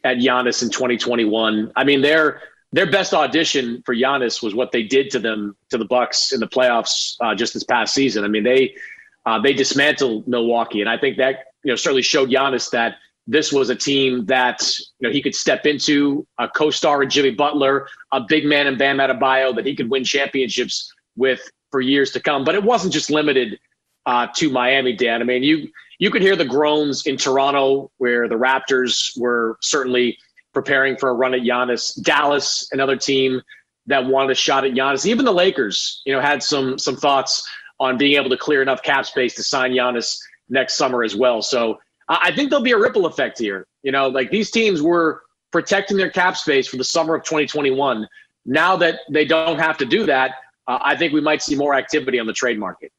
at 0.05 0.19
Giannis 0.19 0.63
in 0.63 0.71
2021. 0.71 1.73
I 1.75 1.85
mean, 1.85 2.03
their 2.03 2.43
their 2.73 2.91
best 2.91 3.15
audition 3.15 3.83
for 3.87 3.95
Giannis 3.95 4.43
was 4.43 4.55
what 4.55 4.73
they 4.73 4.83
did 4.83 5.11
to 5.13 5.19
them 5.19 5.57
to 5.71 5.79
the 5.79 5.87
Bucks 5.87 6.33
in 6.33 6.41
the 6.41 6.47
playoffs 6.47 7.17
uh, 7.21 7.35
just 7.35 7.55
this 7.55 7.65
past 7.65 7.95
season. 7.95 8.25
I 8.25 8.29
mean, 8.29 8.45
they 8.45 8.75
uh, 9.25 9.41
they 9.41 9.53
dismantled 9.53 10.29
Milwaukee, 10.29 10.81
and 10.81 10.91
I 10.91 10.99
think 10.99 11.17
that 11.17 11.47
you 11.65 11.73
know 11.73 11.77
certainly 11.77 12.03
showed 12.03 12.29
Giannis 12.29 12.71
that 12.71 12.97
this 13.27 13.53
was 13.53 13.71
a 13.71 13.77
team 13.77 14.27
that 14.27 14.69
you 15.01 15.09
know 15.09 15.13
he 15.13 15.23
could 15.23 15.35
step 15.35 15.67
into 15.67 16.27
a 16.39 16.49
co-star 16.49 17.03
in 17.03 17.11
Jimmy 17.11 17.31
Butler, 17.31 17.89
a 18.13 18.21
big 18.21 18.45
man 18.45 18.67
in 18.67 18.77
Bam 18.77 18.99
Adebayo 18.99 19.55
that 19.57 19.65
he 19.65 19.75
could 19.75 19.91
win 19.91 20.05
championships 20.05 20.93
with 21.17 21.41
for 21.71 21.81
years 21.81 22.11
to 22.13 22.21
come. 22.21 22.45
But 22.45 22.55
it 22.55 22.63
wasn't 22.63 22.93
just 22.93 23.11
limited 23.11 23.59
uh, 24.09 24.27
to 24.35 24.49
Miami, 24.49 24.95
Dan. 24.95 25.21
I 25.21 25.25
mean, 25.25 25.43
you 25.43 25.69
you 25.99 26.11
could 26.11 26.23
hear 26.23 26.35
the 26.35 26.45
groans 26.45 27.07
in 27.07 27.19
Toronto, 27.19 27.91
where 27.99 28.27
the 28.27 28.37
Raptors 28.37 29.19
were 29.21 29.59
certainly 29.61 30.17
preparing 30.55 30.97
for 30.97 31.11
a 31.11 31.13
run 31.13 31.35
at 31.35 31.43
Giannis. 31.43 32.01
Dallas, 32.03 32.69
another 32.73 32.97
team 32.97 33.43
that 33.87 34.07
wanted 34.07 34.31
a 34.31 34.35
shot 34.35 34.65
at 34.65 34.73
Giannis. 34.73 35.05
Even 35.05 35.27
the 35.27 35.33
Lakers, 35.33 36.01
you 36.07 36.15
know, 36.15 36.23
had 36.23 36.43
some 36.43 36.79
some 36.79 36.97
thoughts 36.97 37.47
on 37.81 37.99
being 37.99 38.17
able 38.17 38.31
to 38.31 38.39
clear 38.39 38.63
enough 38.63 38.83
cap 38.83 39.05
space 39.05 39.35
to 39.35 39.43
sign 39.43 39.73
Giannis 39.73 40.19
next 40.49 40.77
summer 40.77 41.05
as 41.05 41.15
well. 41.15 41.43
So 41.43 41.79
I 42.09 42.33
think 42.33 42.49
there'll 42.49 42.65
be 42.65 42.73
a 42.73 42.79
ripple 42.79 43.05
effect 43.05 43.39
here. 43.39 43.67
You 43.83 43.93
know, 43.93 44.09
like 44.09 44.31
these 44.31 44.51
teams 44.51 44.81
were 44.81 45.23
protecting 45.53 45.99
their 45.99 46.11
cap 46.11 46.39
space 46.39 46.67
for 46.67 46.79
the 46.79 46.85
summer 46.85 47.15
of 47.15 47.25
2021. 47.25 48.09
Now 48.47 48.75
that 48.77 49.01
they 49.11 49.27
don't 49.27 49.59
have 49.59 49.77
to 49.79 49.85
do 49.85 50.07
that, 50.07 50.31
uh, 50.67 50.79
I 50.81 50.97
think 50.97 51.13
we 51.13 51.21
might 51.21 51.43
see 51.43 51.57
more 51.57 51.75
activity 51.75 52.19
on 52.19 52.27
the 52.27 52.33
trade 52.33 52.59
market. 52.59 52.91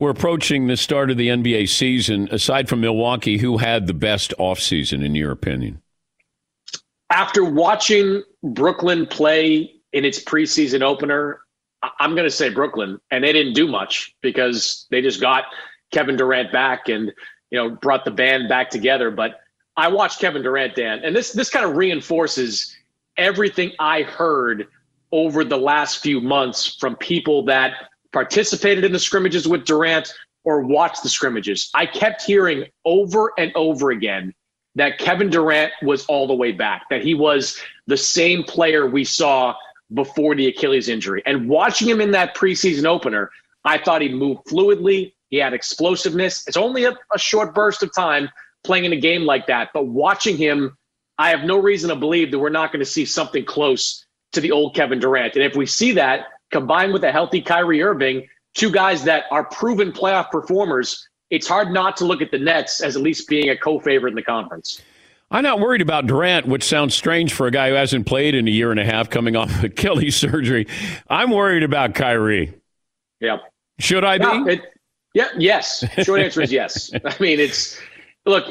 We're 0.00 0.10
approaching 0.10 0.66
the 0.66 0.78
start 0.78 1.10
of 1.10 1.18
the 1.18 1.28
NBA 1.28 1.68
season. 1.68 2.26
Aside 2.32 2.70
from 2.70 2.80
Milwaukee, 2.80 3.36
who 3.36 3.58
had 3.58 3.86
the 3.86 3.92
best 3.92 4.32
offseason, 4.38 5.04
in 5.04 5.14
your 5.14 5.30
opinion? 5.30 5.82
After 7.10 7.44
watching 7.44 8.22
Brooklyn 8.42 9.06
play 9.06 9.70
in 9.92 10.06
its 10.06 10.24
preseason 10.24 10.80
opener, 10.80 11.42
I'm 11.98 12.14
going 12.14 12.26
to 12.26 12.30
say 12.30 12.48
Brooklyn, 12.48 12.98
and 13.10 13.22
they 13.22 13.32
didn't 13.34 13.52
do 13.52 13.68
much 13.68 14.16
because 14.22 14.86
they 14.90 15.02
just 15.02 15.20
got 15.20 15.44
Kevin 15.92 16.16
Durant 16.16 16.50
back 16.50 16.88
and 16.88 17.12
you 17.50 17.58
know 17.58 17.68
brought 17.68 18.06
the 18.06 18.10
band 18.10 18.48
back 18.48 18.70
together. 18.70 19.10
But 19.10 19.40
I 19.76 19.88
watched 19.88 20.18
Kevin 20.18 20.42
Durant, 20.42 20.76
Dan, 20.76 21.00
and 21.04 21.14
this 21.14 21.32
this 21.32 21.50
kind 21.50 21.66
of 21.66 21.76
reinforces 21.76 22.74
everything 23.18 23.72
I 23.78 24.02
heard 24.02 24.66
over 25.12 25.44
the 25.44 25.58
last 25.58 26.02
few 26.02 26.22
months 26.22 26.76
from 26.76 26.96
people 26.96 27.44
that 27.46 27.89
participated 28.12 28.84
in 28.84 28.92
the 28.92 28.98
scrimmages 28.98 29.46
with 29.46 29.64
Durant 29.64 30.12
or 30.44 30.62
watched 30.62 31.02
the 31.02 31.08
scrimmages. 31.08 31.70
I 31.74 31.86
kept 31.86 32.22
hearing 32.22 32.64
over 32.84 33.32
and 33.38 33.52
over 33.54 33.90
again 33.90 34.34
that 34.76 34.98
Kevin 34.98 35.30
Durant 35.30 35.72
was 35.82 36.06
all 36.06 36.26
the 36.26 36.34
way 36.34 36.52
back, 36.52 36.86
that 36.90 37.02
he 37.02 37.14
was 37.14 37.60
the 37.86 37.96
same 37.96 38.42
player 38.44 38.86
we 38.86 39.04
saw 39.04 39.54
before 39.92 40.34
the 40.34 40.46
Achilles 40.46 40.88
injury. 40.88 41.22
And 41.26 41.48
watching 41.48 41.88
him 41.88 42.00
in 42.00 42.12
that 42.12 42.36
preseason 42.36 42.84
opener, 42.84 43.30
I 43.64 43.78
thought 43.78 44.00
he 44.00 44.08
moved 44.08 44.46
fluidly. 44.46 45.12
He 45.28 45.36
had 45.38 45.52
explosiveness. 45.52 46.46
It's 46.46 46.56
only 46.56 46.84
a, 46.84 46.96
a 47.12 47.18
short 47.18 47.54
burst 47.54 47.82
of 47.82 47.94
time 47.94 48.30
playing 48.62 48.84
in 48.84 48.92
a 48.92 49.00
game 49.00 49.24
like 49.24 49.46
that, 49.46 49.70
but 49.72 49.86
watching 49.86 50.36
him, 50.36 50.76
I 51.18 51.30
have 51.30 51.44
no 51.44 51.58
reason 51.58 51.90
to 51.90 51.96
believe 51.96 52.30
that 52.30 52.38
we're 52.38 52.50
not 52.50 52.72
going 52.72 52.80
to 52.80 52.90
see 52.90 53.04
something 53.04 53.44
close 53.44 54.04
to 54.32 54.40
the 54.40 54.52
old 54.52 54.74
Kevin 54.74 54.98
Durant. 54.98 55.34
And 55.34 55.44
if 55.44 55.56
we 55.56 55.66
see 55.66 55.92
that, 55.92 56.26
combined 56.50 56.92
with 56.92 57.04
a 57.04 57.12
healthy 57.12 57.40
Kyrie 57.40 57.82
Irving, 57.82 58.28
two 58.54 58.70
guys 58.70 59.04
that 59.04 59.24
are 59.30 59.44
proven 59.44 59.92
playoff 59.92 60.30
performers, 60.30 61.08
it's 61.30 61.46
hard 61.46 61.70
not 61.72 61.96
to 61.98 62.04
look 62.04 62.20
at 62.20 62.30
the 62.30 62.38
Nets 62.38 62.80
as 62.80 62.96
at 62.96 63.02
least 63.02 63.28
being 63.28 63.50
a 63.50 63.56
co-favorite 63.56 64.10
in 64.10 64.16
the 64.16 64.22
conference. 64.22 64.82
I'm 65.30 65.44
not 65.44 65.60
worried 65.60 65.80
about 65.80 66.06
Durant, 66.06 66.46
which 66.46 66.64
sounds 66.64 66.94
strange 66.94 67.32
for 67.32 67.46
a 67.46 67.52
guy 67.52 67.68
who 67.68 67.76
hasn't 67.76 68.06
played 68.06 68.34
in 68.34 68.48
a 68.48 68.50
year 68.50 68.72
and 68.72 68.80
a 68.80 68.84
half 68.84 69.10
coming 69.10 69.36
off 69.36 69.62
Achilles 69.62 70.16
surgery. 70.16 70.66
I'm 71.08 71.30
worried 71.30 71.62
about 71.62 71.94
Kyrie. 71.94 72.52
Yeah. 73.20 73.38
Should 73.78 74.04
I 74.04 74.18
be? 74.18 74.52
it, 74.52 74.62
yeah, 75.14 75.28
yes. 75.38 75.84
Short 76.04 76.20
answer 76.20 76.42
is 76.42 76.52
yes. 76.52 76.90
I 77.04 77.14
mean, 77.20 77.38
it's 77.38 77.80
look, 78.26 78.44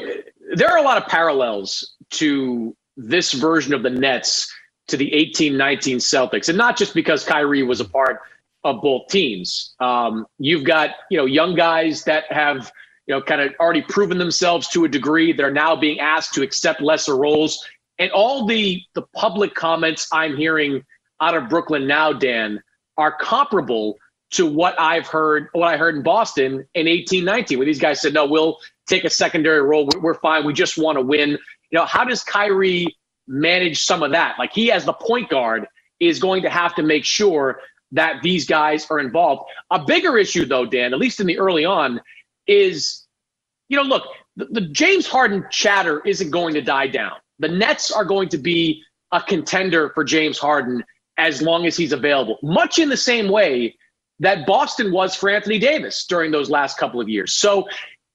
there 0.54 0.68
are 0.68 0.78
a 0.78 0.82
lot 0.82 0.96
of 0.96 1.06
parallels 1.06 1.96
to 2.10 2.74
this 2.96 3.32
version 3.32 3.74
of 3.74 3.82
the 3.82 3.90
Nets 3.90 4.52
to 4.90 4.96
the 4.96 5.12
18 5.12 5.56
19 5.56 5.98
Celtics. 5.98 6.48
And 6.48 6.58
not 6.58 6.76
just 6.76 6.94
because 6.94 7.24
Kyrie 7.24 7.62
was 7.62 7.80
a 7.80 7.84
part 7.84 8.20
of 8.64 8.82
both 8.82 9.08
teams. 9.08 9.74
Um, 9.80 10.26
you've 10.38 10.64
got, 10.64 10.90
you 11.10 11.16
know, 11.16 11.24
young 11.24 11.54
guys 11.54 12.04
that 12.04 12.30
have, 12.30 12.70
you 13.06 13.14
know, 13.14 13.22
kind 13.22 13.40
of 13.40 13.52
already 13.58 13.82
proven 13.82 14.18
themselves 14.18 14.68
to 14.68 14.84
a 14.84 14.88
degree. 14.88 15.32
They're 15.32 15.50
now 15.50 15.76
being 15.76 15.98
asked 15.98 16.34
to 16.34 16.42
accept 16.42 16.80
lesser 16.80 17.16
roles. 17.16 17.64
And 17.98 18.10
all 18.12 18.46
the 18.46 18.82
the 18.94 19.02
public 19.14 19.54
comments 19.54 20.08
I'm 20.12 20.36
hearing 20.36 20.84
out 21.20 21.34
of 21.34 21.48
Brooklyn 21.48 21.86
now, 21.86 22.12
Dan, 22.12 22.62
are 22.96 23.12
comparable 23.12 23.96
to 24.32 24.46
what 24.46 24.78
I've 24.78 25.06
heard, 25.06 25.48
what 25.52 25.66
I 25.66 25.76
heard 25.76 25.96
in 25.96 26.02
Boston 26.02 26.66
in 26.74 26.86
18, 26.86 27.24
19, 27.24 27.58
where 27.58 27.66
these 27.66 27.80
guys 27.80 28.00
said, 28.00 28.14
no, 28.14 28.26
we'll 28.26 28.58
take 28.86 29.04
a 29.04 29.10
secondary 29.10 29.62
role. 29.62 29.88
We're 30.00 30.14
fine. 30.14 30.44
We 30.44 30.52
just 30.52 30.78
want 30.78 30.96
to 30.98 31.02
win. 31.02 31.30
You 31.30 31.78
know, 31.78 31.84
how 31.84 32.04
does 32.04 32.22
Kyrie 32.22 32.96
manage 33.30 33.84
some 33.84 34.02
of 34.02 34.12
that. 34.12 34.36
Like 34.38 34.52
he, 34.52 34.72
as 34.72 34.84
the 34.84 34.94
point 34.94 35.30
guard, 35.30 35.68
is 36.00 36.20
going 36.20 36.42
to 36.42 36.50
have 36.50 36.74
to 36.76 36.84
make 36.84 37.06
sure 37.06 37.60
that 37.92 38.22
these 38.22 38.46
guys 38.46 38.86
are 38.90 39.00
involved. 39.00 39.44
A 39.70 39.84
bigger 39.84 40.18
issue, 40.18 40.46
though, 40.46 40.66
Dan, 40.66 40.94
at 40.94 41.00
least 41.00 41.20
in 41.20 41.28
the 41.28 41.38
early 41.38 41.64
on, 41.66 42.00
is 42.48 43.06
you 43.70 43.78
know, 43.78 43.84
look, 43.84 44.04
the, 44.36 44.46
the 44.46 44.62
James 44.62 45.08
Harden 45.08 45.46
chatter 45.50 46.02
isn't 46.06 46.30
going 46.30 46.54
to 46.54 46.62
die 46.62 46.88
down. 46.88 47.14
The 47.40 47.48
Nets 47.48 47.92
are 47.92 48.06
going 48.06 48.30
to 48.30 48.38
be 48.38 48.82
a 49.12 49.22
contender 49.22 49.92
for 49.94 50.04
James 50.04 50.38
Harden 50.38 50.84
as 51.18 51.42
long 51.42 51.66
as 51.66 51.76
he's 51.76 51.92
available, 51.92 52.38
much 52.42 52.78
in 52.78 52.90
the 52.90 52.98
same 52.98 53.30
way 53.30 53.76
that 54.20 54.46
Boston 54.46 54.92
was 54.92 55.16
for 55.16 55.30
Anthony 55.30 55.58
Davis 55.58 56.06
during 56.06 56.32
those 56.32 56.50
last 56.50 56.78
couple 56.78 57.00
of 57.00 57.08
years. 57.08 57.34
So 57.34 57.68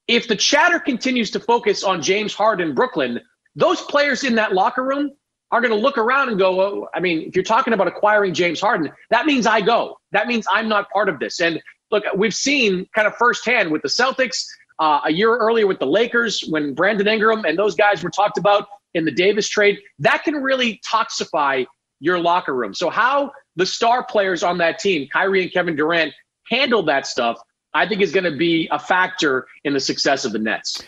if 0.08 0.28
the 0.28 0.36
chatter 0.36 0.80
continues 0.80 1.32
to 1.32 1.40
focus 1.40 1.84
on 1.84 2.02
James 2.02 2.34
Harden, 2.34 2.74
Brooklyn, 2.74 3.20
those 3.56 3.80
players 3.82 4.22
in 4.22 4.36
that 4.36 4.52
locker 4.52 4.84
room 4.84 5.10
are 5.50 5.60
going 5.60 5.72
to 5.72 5.78
look 5.78 5.98
around 5.98 6.28
and 6.28 6.38
go, 6.38 6.60
oh, 6.60 6.88
I 6.94 7.00
mean, 7.00 7.22
if 7.22 7.34
you're 7.34 7.44
talking 7.44 7.72
about 7.72 7.88
acquiring 7.88 8.34
James 8.34 8.60
Harden, 8.60 8.92
that 9.10 9.26
means 9.26 9.46
I 9.46 9.60
go. 9.60 9.96
That 10.12 10.26
means 10.26 10.46
I'm 10.50 10.68
not 10.68 10.90
part 10.90 11.08
of 11.08 11.18
this. 11.18 11.40
And 11.40 11.60
look, 11.90 12.04
we've 12.16 12.34
seen 12.34 12.86
kind 12.94 13.06
of 13.06 13.14
firsthand 13.16 13.70
with 13.70 13.82
the 13.82 13.88
Celtics 13.88 14.44
uh, 14.78 15.00
a 15.04 15.12
year 15.12 15.36
earlier 15.36 15.66
with 15.66 15.78
the 15.78 15.86
Lakers 15.86 16.44
when 16.48 16.74
Brandon 16.74 17.06
Ingram 17.06 17.44
and 17.44 17.58
those 17.58 17.74
guys 17.74 18.02
were 18.02 18.10
talked 18.10 18.38
about 18.38 18.66
in 18.94 19.04
the 19.04 19.12
Davis 19.12 19.48
trade. 19.48 19.78
That 19.98 20.24
can 20.24 20.34
really 20.34 20.80
toxify 20.86 21.64
your 22.00 22.18
locker 22.18 22.54
room. 22.54 22.74
So, 22.74 22.90
how 22.90 23.32
the 23.54 23.64
star 23.64 24.04
players 24.04 24.42
on 24.42 24.58
that 24.58 24.78
team, 24.78 25.08
Kyrie 25.10 25.44
and 25.44 25.52
Kevin 25.52 25.76
Durant, 25.76 26.12
handle 26.50 26.82
that 26.84 27.06
stuff, 27.06 27.40
I 27.72 27.88
think 27.88 28.02
is 28.02 28.12
going 28.12 28.24
to 28.24 28.36
be 28.36 28.68
a 28.70 28.78
factor 28.78 29.46
in 29.64 29.72
the 29.72 29.80
success 29.80 30.24
of 30.24 30.32
the 30.32 30.38
Nets. 30.38 30.82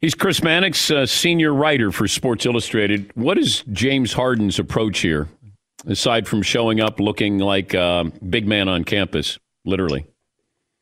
He's 0.00 0.14
Chris 0.14 0.42
Mannix, 0.42 0.90
uh, 0.90 1.04
senior 1.04 1.52
writer 1.52 1.92
for 1.92 2.08
Sports 2.08 2.46
Illustrated. 2.46 3.10
What 3.16 3.36
is 3.36 3.64
James 3.70 4.14
Harden's 4.14 4.58
approach 4.58 5.00
here, 5.00 5.28
aside 5.86 6.26
from 6.26 6.40
showing 6.40 6.80
up 6.80 7.00
looking 7.00 7.38
like 7.38 7.74
a 7.74 8.10
big 8.26 8.46
man 8.46 8.66
on 8.66 8.84
campus, 8.84 9.38
literally? 9.66 10.06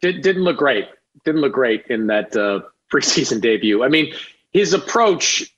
Did, 0.02 0.22
didn't 0.22 0.44
look 0.44 0.56
great. 0.56 0.86
Didn't 1.24 1.40
look 1.40 1.52
great 1.52 1.84
in 1.88 2.06
that 2.06 2.36
uh, 2.36 2.60
preseason 2.92 3.40
debut. 3.40 3.82
I 3.82 3.88
mean, 3.88 4.14
his 4.52 4.72
approach, 4.72 5.52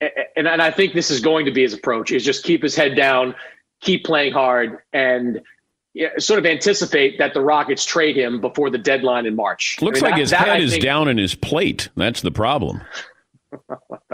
and, 0.00 0.46
and 0.46 0.62
I 0.62 0.70
think 0.70 0.94
this 0.94 1.10
is 1.10 1.18
going 1.18 1.46
to 1.46 1.50
be 1.50 1.62
his 1.62 1.74
approach, 1.74 2.12
is 2.12 2.24
just 2.24 2.44
keep 2.44 2.62
his 2.62 2.76
head 2.76 2.94
down, 2.94 3.34
keep 3.80 4.04
playing 4.04 4.34
hard, 4.34 4.78
and 4.92 5.40
sort 6.18 6.38
of 6.38 6.46
anticipate 6.46 7.18
that 7.18 7.34
the 7.34 7.40
Rockets 7.40 7.84
trade 7.84 8.16
him 8.16 8.40
before 8.40 8.70
the 8.70 8.78
deadline 8.78 9.26
in 9.26 9.34
March. 9.34 9.78
Looks 9.80 10.02
I 10.02 10.06
mean, 10.06 10.10
like 10.10 10.12
that, 10.12 10.20
his 10.20 10.30
that, 10.30 10.40
head 10.40 10.48
I 10.48 10.58
is 10.58 10.72
think, 10.72 10.84
down 10.84 11.08
in 11.08 11.18
his 11.18 11.34
plate. 11.34 11.88
That's 11.96 12.20
the 12.20 12.30
problem. 12.30 12.82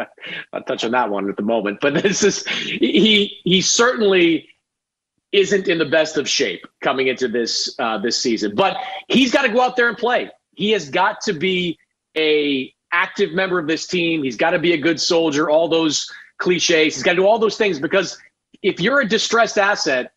Not 0.53 0.67
touching 0.67 0.93
that 0.93 1.11
one 1.11 1.29
at 1.29 1.37
the 1.37 1.43
moment, 1.43 1.79
but 1.81 1.95
this 2.03 2.23
is 2.23 2.47
he 2.47 3.41
he 3.45 3.61
certainly 3.61 4.49
isn't 5.33 5.69
in 5.69 5.79
the 5.79 5.85
best 5.85 6.17
of 6.17 6.29
shape 6.29 6.67
coming 6.81 7.09
into 7.09 7.29
this 7.29 7.75
uh, 7.79 7.99
this 7.99 8.21
season. 8.21 8.55
But 8.55 8.79
he's 9.09 9.33
got 9.33 9.43
to 9.43 9.49
go 9.49 9.61
out 9.61 9.77
there 9.77 9.89
and 9.89 9.99
play. 9.99 10.31
He 10.55 10.71
has 10.71 10.89
got 10.89 11.21
to 11.23 11.35
be 11.35 11.79
a 12.17 12.73
active 12.93 13.33
member 13.33 13.59
of 13.59 13.67
this 13.67 13.87
team. 13.87 14.23
He's 14.23 14.37
got 14.37 14.51
to 14.51 14.59
be 14.59 14.73
a 14.73 14.79
good 14.79 15.01
soldier. 15.01 15.51
All 15.51 15.69
those 15.69 16.11
cliches. 16.39 16.95
He's 16.95 17.03
got 17.03 17.13
to 17.13 17.17
do 17.17 17.27
all 17.27 17.39
those 17.39 17.59
things 17.59 17.79
because 17.79 18.19
if 18.63 18.81
you're 18.81 19.01
a 19.01 19.09
distressed 19.09 19.59
asset, 19.59 20.13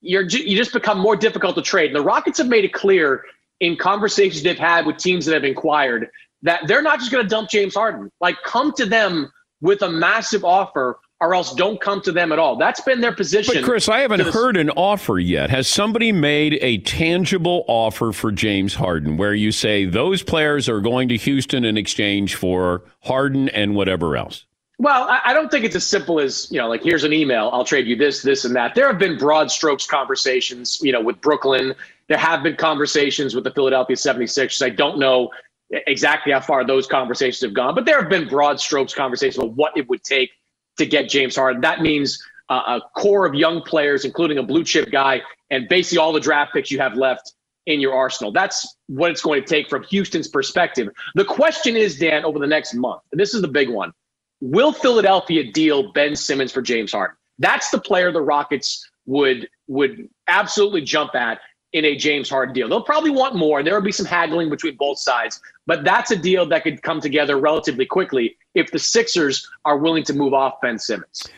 you're 0.00 0.22
you 0.22 0.56
just 0.56 0.72
become 0.72 0.98
more 0.98 1.16
difficult 1.16 1.56
to 1.56 1.62
trade. 1.62 1.86
And 1.88 1.96
the 1.96 2.02
Rockets 2.02 2.38
have 2.38 2.48
made 2.48 2.64
it 2.64 2.72
clear 2.72 3.24
in 3.60 3.76
conversations 3.76 4.42
they've 4.42 4.58
had 4.58 4.86
with 4.86 4.96
teams 4.96 5.26
that 5.26 5.34
have 5.34 5.44
inquired 5.44 6.10
that 6.42 6.66
they're 6.66 6.82
not 6.82 6.98
just 6.98 7.12
going 7.12 7.22
to 7.24 7.28
dump 7.28 7.50
James 7.50 7.74
Harden. 7.74 8.10
Like, 8.20 8.36
come 8.44 8.72
to 8.72 8.86
them 8.86 9.30
with 9.60 9.82
a 9.82 9.90
massive 9.90 10.44
offer, 10.44 10.98
or 11.20 11.34
else 11.34 11.54
don't 11.54 11.78
come 11.80 12.00
to 12.00 12.12
them 12.12 12.32
at 12.32 12.38
all. 12.38 12.56
That's 12.56 12.80
been 12.80 13.02
their 13.02 13.14
position. 13.14 13.56
But 13.56 13.64
Chris, 13.64 13.90
I 13.90 14.00
haven't 14.00 14.20
heard 14.20 14.56
an 14.56 14.70
offer 14.70 15.18
yet. 15.18 15.50
Has 15.50 15.68
somebody 15.68 16.12
made 16.12 16.58
a 16.62 16.78
tangible 16.78 17.64
offer 17.68 18.12
for 18.12 18.32
James 18.32 18.74
Harden 18.74 19.18
where 19.18 19.34
you 19.34 19.52
say 19.52 19.84
those 19.84 20.22
players 20.22 20.66
are 20.66 20.80
going 20.80 21.10
to 21.10 21.18
Houston 21.18 21.66
in 21.66 21.76
exchange 21.76 22.36
for 22.36 22.84
Harden 23.00 23.50
and 23.50 23.74
whatever 23.74 24.16
else? 24.16 24.46
Well, 24.80 25.10
I, 25.10 25.20
I 25.26 25.32
don't 25.34 25.50
think 25.50 25.66
it's 25.66 25.76
as 25.76 25.86
simple 25.86 26.18
as, 26.20 26.50
you 26.50 26.58
know, 26.58 26.66
like 26.66 26.82
here's 26.82 27.04
an 27.04 27.12
email, 27.12 27.50
I'll 27.52 27.66
trade 27.66 27.86
you 27.86 27.96
this, 27.96 28.22
this, 28.22 28.46
and 28.46 28.56
that. 28.56 28.74
There 28.74 28.86
have 28.86 28.98
been 28.98 29.18
broad 29.18 29.50
strokes 29.50 29.84
conversations, 29.84 30.80
you 30.80 30.90
know, 30.90 31.02
with 31.02 31.20
Brooklyn. 31.20 31.74
There 32.08 32.16
have 32.16 32.42
been 32.42 32.56
conversations 32.56 33.34
with 33.34 33.44
the 33.44 33.50
Philadelphia 33.50 33.94
76ers. 33.94 34.64
I 34.64 34.70
don't 34.70 34.98
know 34.98 35.28
exactly 35.70 36.32
how 36.32 36.40
far 36.40 36.66
those 36.66 36.86
conversations 36.86 37.42
have 37.42 37.52
gone, 37.52 37.74
but 37.74 37.84
there 37.84 38.00
have 38.00 38.08
been 38.08 38.26
broad 38.26 38.58
strokes 38.58 38.94
conversations 38.94 39.36
about 39.36 39.52
what 39.52 39.76
it 39.76 39.86
would 39.90 40.02
take 40.02 40.30
to 40.78 40.86
get 40.86 41.10
James 41.10 41.36
Harden. 41.36 41.60
That 41.60 41.82
means 41.82 42.18
uh, 42.48 42.80
a 42.80 42.98
core 42.98 43.26
of 43.26 43.34
young 43.34 43.60
players, 43.60 44.06
including 44.06 44.38
a 44.38 44.42
blue 44.42 44.64
chip 44.64 44.90
guy, 44.90 45.20
and 45.50 45.68
basically 45.68 45.98
all 45.98 46.14
the 46.14 46.20
draft 46.20 46.54
picks 46.54 46.70
you 46.70 46.78
have 46.78 46.94
left 46.94 47.34
in 47.66 47.80
your 47.80 47.92
arsenal. 47.92 48.32
That's 48.32 48.78
what 48.86 49.10
it's 49.10 49.20
going 49.20 49.42
to 49.42 49.46
take 49.46 49.68
from 49.68 49.82
Houston's 49.90 50.28
perspective. 50.28 50.88
The 51.16 51.26
question 51.26 51.76
is, 51.76 51.98
Dan, 51.98 52.24
over 52.24 52.38
the 52.38 52.46
next 52.46 52.72
month, 52.72 53.02
and 53.12 53.20
this 53.20 53.34
is 53.34 53.42
the 53.42 53.48
big 53.48 53.68
one 53.68 53.92
will 54.40 54.72
Philadelphia 54.72 55.50
deal 55.50 55.92
Ben 55.92 56.16
Simmons 56.16 56.52
for 56.52 56.62
James 56.62 56.92
Harden? 56.92 57.16
That's 57.38 57.70
the 57.70 57.80
player 57.80 58.12
the 58.12 58.22
Rockets 58.22 58.88
would 59.06 59.48
would 59.66 60.08
absolutely 60.28 60.82
jump 60.82 61.14
at 61.14 61.40
in 61.72 61.84
a 61.84 61.96
James 61.96 62.28
Harden 62.28 62.52
deal. 62.54 62.68
They'll 62.68 62.82
probably 62.82 63.10
want 63.10 63.36
more. 63.36 63.58
and 63.60 63.66
There 63.66 63.74
will 63.74 63.82
be 63.82 63.92
some 63.92 64.06
haggling 64.06 64.50
between 64.50 64.76
both 64.76 64.98
sides, 64.98 65.40
but 65.66 65.84
that's 65.84 66.10
a 66.10 66.16
deal 66.16 66.44
that 66.46 66.64
could 66.64 66.82
come 66.82 67.00
together 67.00 67.38
relatively 67.38 67.86
quickly 67.86 68.36
if 68.54 68.72
the 68.72 68.78
Sixers 68.78 69.48
are 69.64 69.78
willing 69.78 70.02
to 70.04 70.12
move 70.12 70.34
off 70.34 70.60
Ben 70.60 70.78
Simmons. 70.78 71.28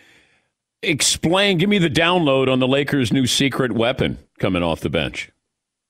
Explain, 0.82 1.58
give 1.58 1.68
me 1.68 1.78
the 1.78 1.90
download 1.90 2.50
on 2.50 2.58
the 2.58 2.66
Lakers' 2.66 3.12
new 3.12 3.26
secret 3.26 3.72
weapon 3.72 4.18
coming 4.38 4.62
off 4.62 4.80
the 4.80 4.90
bench. 4.90 5.30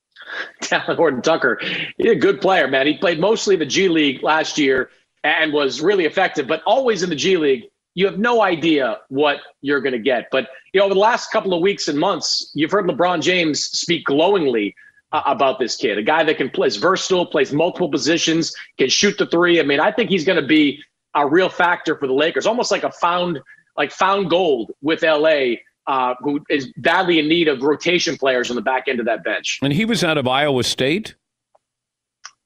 Talen 0.61 0.97
Horton 0.97 1.21
Tucker, 1.21 1.59
he's 1.97 2.11
a 2.11 2.15
good 2.15 2.41
player, 2.41 2.67
man. 2.67 2.85
He 2.85 2.97
played 2.97 3.19
mostly 3.19 3.55
in 3.55 3.59
the 3.59 3.65
G 3.65 3.87
League 3.87 4.21
last 4.23 4.57
year 4.57 4.89
and 5.23 5.53
was 5.53 5.81
really 5.81 6.05
effective, 6.05 6.47
but 6.47 6.61
always 6.65 7.03
in 7.03 7.09
the 7.09 7.15
G 7.15 7.37
League, 7.37 7.65
you 7.95 8.05
have 8.05 8.17
no 8.17 8.41
idea 8.41 8.99
what 9.09 9.37
you're 9.61 9.81
going 9.81 9.93
to 9.93 9.99
get. 9.99 10.27
But 10.31 10.47
you 10.73 10.79
know, 10.79 10.85
over 10.85 10.93
the 10.93 10.99
last 10.99 11.31
couple 11.31 11.53
of 11.53 11.61
weeks 11.61 11.87
and 11.87 11.97
months, 11.97 12.51
you've 12.53 12.71
heard 12.71 12.85
LeBron 12.85 13.21
James 13.21 13.63
speak 13.65 14.05
glowingly 14.05 14.75
uh, 15.11 15.21
about 15.27 15.59
this 15.59 15.75
kid, 15.75 15.97
a 15.97 16.03
guy 16.03 16.23
that 16.23 16.37
can 16.37 16.49
play, 16.49 16.67
is 16.67 16.75
versatile, 16.77 17.25
plays 17.25 17.53
multiple 17.53 17.89
positions, 17.89 18.53
can 18.79 18.89
shoot 18.89 19.17
the 19.17 19.27
three. 19.27 19.59
I 19.59 19.63
mean, 19.63 19.79
I 19.79 19.91
think 19.91 20.09
he's 20.09 20.25
going 20.25 20.41
to 20.41 20.47
be 20.47 20.83
a 21.13 21.27
real 21.27 21.49
factor 21.49 21.95
for 21.95 22.07
the 22.07 22.13
Lakers, 22.13 22.47
almost 22.47 22.71
like 22.71 22.83
a 22.83 22.91
found 22.91 23.39
like 23.77 23.91
found 23.91 24.29
gold 24.29 24.71
with 24.81 25.03
LA. 25.03 25.55
Uh, 25.85 26.15
who 26.21 26.39
is 26.49 26.71
badly 26.77 27.19
in 27.19 27.27
need 27.27 27.49
of 27.49 27.61
rotation 27.61 28.15
players 28.15 28.49
on 28.49 28.55
the 28.55 28.61
back 28.61 28.87
end 28.87 29.01
of 29.01 29.05
that 29.05 29.21
bench? 29.21 29.59
And 29.61 29.73
he 29.73 29.83
was 29.83 30.01
out 30.01 30.17
of 30.17 30.25
Iowa 30.25 30.63
State. 30.63 31.15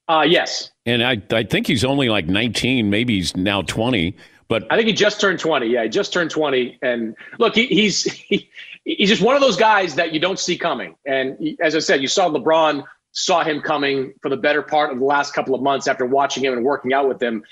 Uh, 0.08 0.26
yes. 0.28 0.72
And 0.88 1.04
I, 1.04 1.22
I 1.32 1.44
think 1.44 1.68
he's 1.68 1.84
only 1.84 2.08
like 2.08 2.28
19, 2.28 2.90
maybe 2.90 3.18
he's 3.18 3.36
now 3.36 3.62
20. 3.62 4.16
But 4.48 4.66
I 4.72 4.78
think 4.78 4.88
he 4.88 4.94
just 4.94 5.20
turned 5.20 5.38
20. 5.38 5.68
Yeah, 5.68 5.84
he 5.84 5.90
just 5.90 6.14
turned 6.14 6.32
20. 6.32 6.80
And 6.82 7.14
look, 7.38 7.56
he, 7.56 7.68
he's 7.68 8.04
he, 8.04 8.50
he's 8.86 9.10
just 9.10 9.22
one 9.22 9.36
of 9.36 9.42
those 9.42 9.58
guys 9.58 9.96
that 9.96 10.14
you 10.14 10.22
don't 10.22 10.40
see 10.40 10.58
coming. 10.58 10.96
And 11.06 11.38
he, 11.40 11.58
as 11.62 11.76
I 11.76 11.80
said, 11.80 12.02
you 12.02 12.08
saw 12.08 12.30
LeBron 12.30 12.86
saw 13.12 13.44
him 13.44 13.62
coming 13.62 14.14
for 14.22 14.30
the 14.30 14.38
better 14.38 14.62
part 14.62 14.94
of 14.94 15.00
the 15.00 15.06
last 15.06 15.34
couple 15.34 15.54
of 15.54 15.62
months 15.62 15.88
after 15.88 16.06
watching 16.06 16.46
him 16.46 16.54
and 16.54 16.64
working 16.64 16.94
out 16.94 17.08
with 17.10 17.22
him. 17.22 17.44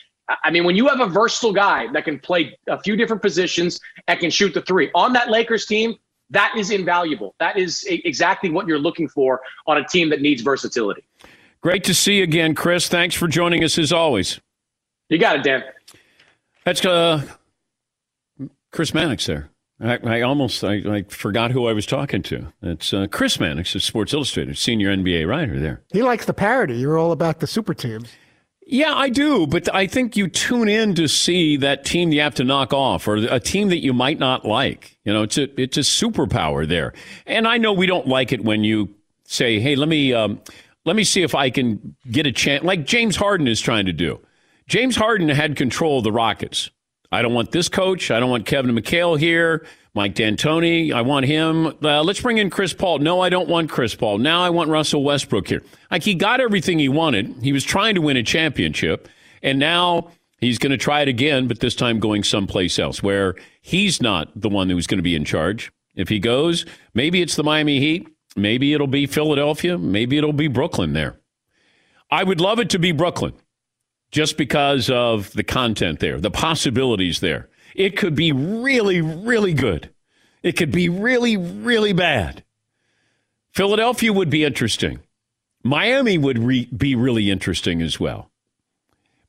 I 0.43 0.49
mean, 0.49 0.63
when 0.63 0.77
you 0.77 0.87
have 0.87 1.01
a 1.01 1.07
versatile 1.07 1.53
guy 1.53 1.91
that 1.91 2.05
can 2.05 2.19
play 2.19 2.57
a 2.67 2.81
few 2.81 2.95
different 2.95 3.21
positions 3.21 3.81
and 4.07 4.17
can 4.19 4.29
shoot 4.29 4.53
the 4.53 4.61
three 4.61 4.89
on 4.95 5.13
that 5.13 5.29
Lakers 5.29 5.65
team, 5.65 5.95
that 6.29 6.53
is 6.57 6.71
invaluable. 6.71 7.35
That 7.39 7.57
is 7.57 7.85
exactly 7.87 8.49
what 8.49 8.67
you're 8.67 8.79
looking 8.79 9.07
for 9.07 9.41
on 9.67 9.77
a 9.77 9.87
team 9.87 10.09
that 10.09 10.21
needs 10.21 10.41
versatility. 10.41 11.03
Great 11.65 11.85
to 11.85 11.95
see 11.95 12.17
you 12.17 12.23
again, 12.23 12.53
Chris. 12.53 12.87
Thanks 12.87 13.15
for 13.15 13.27
joining 13.27 13.63
us 13.63 13.79
as 13.79 13.91
always. 13.91 14.39
You 15.09 15.17
got 15.17 15.37
it, 15.37 15.43
Dan. 15.43 15.63
That's 16.63 16.85
uh, 16.85 17.23
Chris 18.71 18.93
Mannix 18.93 19.25
there. 19.25 19.49
I, 19.79 19.97
I 20.03 20.21
almost 20.21 20.63
I, 20.63 20.73
I, 20.87 21.05
forgot 21.09 21.49
who 21.49 21.65
I 21.65 21.73
was 21.73 21.87
talking 21.87 22.21
to. 22.21 22.53
It's 22.61 22.93
uh, 22.93 23.07
Chris 23.07 23.39
Mannix 23.39 23.73
of 23.73 23.81
Sports 23.81 24.13
Illustrated, 24.13 24.59
senior 24.59 24.95
NBA 24.95 25.27
writer 25.27 25.59
there. 25.59 25.81
He 25.91 26.03
likes 26.03 26.27
the 26.27 26.35
parody. 26.35 26.75
You're 26.75 26.99
all 26.99 27.11
about 27.11 27.39
the 27.39 27.47
super 27.47 27.73
teams. 27.73 28.11
Yeah, 28.67 28.93
I 28.93 29.09
do, 29.09 29.47
but 29.47 29.67
I 29.73 29.87
think 29.87 30.15
you 30.15 30.27
tune 30.27 30.67
in 30.67 30.93
to 30.93 31.07
see 31.07 31.57
that 31.57 31.83
team 31.83 32.11
you 32.11 32.21
have 32.21 32.35
to 32.35 32.43
knock 32.43 32.73
off, 32.73 33.07
or 33.07 33.15
a 33.15 33.39
team 33.39 33.69
that 33.69 33.81
you 33.81 33.91
might 33.91 34.19
not 34.19 34.45
like. 34.45 34.99
You 35.03 35.13
know, 35.13 35.23
it's 35.23 35.39
a 35.39 35.59
it's 35.59 35.77
a 35.77 35.81
superpower 35.81 36.67
there, 36.67 36.93
and 37.25 37.47
I 37.47 37.57
know 37.57 37.73
we 37.73 37.87
don't 37.87 38.07
like 38.07 38.31
it 38.31 38.43
when 38.43 38.63
you 38.63 38.93
say, 39.23 39.59
"Hey, 39.59 39.75
let 39.75 39.89
me 39.89 40.13
um, 40.13 40.39
let 40.85 40.95
me 40.95 41.03
see 41.03 41.23
if 41.23 41.35
I 41.35 41.49
can 41.49 41.95
get 42.09 42.25
a 42.25 42.31
chance," 42.31 42.63
like 42.63 42.85
James 42.85 43.15
Harden 43.17 43.47
is 43.47 43.59
trying 43.59 43.85
to 43.85 43.93
do. 43.93 44.19
James 44.67 44.95
Harden 44.95 45.29
had 45.29 45.55
control 45.55 45.99
of 45.99 46.03
the 46.03 46.11
Rockets. 46.11 46.69
I 47.11 47.21
don't 47.21 47.33
want 47.33 47.51
this 47.51 47.69
coach. 47.69 48.11
I 48.11 48.19
don't 48.19 48.29
want 48.29 48.45
Kevin 48.45 48.75
McHale 48.75 49.17
here. 49.19 49.65
Mike 49.93 50.15
D'Antoni, 50.15 50.91
I 50.91 51.01
want 51.01 51.25
him. 51.25 51.67
Uh, 51.81 52.03
let's 52.03 52.19
bring 52.19 52.37
in 52.37 52.49
Chris 52.49 52.73
Paul. 52.73 52.99
No, 52.99 53.21
I 53.21 53.29
don't 53.29 53.47
want 53.47 53.69
Chris 53.69 53.95
Paul. 53.95 54.17
Now 54.17 54.41
I 54.41 54.49
want 54.49 54.69
Russell 54.69 55.03
Westbrook 55.03 55.47
here. 55.47 55.63
Like 55.89 56.03
he 56.03 56.13
got 56.15 56.41
everything 56.41 56.79
he 56.79 56.89
wanted. 56.89 57.33
He 57.41 57.53
was 57.53 57.63
trying 57.63 57.95
to 57.95 58.01
win 58.01 58.17
a 58.17 58.23
championship, 58.23 59.07
and 59.41 59.57
now 59.57 60.11
he's 60.39 60.57
going 60.57 60.71
to 60.71 60.77
try 60.77 61.01
it 61.01 61.07
again, 61.07 61.47
but 61.47 61.61
this 61.61 61.75
time 61.75 61.99
going 61.99 62.23
someplace 62.23 62.77
else 62.77 63.01
where 63.01 63.35
he's 63.61 64.01
not 64.01 64.29
the 64.35 64.49
one 64.49 64.69
who's 64.69 64.85
going 64.85 64.99
to 64.99 65.03
be 65.03 65.15
in 65.15 65.23
charge. 65.23 65.71
If 65.95 66.09
he 66.09 66.19
goes, 66.19 66.65
maybe 66.93 67.21
it's 67.21 67.37
the 67.37 67.43
Miami 67.43 67.79
Heat. 67.79 68.09
Maybe 68.35 68.73
it'll 68.73 68.87
be 68.87 69.05
Philadelphia. 69.05 69.77
Maybe 69.77 70.17
it'll 70.17 70.33
be 70.33 70.47
Brooklyn 70.47 70.93
there. 70.93 71.19
I 72.11 72.23
would 72.23 72.41
love 72.41 72.59
it 72.59 72.69
to 72.71 72.79
be 72.79 72.91
Brooklyn. 72.91 73.33
just 74.11 74.37
because 74.37 74.89
of 74.89 75.31
the 75.33 75.43
content 75.43 75.99
there, 75.99 76.19
the 76.21 76.31
possibilities 76.31 77.19
there. 77.19 77.49
It 77.75 77.97
could 77.97 78.15
be 78.15 78.31
really, 78.31 79.01
really 79.01 79.53
good. 79.53 79.89
It 80.41 80.53
could 80.53 80.71
be 80.71 80.87
really, 80.87 81.35
really 81.35 81.91
bad. 81.91 82.43
Philadelphia 83.51 84.13
would 84.13 84.29
be 84.29 84.45
interesting. 84.45 84.99
Miami 85.63 86.17
would 86.17 86.39
re- 86.39 86.67
be 86.67 86.95
really 86.95 87.29
interesting 87.29 87.81
as 87.81 87.99
well. 87.99 88.31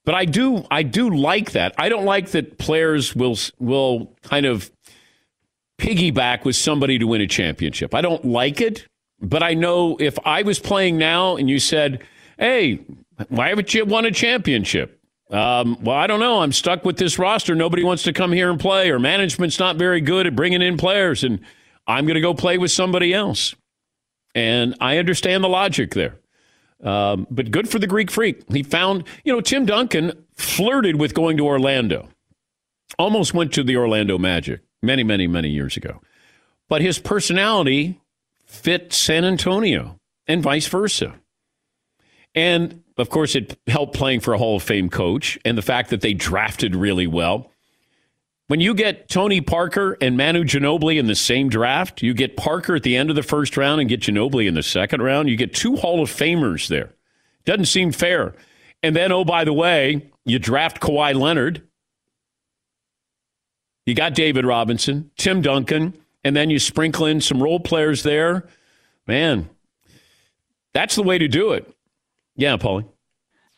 But 0.05 0.15
I 0.15 0.25
do, 0.25 0.65
I 0.71 0.85
do 0.85 1.11
like 1.11 1.53
that. 1.53 1.75
I 1.79 1.89
don't 1.89 2.05
like 2.05 2.29
that 2.31 2.59
players 2.59 3.17
will 3.17 3.37
will 3.59 4.15
kind 4.23 4.47
of 4.47 4.71
piggyback 5.79 6.45
with 6.45 6.55
somebody 6.55 6.99
to 6.99 7.07
win 7.09 7.21
a 7.23 7.27
championship. 7.27 7.93
I 7.93 8.03
don't 8.03 8.25
like 8.25 8.61
it, 8.61 8.87
but 9.21 9.43
I 9.43 9.55
know 9.55 9.97
if 9.99 10.19
I 10.25 10.43
was 10.43 10.59
playing 10.59 10.99
now 10.99 11.37
and 11.37 11.49
you 11.49 11.59
said, 11.59 12.03
"Hey, 12.39 12.81
why 13.29 13.49
haven't 13.49 13.75
you 13.75 13.85
won 13.85 14.05
a 14.05 14.11
championship?" 14.11 15.01
Um, 15.31 15.83
well, 15.83 15.97
I 15.97 16.07
don't 16.07 16.21
know. 16.21 16.41
I'm 16.41 16.53
stuck 16.53 16.85
with 16.85 16.99
this 16.99 17.19
roster. 17.19 17.55
Nobody 17.55 17.83
wants 17.83 18.05
to 18.05 18.12
come 18.12 18.33
here 18.33 18.51
and 18.51 18.61
play, 18.61 18.91
or 18.91 18.99
management's 18.99 19.59
not 19.59 19.77
very 19.77 20.01
good 20.01 20.27
at 20.27 20.37
bringing 20.37 20.62
in 20.62 20.77
players, 20.77 21.25
and 21.25 21.41
I'm 21.87 22.05
going 22.05 22.14
to 22.14 22.21
go 22.21 22.35
play 22.35 22.59
with 22.59 22.71
somebody 22.71 23.12
else. 23.12 23.55
And 24.35 24.77
I 24.81 24.99
understand 24.99 25.43
the 25.43 25.49
logic 25.49 25.95
there. 25.95 26.21
Um, 26.83 27.27
but 27.31 27.51
good 27.51 27.69
for 27.69 27.79
the 27.79 27.87
Greek 27.87 28.11
freak. 28.11 28.43
He 28.53 28.62
found, 28.62 29.05
you 29.25 29.33
know, 29.33 29.41
Tim 29.41 29.64
Duncan 29.64 30.12
flirted 30.37 30.97
with 30.97 31.14
going 31.14 31.39
to 31.39 31.47
Orlando, 31.47 32.09
almost 32.99 33.35
went 33.35 33.53
to 33.55 33.62
the 33.62 33.77
Orlando 33.77 34.19
Magic 34.19 34.61
many, 34.83 35.03
many, 35.03 35.27
many 35.27 35.49
years 35.49 35.77
ago. 35.77 36.03
But 36.69 36.83
his 36.83 36.99
personality 36.99 38.01
fit 38.47 38.92
San 38.92 39.24
Antonio 39.24 40.01
and 40.26 40.42
vice 40.42 40.66
versa. 40.66 41.14
And 42.34 42.82
of 42.97 43.11
course, 43.11 43.34
it 43.34 43.59
helped 43.66 43.94
playing 43.94 44.20
for 44.20 44.32
a 44.32 44.38
Hall 44.38 44.57
of 44.57 44.62
Fame 44.62 44.88
coach 44.88 45.38
and 45.44 45.59
the 45.59 45.62
fact 45.62 45.90
that 45.90 46.01
they 46.01 46.14
drafted 46.14 46.74
really 46.74 47.07
well. 47.07 47.51
When 48.49 48.61
you 48.61 48.74
get 48.74 49.09
Tony 49.09 49.40
Parker 49.40 49.99
and 50.01 50.16
Manu 50.16 50.44
Ginobili 50.44 50.99
in 50.99 51.09
the 51.09 51.16
same 51.16 51.49
draft, 51.49 52.01
you 52.01 52.14
get 52.14 52.36
Parker 52.36 52.76
at 52.76 52.84
the 52.84 52.97
end 52.97 53.11
of 53.11 53.16
the 53.16 53.22
first 53.24 53.57
round 53.57 53.80
and 53.80 53.90
get 53.90 54.01
Ginobili 54.01 54.47
in 54.47 54.55
the 54.55 54.62
second 54.62 55.03
round. 55.03 55.28
You 55.28 55.36
get 55.36 55.53
two 55.53 55.76
Hall 55.76 56.01
of 56.01 56.09
Famers 56.09 56.68
there. 56.68 56.94
Doesn't 57.44 57.66
seem 57.66 57.90
fair. 57.90 58.34
And 58.82 58.94
then, 58.94 59.11
oh, 59.11 59.24
by 59.24 59.44
the 59.44 59.53
way, 59.53 60.11
you 60.24 60.38
draft 60.38 60.80
Kawhi 60.80 61.14
Leonard. 61.14 61.62
You 63.84 63.94
got 63.94 64.14
David 64.14 64.44
Robinson, 64.47 65.11
Tim 65.16 65.42
Duncan, 65.42 65.94
and 66.27 66.35
then 66.35 66.51
you 66.51 66.59
sprinkle 66.59 67.07
in 67.07 67.20
some 67.20 67.41
role 67.41 67.61
players 67.61 68.03
there. 68.03 68.49
Man, 69.07 69.49
that's 70.74 70.97
the 70.97 71.05
way 71.05 71.18
to 71.18 71.29
do 71.29 71.53
it. 71.53 71.72
Yeah, 72.35 72.57
Paulie. 72.57 72.85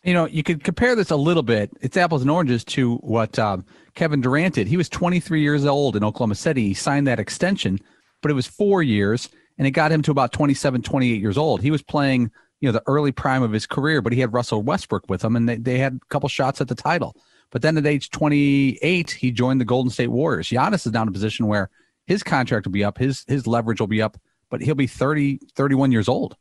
You 0.05 0.13
know, 0.13 0.27
you 0.27 0.43
could 0.43 0.63
compare 0.63 0.95
this 0.95 1.11
a 1.11 1.17
little 1.17 1.43
bit. 1.43 1.71
It's 1.81 1.97
apples 1.97 2.21
and 2.21 2.31
oranges 2.31 2.65
to 2.65 2.97
what 2.97 3.39
um, 3.39 3.65
Kevin 3.95 4.21
Durant 4.21 4.57
did. 4.57 4.69
He 4.69 4.77
was 4.77 4.91
23 4.91 5.41
years 5.41 5.65
old 5.65 5.97
in 5.97 6.05
Oklahoma 6.05 6.35
City. 6.35 6.69
He 6.69 6.75
signed 6.75 7.07
that 7.07 7.19
extension, 7.19 7.81
but 8.21 8.31
it 8.31 8.35
was 8.35 8.47
four 8.47 8.83
years, 8.83 9.31
and 9.57 9.67
it 9.67 9.71
got 9.71 9.91
him 9.91 10.03
to 10.03 10.11
about 10.11 10.33
27, 10.33 10.83
28 10.83 11.23
years 11.23 11.39
old. 11.39 11.63
He 11.63 11.71
was 11.71 11.81
playing, 11.83 12.31
you 12.61 12.69
know, 12.69 12.73
the 12.73 12.83
early 12.87 13.13
prime 13.13 13.43
of 13.43 13.51
his 13.51 13.67
career, 13.67 14.03
but 14.03 14.13
he 14.13 14.21
had 14.21 14.35
Russell 14.35 14.63
Westbrook 14.63 15.09
with 15.09 15.25
him, 15.25 15.37
and 15.37 15.49
they, 15.49 15.57
they 15.57 15.79
had 15.79 15.95
a 15.95 16.09
couple 16.11 16.29
shots 16.29 16.61
at 16.61 16.69
the 16.69 16.75
title. 16.75 17.17
But 17.51 17.63
then 17.63 17.79
at 17.79 17.87
age 17.87 18.11
28, 18.11 19.11
he 19.11 19.31
joined 19.33 19.59
the 19.59 19.65
Golden 19.65 19.91
State 19.91 20.09
Warriors. 20.09 20.51
Giannis 20.51 20.87
is 20.87 20.93
now 20.93 21.01
in 21.01 21.09
a 21.09 21.13
position 21.13 21.47
where 21.47 21.71
his 22.09 22.23
contract 22.23 22.67
will 22.67 22.73
be 22.73 22.83
up, 22.83 22.99
his 22.99 23.25
his 23.29 23.47
leverage 23.47 23.81
will 23.81 23.87
be 23.87 24.01
up, 24.01 24.17
but 24.51 24.63
he'll 24.63 24.75
be 24.75 24.87
30, 24.87 25.41
31 25.55 25.93
years 25.93 26.09
old. 26.09 26.37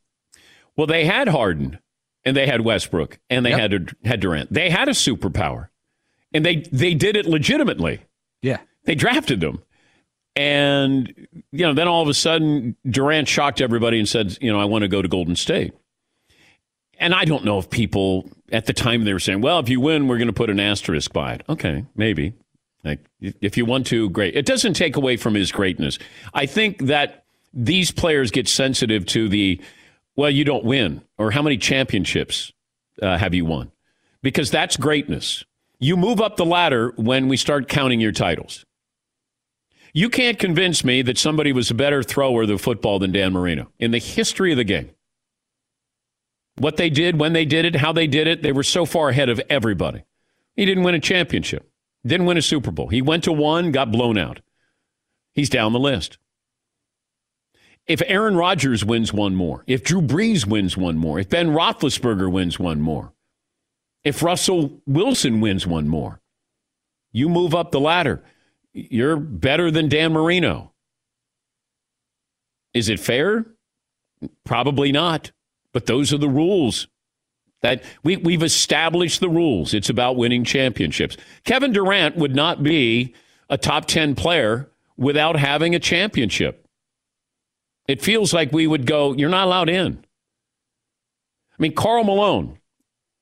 Well, 0.78 0.88
they 0.88 1.06
had 1.06 1.28
Harden 1.28 1.80
and 2.24 2.38
they 2.38 2.48
had 2.48 2.62
Westbrook 2.62 3.20
and 3.30 3.46
they 3.46 3.50
yep. 3.50 3.60
had 3.60 3.96
had 4.06 4.20
Durant. 4.22 4.52
They 4.52 4.70
had 4.70 4.88
a 4.88 4.94
superpower, 4.94 5.68
and 6.34 6.46
they 6.46 6.64
they 6.72 6.94
did 6.94 7.18
it 7.18 7.26
legitimately. 7.26 8.00
Yeah, 8.42 8.60
they 8.86 8.96
drafted 8.96 9.42
them, 9.42 9.62
and 10.38 11.14
you 11.52 11.66
know 11.66 11.74
then 11.74 11.90
all 11.90 12.02
of 12.02 12.08
a 12.08 12.14
sudden 12.14 12.78
Durant 12.90 13.28
shocked 13.28 13.60
everybody 13.60 14.00
and 14.00 14.08
said, 14.08 14.38
you 14.40 14.52
know, 14.52 14.62
I 14.62 14.66
want 14.66 14.84
to 14.84 14.88
go 14.88 15.02
to 15.02 15.08
Golden 15.08 15.36
State. 15.36 15.74
And 17.00 17.14
I 17.14 17.26
don't 17.26 17.46
know 17.46 17.60
if 17.60 17.70
people 17.70 18.28
at 18.52 18.66
the 18.66 18.74
time 18.74 19.04
they 19.04 19.14
were 19.14 19.20
saying, 19.20 19.42
well, 19.42 19.60
if 19.60 19.70
you 19.70 19.80
win, 19.80 20.08
we're 20.08 20.18
going 20.18 20.30
to 20.30 20.34
put 20.34 20.50
an 20.50 20.60
asterisk 20.60 21.14
by 21.14 21.34
it. 21.34 21.44
Okay, 21.48 21.86
maybe. 21.96 22.34
Like 22.88 23.06
if 23.22 23.58
you 23.58 23.66
want 23.66 23.88
to, 23.88 24.10
great. 24.10 24.36
It 24.36 24.46
doesn't 24.46 24.74
take 24.74 24.96
away 24.96 25.18
from 25.18 25.34
his 25.34 25.52
greatness. 25.52 26.00
I 26.34 26.46
think 26.46 26.88
that 26.88 27.26
these 27.54 27.92
players 27.92 28.32
get 28.32 28.48
sensitive 28.48 29.06
to 29.08 29.30
the 29.30 29.62
well, 30.16 30.32
you 30.32 30.44
don't 30.44 30.66
win, 30.66 31.04
or 31.20 31.30
how 31.30 31.44
many 31.44 31.58
championships 31.58 32.52
uh, 33.02 33.18
have 33.18 33.36
you 33.36 33.46
won? 33.46 33.72
Because 34.24 34.50
that's 34.50 34.76
greatness. 34.76 35.44
You 35.80 35.96
move 35.96 36.20
up 36.20 36.38
the 36.38 36.46
ladder 36.46 36.92
when 36.96 37.28
we 37.28 37.38
start 37.38 37.68
counting 37.68 38.02
your 38.02 38.12
titles. 38.12 38.66
You 39.94 40.10
can't 40.10 40.40
convince 40.40 40.84
me 40.84 41.04
that 41.04 41.18
somebody 41.18 41.52
was 41.52 41.70
a 41.70 41.76
better 41.76 42.02
thrower 42.02 42.44
of 42.44 42.48
the 42.48 42.58
football 42.58 43.00
than 43.00 43.12
Dan 43.12 43.34
Marino 43.34 43.72
in 43.80 43.92
the 43.92 44.00
history 44.00 44.52
of 44.52 44.58
the 44.58 44.64
game. 44.64 44.90
What 46.58 46.78
they 46.78 46.90
did, 46.90 47.20
when 47.20 47.34
they 47.34 47.46
did 47.46 47.66
it, 47.66 47.76
how 47.76 47.94
they 47.94 48.08
did 48.08 48.28
it, 48.28 48.42
they 48.42 48.52
were 48.52 48.64
so 48.64 48.86
far 48.86 49.10
ahead 49.10 49.30
of 49.30 49.40
everybody. 49.50 50.04
He 50.56 50.66
didn't 50.66 50.84
win 50.84 50.96
a 50.96 51.00
championship, 51.00 51.70
didn't 52.08 52.26
win 52.26 52.38
a 52.38 52.42
Super 52.42 52.72
Bowl. 52.72 52.88
He 52.88 53.02
went 53.02 53.24
to 53.26 53.32
one, 53.32 53.72
got 53.72 53.92
blown 53.92 54.18
out. 54.18 54.40
He's 55.34 55.50
down 55.50 55.74
the 55.74 55.80
list 55.80 56.18
if 57.88 58.02
Aaron 58.06 58.36
Rodgers 58.36 58.84
wins 58.84 59.14
one 59.14 59.34
more, 59.34 59.64
if 59.66 59.84
Drew 59.84 60.02
Brees 60.02 60.46
wins 60.46 60.76
one 60.76 60.98
more, 60.98 61.20
if 61.20 61.30
Ben 61.30 61.50
Roethlisberger 61.50 62.32
wins 62.32 62.60
one 62.60 62.82
more, 62.82 63.14
if 64.04 64.22
Russell 64.22 64.82
Wilson 64.86 65.40
wins 65.40 65.66
one 65.66 65.88
more, 65.88 66.22
you 67.12 67.30
move 67.30 67.56
up 67.56 67.72
the 67.72 67.80
ladder. 67.80 68.24
You're 68.74 69.18
better 69.18 69.72
than 69.72 69.90
Dan 69.90 70.14
Marino. 70.14 70.74
Is 72.74 72.90
it 72.90 73.00
fair? 73.00 73.46
Probably 74.46 74.92
not. 74.92 75.32
But 75.74 75.86
those 75.86 76.14
are 76.14 76.18
the 76.18 76.30
rules. 76.30 76.88
That 77.62 77.84
we, 78.04 78.18
we've 78.18 78.44
established 78.44 79.20
the 79.20 79.30
rules. 79.30 79.74
It's 79.74 79.90
about 79.90 80.16
winning 80.16 80.44
championships. 80.44 81.18
Kevin 81.44 81.74
Durant 81.74 82.16
would 82.16 82.36
not 82.36 82.62
be 82.62 83.16
a 83.50 83.58
top 83.58 83.86
10 83.86 84.16
player 84.16 84.70
without 84.96 85.38
having 85.38 85.74
a 85.74 85.80
championship. 85.80 86.68
It 87.88 88.02
feels 88.02 88.34
like 88.34 88.52
we 88.52 88.68
would 88.68 88.86
go, 88.86 89.14
you're 89.14 89.30
not 89.30 89.48
allowed 89.48 89.70
in. 89.70 90.04
I 91.58 91.62
mean, 91.62 91.74
Karl 91.74 92.04
Malone, 92.04 92.60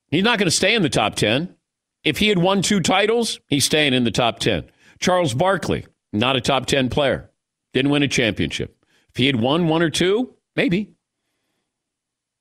he's 0.10 0.24
not 0.24 0.40
going 0.40 0.48
to 0.48 0.56
stay 0.56 0.74
in 0.74 0.82
the 0.82 0.90
top 0.90 1.16
10. 1.16 1.56
If 2.04 2.18
he 2.18 2.28
had 2.28 2.38
won 2.38 2.62
two 2.62 2.82
titles, 2.82 3.40
he's 3.48 3.66
staying 3.66 3.94
in 3.94 4.04
the 4.04 4.12
top 4.12 4.40
10. 4.40 4.66
Charles 5.00 5.34
Barkley, 5.34 5.86
not 6.12 6.36
a 6.36 6.42
top 6.42 6.66
10 6.66 6.90
player, 6.90 7.30
didn't 7.74 7.92
win 7.92 8.04
a 8.04 8.08
championship. 8.08 8.76
If 9.10 9.18
he 9.18 9.28
had 9.28 9.40
won 9.40 9.68
one 9.68 9.82
or 9.82 9.90
two, 9.90 10.36
maybe. 10.56 10.95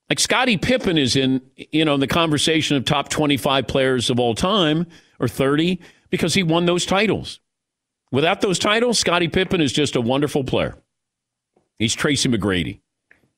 Like 0.09 0.19
Scottie 0.19 0.57
Pippen 0.57 0.97
is 0.97 1.15
in, 1.15 1.41
you 1.55 1.83
know, 1.83 1.95
in 1.95 1.99
the 1.99 2.07
conversation 2.07 2.77
of 2.77 2.85
top 2.85 3.09
25 3.09 3.67
players 3.67 4.09
of 4.09 4.19
all 4.19 4.35
time 4.35 4.85
or 5.19 5.27
30 5.27 5.79
because 6.09 6.33
he 6.33 6.43
won 6.43 6.65
those 6.65 6.85
titles. 6.85 7.39
Without 8.11 8.41
those 8.41 8.59
titles, 8.59 8.99
Scottie 8.99 9.27
Pippen 9.27 9.61
is 9.61 9.73
just 9.73 9.95
a 9.95 10.01
wonderful 10.01 10.43
player. 10.43 10.77
He's 11.79 11.95
Tracy 11.95 12.29
McGrady, 12.29 12.79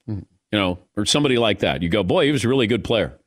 you 0.07 0.25
know, 0.51 0.79
or 0.95 1.05
somebody 1.05 1.37
like 1.37 1.59
that. 1.59 1.81
You 1.81 1.89
go, 1.89 2.03
boy, 2.03 2.25
he 2.25 2.31
was 2.31 2.43
a 2.43 2.49
really 2.49 2.67
good 2.67 2.83
player. 2.83 3.17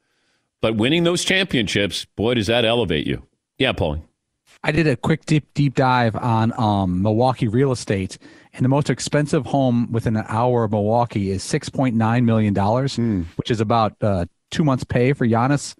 But 0.61 0.77
winning 0.77 1.05
those 1.05 1.25
championships, 1.25 2.05
boy, 2.05 2.35
does 2.35 2.47
that 2.49 2.65
elevate 2.65 3.07
you. 3.07 3.27
Yeah, 3.59 3.73
Paulie. 3.73 4.03
I 4.63 4.73
did 4.73 4.87
a 4.87 4.97
quick 4.97 5.25
deep 5.25 5.53
deep 5.55 5.75
dive 5.75 6.15
on 6.15 6.53
um, 6.59 7.03
Milwaukee 7.03 7.49
real 7.49 7.73
estate, 7.73 8.19
and 8.53 8.65
the 8.65 8.69
most 8.69 8.91
expensive 8.91 9.47
home 9.47 9.91
within 9.93 10.17
an 10.17 10.25
hour 10.29 10.65
of 10.65 10.73
Milwaukee 10.73 11.31
is 11.31 11.43
six 11.43 11.69
point 11.69 11.95
nine 11.95 12.25
million 12.25 12.55
dollars, 12.55 12.97
mm. 12.97 13.25
which 13.37 13.51
is 13.51 13.61
about 13.61 13.95
uh, 14.01 14.27
two 14.51 14.65
months' 14.65 14.85
pay 14.85 15.13
for 15.13 15.27
Giannis 15.27 15.75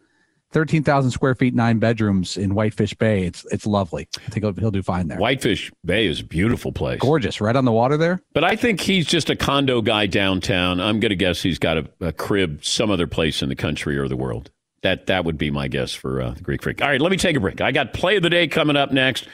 thirteen 0.53 0.83
thousand 0.83 1.11
square 1.11 1.35
feet, 1.35 1.55
nine 1.55 1.79
bedrooms 1.79 2.37
in 2.37 2.55
Whitefish 2.55 2.95
Bay. 2.95 3.25
It's 3.25 3.45
it's 3.51 3.67
lovely. 3.67 4.09
I 4.27 4.31
think 4.31 4.45
he'll, 4.45 4.53
he'll, 4.55 4.71
do 4.71 4.83
fine 4.83 5.09
there. 5.09 5.19
Whitefish 5.19 5.71
Bay 5.85 6.07
is 6.07 6.21
a 6.21 6.25
beautiful 6.25 6.73
place, 6.73 7.01
gorgeous, 7.01 7.41
right 7.41 7.57
on 7.57 7.65
the 7.65 7.73
water 7.73 7.97
there. 7.97 8.23
But 8.33 8.45
I 8.45 8.57
think 8.57 8.81
he's 8.81 9.07
just 9.07 9.31
a 9.31 9.37
condo 9.37 9.81
guy 9.83 10.07
downtown. 10.07 10.81
I'm 10.81 11.01
going 11.01 11.11
to 11.11 11.17
guess 11.17 11.43
he's 11.43 11.59
got 11.59 11.79
a, 11.79 11.89
a, 12.01 12.13
crib 12.13 12.65
some 12.65 12.91
other 12.91 13.07
place 13.07 13.43
in 13.43 13.49
the 13.49 13.57
country 13.57 13.97
or 13.97 14.09
the 14.09 14.17
world. 14.17 14.51
That 14.83 15.07
that 15.07 15.25
would 15.25 15.39
be 15.39 15.51
my 15.51 15.69
guess 15.69 15.93
for 15.93 16.21
uh, 16.21 16.31
the 16.33 16.43
Greek 16.43 16.63
Freak. 16.63 16.83
All 16.83 16.89
right, 16.89 17.01
let 17.01 17.11
me 17.11 17.17
take 17.17 17.37
a 17.37 17.41
break. 17.41 17.61
I 17.61 17.73
got 17.73 17.93
play 17.93 18.17
of 18.17 18.23
the 18.23 18.31
day 18.31 18.49
coming 18.49 18.77
up 18.77 18.93
next. 18.93 19.29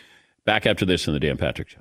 Back 0.44 0.64
after 0.64 0.84
this 0.84 1.08
in 1.08 1.12
the 1.12 1.18
Dan 1.18 1.36
Patrick 1.36 1.68
Show. 1.68 1.80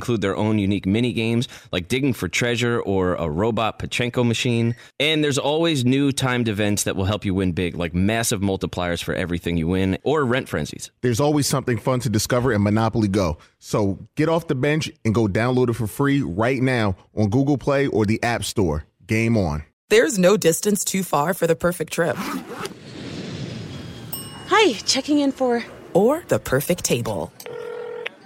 include 0.01 0.21
their 0.21 0.35
own 0.35 0.57
unique 0.57 0.87
mini 0.87 1.13
games 1.13 1.47
like 1.71 1.87
digging 1.87 2.11
for 2.11 2.27
treasure 2.27 2.79
or 2.79 3.13
a 3.15 3.29
robot 3.29 3.77
Pachinko 3.77 4.25
machine. 4.25 4.75
And 4.99 5.23
there's 5.23 5.37
always 5.37 5.85
new 5.85 6.11
timed 6.11 6.47
events 6.47 6.85
that 6.85 6.95
will 6.95 7.05
help 7.05 7.23
you 7.23 7.35
win 7.35 7.51
big, 7.51 7.75
like 7.75 7.93
massive 7.93 8.41
multipliers 8.41 9.03
for 9.03 9.13
everything 9.13 9.57
you 9.57 9.67
win 9.67 9.99
or 10.01 10.25
rent 10.25 10.49
frenzies. 10.49 10.89
There's 11.01 11.19
always 11.19 11.45
something 11.45 11.77
fun 11.77 11.99
to 11.99 12.09
discover 12.09 12.51
in 12.51 12.63
Monopoly 12.63 13.09
Go. 13.09 13.37
So 13.59 13.99
get 14.15 14.27
off 14.27 14.47
the 14.47 14.55
bench 14.55 14.91
and 15.05 15.13
go 15.13 15.27
download 15.27 15.69
it 15.69 15.73
for 15.73 15.85
free 15.85 16.23
right 16.23 16.59
now 16.59 16.95
on 17.15 17.29
Google 17.29 17.59
Play 17.59 17.85
or 17.85 18.07
the 18.07 18.21
App 18.23 18.43
Store. 18.43 18.85
Game 19.05 19.37
on. 19.37 19.63
There's 19.89 20.17
no 20.17 20.35
distance 20.35 20.83
too 20.83 21.03
far 21.03 21.35
for 21.35 21.45
the 21.45 21.55
perfect 21.55 21.93
trip. 21.93 22.15
Hi, 24.47 24.73
checking 24.73 25.19
in 25.19 25.31
for. 25.31 25.63
Or 25.93 26.23
the 26.27 26.39
perfect 26.39 26.83
table. 26.85 27.31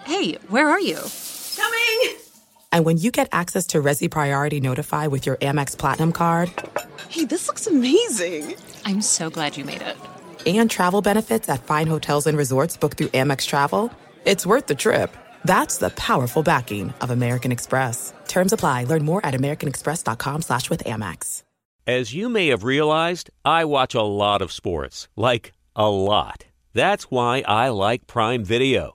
Hey, 0.06 0.34
where 0.48 0.70
are 0.70 0.80
you? 0.80 1.00
Coming! 1.66 2.18
And 2.72 2.86
when 2.86 2.98
you 2.98 3.12
get 3.12 3.30
access 3.32 3.68
to 3.68 3.82
Resy 3.82 4.10
Priority 4.12 4.60
Notify 4.60 5.08
with 5.08 5.26
your 5.26 5.38
Amex 5.38 5.78
Platinum 5.78 6.12
card 6.12 6.52
Hey, 7.10 7.26
this 7.26 7.48
looks 7.48 7.68
amazing. 7.68 8.56
I'm 8.86 9.02
so 9.02 9.30
glad 9.30 9.58
you 9.58 9.64
made 9.66 9.82
it. 9.82 9.98
and 10.46 10.70
travel 10.70 11.02
benefits 11.02 11.50
at 11.50 11.64
fine 11.64 11.88
hotels 11.88 12.28
and 12.28 12.38
resorts 12.38 12.78
booked 12.78 12.98
through 12.98 13.08
Amex 13.08 13.46
Travel, 13.48 13.92
it's 14.26 14.46
worth 14.46 14.68
the 14.68 14.76
trip. 14.76 15.16
That's 15.44 15.78
the 15.78 15.92
powerful 15.92 16.44
backing 16.44 16.94
of 17.02 17.10
American 17.12 17.52
Express. 17.52 18.14
Terms 18.28 18.54
apply. 18.54 18.84
Learn 18.86 19.06
more 19.06 19.26
at 19.26 19.34
americanexpress.com 19.34 20.42
slash 20.42 20.70
with 20.70 20.84
Amex. 20.84 21.42
As 21.88 22.14
you 22.14 22.30
may 22.30 22.48
have 22.48 22.64
realized, 22.64 23.30
I 23.46 23.66
watch 23.66 23.94
a 23.96 24.02
lot 24.02 24.42
of 24.42 24.52
sports. 24.52 25.08
Like, 25.16 25.54
a 25.76 25.90
lot. 25.90 26.46
That's 26.74 27.06
why 27.06 27.44
I 27.48 27.70
like 27.70 28.08
Prime 28.08 28.44
Video. 28.44 28.95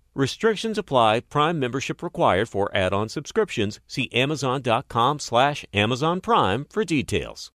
Restrictions 0.13 0.77
apply. 0.77 1.21
Prime 1.21 1.59
membership 1.59 2.03
required 2.03 2.49
for 2.49 2.69
add-on 2.75 3.07
subscriptions. 3.07 3.79
See 3.87 4.09
Amazon.com 4.11 5.19
slash 5.19 5.65
Amazon 5.73 6.19
Prime 6.19 6.65
for 6.69 6.83
details. 6.83 7.51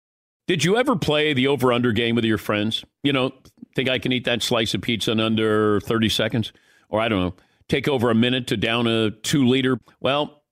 Did 0.47 0.65
you 0.65 0.77
ever 0.77 0.97
play 0.97 1.35
the 1.35 1.49
over 1.49 1.73
under 1.73 1.93
game 1.93 2.15
with 2.15 2.25
your 2.25 2.39
friends? 2.39 2.85
You 3.03 3.13
know, 3.13 3.33
think 3.75 3.89
I 3.89 3.99
can 3.99 4.13
eat 4.13 4.25
that 4.25 4.43
slice 4.43 4.75
of 4.75 4.81
pizza 4.81 5.13
in 5.13 5.21
under 5.21 5.81
30 5.81 6.09
seconds? 6.09 6.53
Or 6.89 7.01
I 7.01 7.09
don't 7.09 7.21
know, 7.21 7.35
take 7.69 7.89
over 7.89 8.11
a 8.11 8.15
minute 8.15 8.47
to 8.47 8.57
down 8.57 8.87
a 8.87 9.11
two 9.11 9.47
liter? 9.47 9.79
Well, 10.01 10.43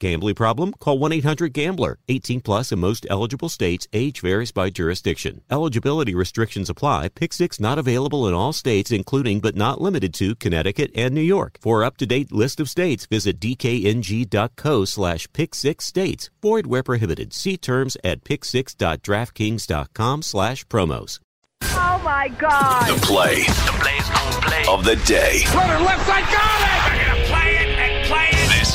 Gambling 0.00 0.34
problem? 0.34 0.72
Call 0.80 0.98
1-800-GAMBLER. 0.98 1.98
18 2.08 2.40
plus 2.40 2.72
in 2.72 2.80
most 2.80 3.06
eligible 3.10 3.50
states. 3.50 3.86
Age 3.92 4.20
varies 4.22 4.50
by 4.50 4.70
jurisdiction. 4.70 5.42
Eligibility 5.50 6.14
restrictions 6.14 6.70
apply. 6.70 7.10
Pick 7.10 7.32
six 7.34 7.60
not 7.60 7.78
available 7.78 8.26
in 8.26 8.34
all 8.34 8.54
states, 8.54 8.90
including 8.90 9.40
but 9.40 9.54
not 9.54 9.80
limited 9.80 10.14
to 10.14 10.34
Connecticut 10.34 10.90
and 10.94 11.14
New 11.14 11.20
York. 11.20 11.58
For 11.60 11.84
up-to-date 11.84 12.32
list 12.32 12.58
of 12.60 12.70
states, 12.70 13.06
visit 13.06 13.38
dkng.co 13.38 14.84
slash 14.86 15.28
pick 15.34 15.54
six 15.54 15.84
states. 15.84 16.30
Void 16.40 16.66
where 16.66 16.82
prohibited. 16.82 17.34
See 17.34 17.58
terms 17.58 17.96
at 18.02 18.24
pick6.draftkings.com 18.24 20.22
slash 20.22 20.64
promos. 20.66 21.20
Oh 21.62 22.00
my 22.02 22.28
God. 22.28 22.88
The 22.88 23.06
play, 23.06 23.42
the 23.42 23.76
play's 23.80 24.08
gonna 24.08 24.40
play 24.40 24.64
of 24.66 24.84
the 24.84 24.96
day. 25.06 25.42
Runner 25.54 25.84
left 25.84 26.06
side, 26.06 26.24
got 26.32 26.62
it! 26.62 26.96
They're 26.96 27.06
gonna 27.06 27.18
play 27.18 27.18
it 27.18 27.19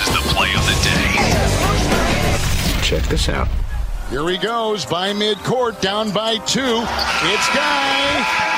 is 0.05 0.13
the 0.13 0.21
play 0.33 0.53
of 0.53 0.65
the 0.65 0.77
day. 0.85 1.09
Check 2.81 3.03
this 3.09 3.29
out. 3.29 3.47
Here 4.09 4.27
he 4.29 4.37
goes 4.37 4.85
by 4.85 5.13
midcourt, 5.13 5.81
down 5.81 6.11
by 6.11 6.37
two. 6.45 6.85
It's 7.33 7.49
Guy, 7.57 7.97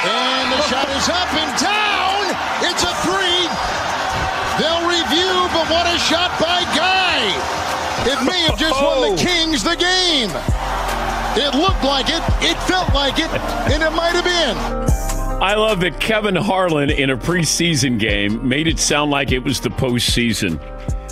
and 0.04 0.52
the 0.52 0.62
shot 0.68 0.90
is 0.92 1.08
up 1.08 1.32
and 1.34 1.52
down. 1.56 2.36
It's 2.68 2.84
a 2.84 2.92
three. 3.08 3.48
They'll 4.60 4.88
review, 4.88 5.48
but 5.56 5.70
what 5.72 5.88
a 5.88 5.98
shot 6.00 6.32
by 6.40 6.64
Guy! 6.76 7.32
It 8.12 8.26
may 8.26 8.42
have 8.42 8.60
just 8.60 8.82
won 8.82 9.02
the 9.02 9.14
oh. 9.14 9.18
Kings 9.18 9.64
the 9.64 9.76
game. 9.76 10.32
It 11.40 11.56
looked 11.56 11.84
like 11.84 12.08
it, 12.10 12.24
it 12.42 12.58
felt 12.64 12.94
like 12.94 13.20
it, 13.20 13.30
and 13.72 13.84
it 13.84 13.92
might 13.92 14.14
have 14.14 14.26
been. 14.26 14.58
I 15.42 15.54
love 15.56 15.82
that 15.82 16.00
Kevin 16.00 16.36
Harlan 16.36 16.90
in 16.90 17.12
a 17.12 17.18
preseason 17.18 18.00
game 18.00 18.48
made 18.48 18.68
it 18.68 18.80
sound 18.80 19.12
like 19.12 19.32
it 19.32 19.44
was 19.44 19.62
the 19.62 19.70
postseason. 19.70 20.60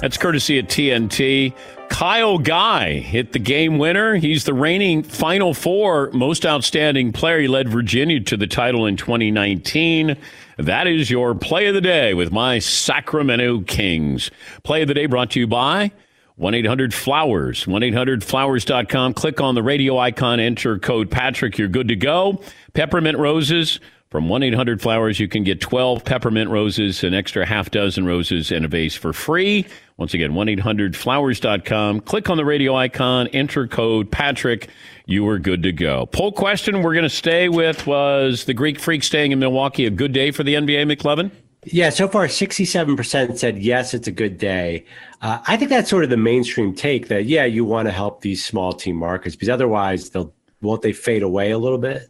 That's 0.02 0.18
courtesy 0.18 0.60
of 0.60 0.68
TNT. 0.68 1.54
Kyle 1.90 2.38
Guy 2.38 2.96
hit 3.00 3.32
the 3.32 3.40
game 3.40 3.78
winner. 3.78 4.16
He's 4.16 4.44
the 4.44 4.54
reigning 4.54 5.04
Final 5.04 5.54
Four 5.54 6.12
most 6.12 6.46
outstanding 6.46 7.12
player. 7.12 7.40
He 7.40 7.48
led 7.48 7.70
Virginia 7.70 8.20
to 8.20 8.38
the 8.38 8.48
title 8.48 8.86
in 8.86 8.98
2019. 8.98 10.18
That 10.58 10.88
is 10.88 11.10
your 11.10 11.34
play 11.36 11.68
of 11.68 11.74
the 11.74 11.82
day 11.82 12.14
with 12.14 12.32
my 12.32 12.60
Sacramento 12.60 13.62
Kings. 13.62 14.32
Play 14.64 14.82
of 14.82 14.88
the 14.88 14.94
day 14.94 15.06
brought 15.06 15.32
to 15.32 15.40
you 15.40 15.48
by 15.48 15.92
1 16.36 16.54
800 16.54 16.94
Flowers. 16.94 17.66
1 17.66 17.84
800 17.84 18.24
Flowers.com. 18.24 19.14
Click 19.14 19.40
on 19.40 19.56
the 19.56 19.64
radio 19.64 19.98
icon, 19.98 20.40
enter 20.40 20.78
code 20.78 21.10
Patrick. 21.10 21.58
You're 21.58 21.68
good 21.68 21.88
to 21.88 21.96
go. 21.96 22.42
Peppermint 22.74 23.18
roses. 23.18 23.80
From 24.16 24.30
1 24.30 24.44
800 24.44 24.82
Flowers, 24.82 25.20
you 25.20 25.28
can 25.28 25.44
get 25.44 25.60
12 25.60 26.06
peppermint 26.06 26.50
roses, 26.50 27.04
an 27.04 27.14
extra 27.14 27.46
half 27.46 27.70
dozen 27.70 28.06
roses, 28.06 28.50
and 28.50 28.64
a 28.64 28.70
vase 28.70 28.96
for 28.96 29.12
free. 29.12 29.66
Once 29.98 30.14
again, 30.14 30.34
1 30.34 30.48
800 30.48 30.96
Flowers.com. 30.96 32.00
Click 32.00 32.30
on 32.30 32.38
the 32.38 32.46
radio 32.46 32.78
icon, 32.78 33.28
enter 33.34 33.68
code 33.68 34.10
Patrick. 34.10 34.70
You 35.06 35.28
are 35.28 35.38
good 35.38 35.64
to 35.64 35.74
go. 35.74 36.06
Poll 36.06 36.32
question 36.32 36.82
we're 36.82 36.94
going 36.94 37.04
to 37.04 37.10
stay 37.10 37.50
with 37.50 37.86
was 37.86 38.46
the 38.46 38.54
Greek 38.54 38.80
Freak 38.80 39.04
staying 39.04 39.34
in 39.34 39.40
Milwaukee 39.40 39.86
a 39.86 39.90
good 39.90 40.14
day 40.14 40.32
for 40.32 40.44
the 40.44 40.54
NBA, 40.54 40.96
McLovin? 40.96 41.30
Yeah, 41.66 41.90
so 41.90 42.08
far 42.08 42.26
67% 42.28 43.38
said 43.38 43.58
yes, 43.58 43.94
it's 43.94 44.08
a 44.08 44.14
good 44.14 44.38
day. 44.38 44.86
Uh, 45.22 45.40
I 45.46 45.58
think 45.58 45.70
that's 45.70 45.90
sort 45.90 46.06
of 46.06 46.10
the 46.10 46.16
mainstream 46.16 46.74
take 46.74 47.10
that, 47.10 47.26
yeah, 47.26 47.44
you 47.44 47.66
want 47.66 47.90
to 47.90 47.92
help 47.92 48.22
these 48.22 48.46
small 48.46 48.72
team 48.72 48.96
markets 48.96 49.36
because 49.36 49.50
otherwise 49.50 50.12
they'll 50.12 50.34
won't 50.62 50.84
they 50.84 50.94
fade 50.94 51.22
away 51.22 51.52
a 51.52 51.58
little 51.58 51.78
bit? 51.78 52.10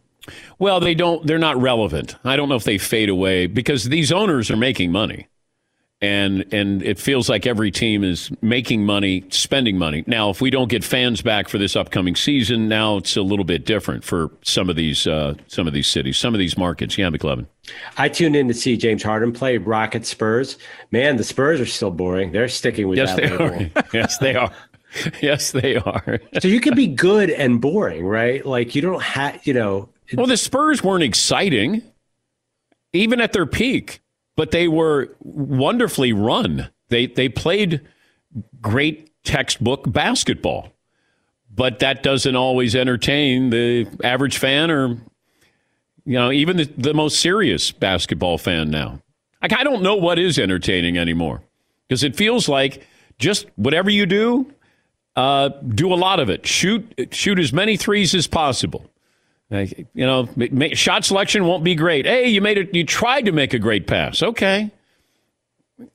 Well, 0.58 0.80
they 0.80 0.94
don't. 0.94 1.26
They're 1.26 1.38
not 1.38 1.60
relevant. 1.60 2.16
I 2.24 2.36
don't 2.36 2.48
know 2.48 2.56
if 2.56 2.64
they 2.64 2.78
fade 2.78 3.08
away 3.08 3.46
because 3.46 3.84
these 3.84 4.10
owners 4.12 4.50
are 4.50 4.56
making 4.56 4.92
money. 4.92 5.28
and 6.02 6.44
and 6.52 6.82
it 6.82 6.98
feels 6.98 7.28
like 7.30 7.46
every 7.46 7.70
team 7.70 8.04
is 8.04 8.30
making 8.42 8.84
money, 8.84 9.24
spending 9.30 9.78
money. 9.78 10.04
Now, 10.06 10.28
if 10.28 10.42
we 10.42 10.50
don't 10.50 10.68
get 10.68 10.84
fans 10.84 11.22
back 11.22 11.48
for 11.48 11.56
this 11.56 11.74
upcoming 11.74 12.14
season, 12.14 12.68
now 12.68 12.98
it's 12.98 13.16
a 13.16 13.22
little 13.22 13.46
bit 13.46 13.64
different 13.64 14.04
for 14.04 14.30
some 14.42 14.68
of 14.68 14.76
these 14.76 15.06
uh, 15.06 15.34
some 15.46 15.66
of 15.66 15.72
these 15.72 15.86
cities, 15.86 16.18
some 16.18 16.34
of 16.34 16.38
these 16.38 16.58
markets. 16.58 16.98
Yeah, 16.98 17.08
McLovin. 17.08 17.46
I 17.96 18.10
tuned 18.10 18.36
in 18.36 18.46
to 18.48 18.54
see 18.54 18.76
James 18.76 19.02
Harden 19.02 19.32
play 19.32 19.56
Rocket 19.56 20.04
Spurs. 20.04 20.58
Man, 20.90 21.16
the 21.16 21.24
Spurs 21.24 21.60
are 21.60 21.66
still 21.66 21.90
boring. 21.90 22.30
They're 22.32 22.48
sticking 22.48 22.88
with 22.88 22.98
yes, 22.98 23.14
that 23.14 23.16
they 23.16 23.30
label. 23.30 23.70
are. 23.74 23.84
yes, 23.94 24.18
they 24.18 24.34
are. 24.34 24.52
Yes, 25.20 25.52
they 25.52 25.76
are. 25.76 26.20
so 26.40 26.48
you 26.48 26.60
can 26.60 26.74
be 26.74 26.86
good 26.86 27.28
and 27.30 27.60
boring, 27.60 28.06
right? 28.06 28.44
Like 28.46 28.74
you 28.74 28.82
don't 28.82 29.02
have, 29.02 29.46
you 29.46 29.54
know. 29.54 29.88
Well, 30.14 30.26
the 30.26 30.36
Spurs 30.36 30.82
weren't 30.82 31.02
exciting, 31.02 31.82
even 32.92 33.20
at 33.20 33.32
their 33.32 33.46
peak, 33.46 34.00
but 34.36 34.50
they 34.50 34.68
were 34.68 35.16
wonderfully 35.20 36.12
run. 36.12 36.70
They 36.88 37.06
they 37.06 37.28
played 37.28 37.80
great 38.60 39.10
textbook 39.24 39.90
basketball, 39.90 40.70
but 41.52 41.80
that 41.80 42.02
doesn't 42.02 42.36
always 42.36 42.76
entertain 42.76 43.50
the 43.50 43.86
average 44.04 44.38
fan 44.38 44.70
or 44.70 44.88
you 46.04 46.14
know 46.14 46.30
even 46.30 46.58
the, 46.58 46.64
the 46.76 46.94
most 46.94 47.20
serious 47.20 47.72
basketball 47.72 48.38
fan 48.38 48.70
now. 48.70 49.00
Like 49.42 49.52
I 49.52 49.64
don't 49.64 49.82
know 49.82 49.96
what 49.96 50.18
is 50.18 50.38
entertaining 50.38 50.96
anymore 50.98 51.42
because 51.88 52.04
it 52.04 52.14
feels 52.16 52.48
like 52.48 52.86
just 53.18 53.46
whatever 53.56 53.90
you 53.90 54.06
do, 54.06 54.52
uh, 55.16 55.48
do 55.48 55.92
a 55.92 55.96
lot 55.96 56.20
of 56.20 56.28
it. 56.28 56.46
Shoot 56.46 57.08
shoot 57.10 57.38
as 57.38 57.52
many 57.52 57.76
threes 57.76 58.14
as 58.14 58.26
possible. 58.26 58.88
You 59.50 59.86
know, 59.94 60.28
shot 60.72 61.04
selection 61.04 61.46
won't 61.46 61.62
be 61.62 61.74
great. 61.74 62.04
Hey, 62.04 62.28
you 62.28 62.40
made 62.40 62.58
it. 62.58 62.74
You 62.74 62.84
tried 62.84 63.26
to 63.26 63.32
make 63.32 63.54
a 63.54 63.58
great 63.58 63.86
pass. 63.86 64.22
Okay. 64.22 64.70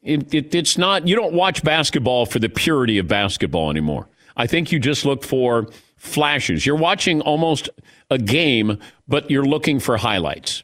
It, 0.04 0.34
it, 0.34 0.56
it's 0.56 0.78
not. 0.78 1.08
You 1.08 1.16
don't 1.16 1.34
watch 1.34 1.64
basketball 1.64 2.26
for 2.26 2.40
the 2.40 2.50
purity 2.50 2.98
of 2.98 3.08
basketball 3.08 3.70
anymore. 3.70 4.08
I 4.38 4.48
think 4.48 4.72
you 4.72 4.80
just 4.80 5.06
look 5.06 5.24
for 5.24 5.68
flashes. 5.98 6.66
You're 6.66 6.76
watching 6.78 7.22
almost 7.22 7.70
a 8.10 8.18
game, 8.18 8.80
but 9.08 9.30
you're 9.30 9.46
looking 9.46 9.80
for 9.80 9.98
highlights. 9.98 10.64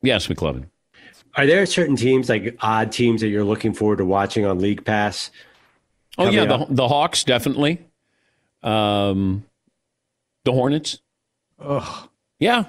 Yes, 0.00 0.26
McLovin. 0.28 0.66
Are 1.36 1.46
there 1.46 1.66
certain 1.66 1.96
teams, 1.96 2.28
like 2.28 2.56
odd 2.60 2.92
teams, 2.92 3.20
that 3.20 3.28
you're 3.28 3.44
looking 3.44 3.74
forward 3.74 3.98
to 3.98 4.04
watching 4.04 4.46
on 4.46 4.58
League 4.60 4.84
Pass? 4.84 5.30
Oh 6.16 6.30
yeah, 6.30 6.44
the 6.44 6.66
the 6.70 6.86
Hawks 6.86 7.24
definitely. 7.24 7.80
Um, 8.62 9.44
the 10.44 10.52
Hornets. 10.52 11.00
Ugh. 11.66 12.08
Yeah, 12.38 12.64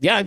yeah. 0.00 0.24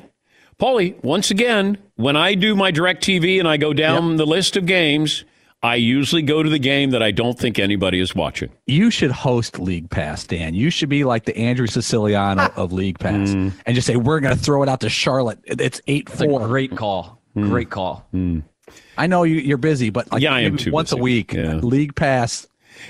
Paulie, 0.60 1.02
once 1.04 1.32
again, 1.32 1.78
when 1.96 2.16
I 2.16 2.36
do 2.36 2.56
my 2.56 2.72
DirecTV 2.72 3.40
and 3.40 3.48
I 3.48 3.58
go 3.58 3.74
down 3.74 4.18
the 4.18 4.28
list 4.28 4.56
of 4.56 4.66
games, 4.68 5.26
I 5.64 5.76
usually 5.76 6.22
go 6.22 6.44
to 6.44 6.50
the 6.50 6.60
game 6.60 6.92
that 6.92 7.02
I 7.02 7.10
don't 7.12 7.38
think 7.38 7.58
anybody 7.58 8.00
is 8.00 8.14
watching. 8.14 8.50
You 8.68 8.92
should 8.92 9.12
host 9.12 9.58
League 9.60 9.90
Pass, 9.90 10.26
Dan. 10.26 10.54
You 10.54 10.70
should 10.70 10.90
be 10.90 11.04
like 11.04 11.26
the 11.26 11.36
Andrew 11.38 11.66
Siciliano 11.68 12.52
of 12.56 12.72
League 12.74 13.00
Pass 13.00 13.30
Mm. 13.30 13.54
and 13.66 13.76
just 13.76 13.88
say, 13.88 13.96
we're 13.96 14.20
going 14.20 14.36
to 14.38 14.42
throw 14.44 14.62
it 14.64 14.70
out 14.70 14.82
to 14.82 14.90
Charlotte. 14.90 15.40
It's 15.46 15.82
8 15.88 16.10
It's 16.12 16.22
a 16.22 16.26
4. 16.26 16.48
great 16.48 16.76
call. 16.76 17.20
Great 17.36 17.70
call. 17.72 18.06
I 18.98 19.08
know 19.08 19.24
you, 19.24 19.36
you're 19.36 19.58
busy, 19.58 19.90
but 19.90 20.12
like 20.12 20.22
Yeah, 20.22 20.34
I 20.34 20.42
am 20.42 20.58
too 20.58 20.72
once 20.72 20.92
a 20.92 20.98
week, 20.98 21.34
Yeah. 21.34 21.56
League 21.56 21.96
Pass. 21.96 22.46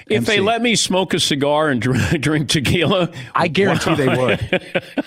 If 0.07 0.25
they 0.25 0.39
let 0.39 0.61
me 0.61 0.75
smoke 0.75 1.13
a 1.13 1.19
cigar 1.19 1.69
and 1.69 1.81
drink, 1.81 2.03
drink 2.21 2.49
tequila, 2.49 3.11
I 3.35 3.47
guarantee 3.47 3.95
they 3.95 4.07
would. 4.07 4.83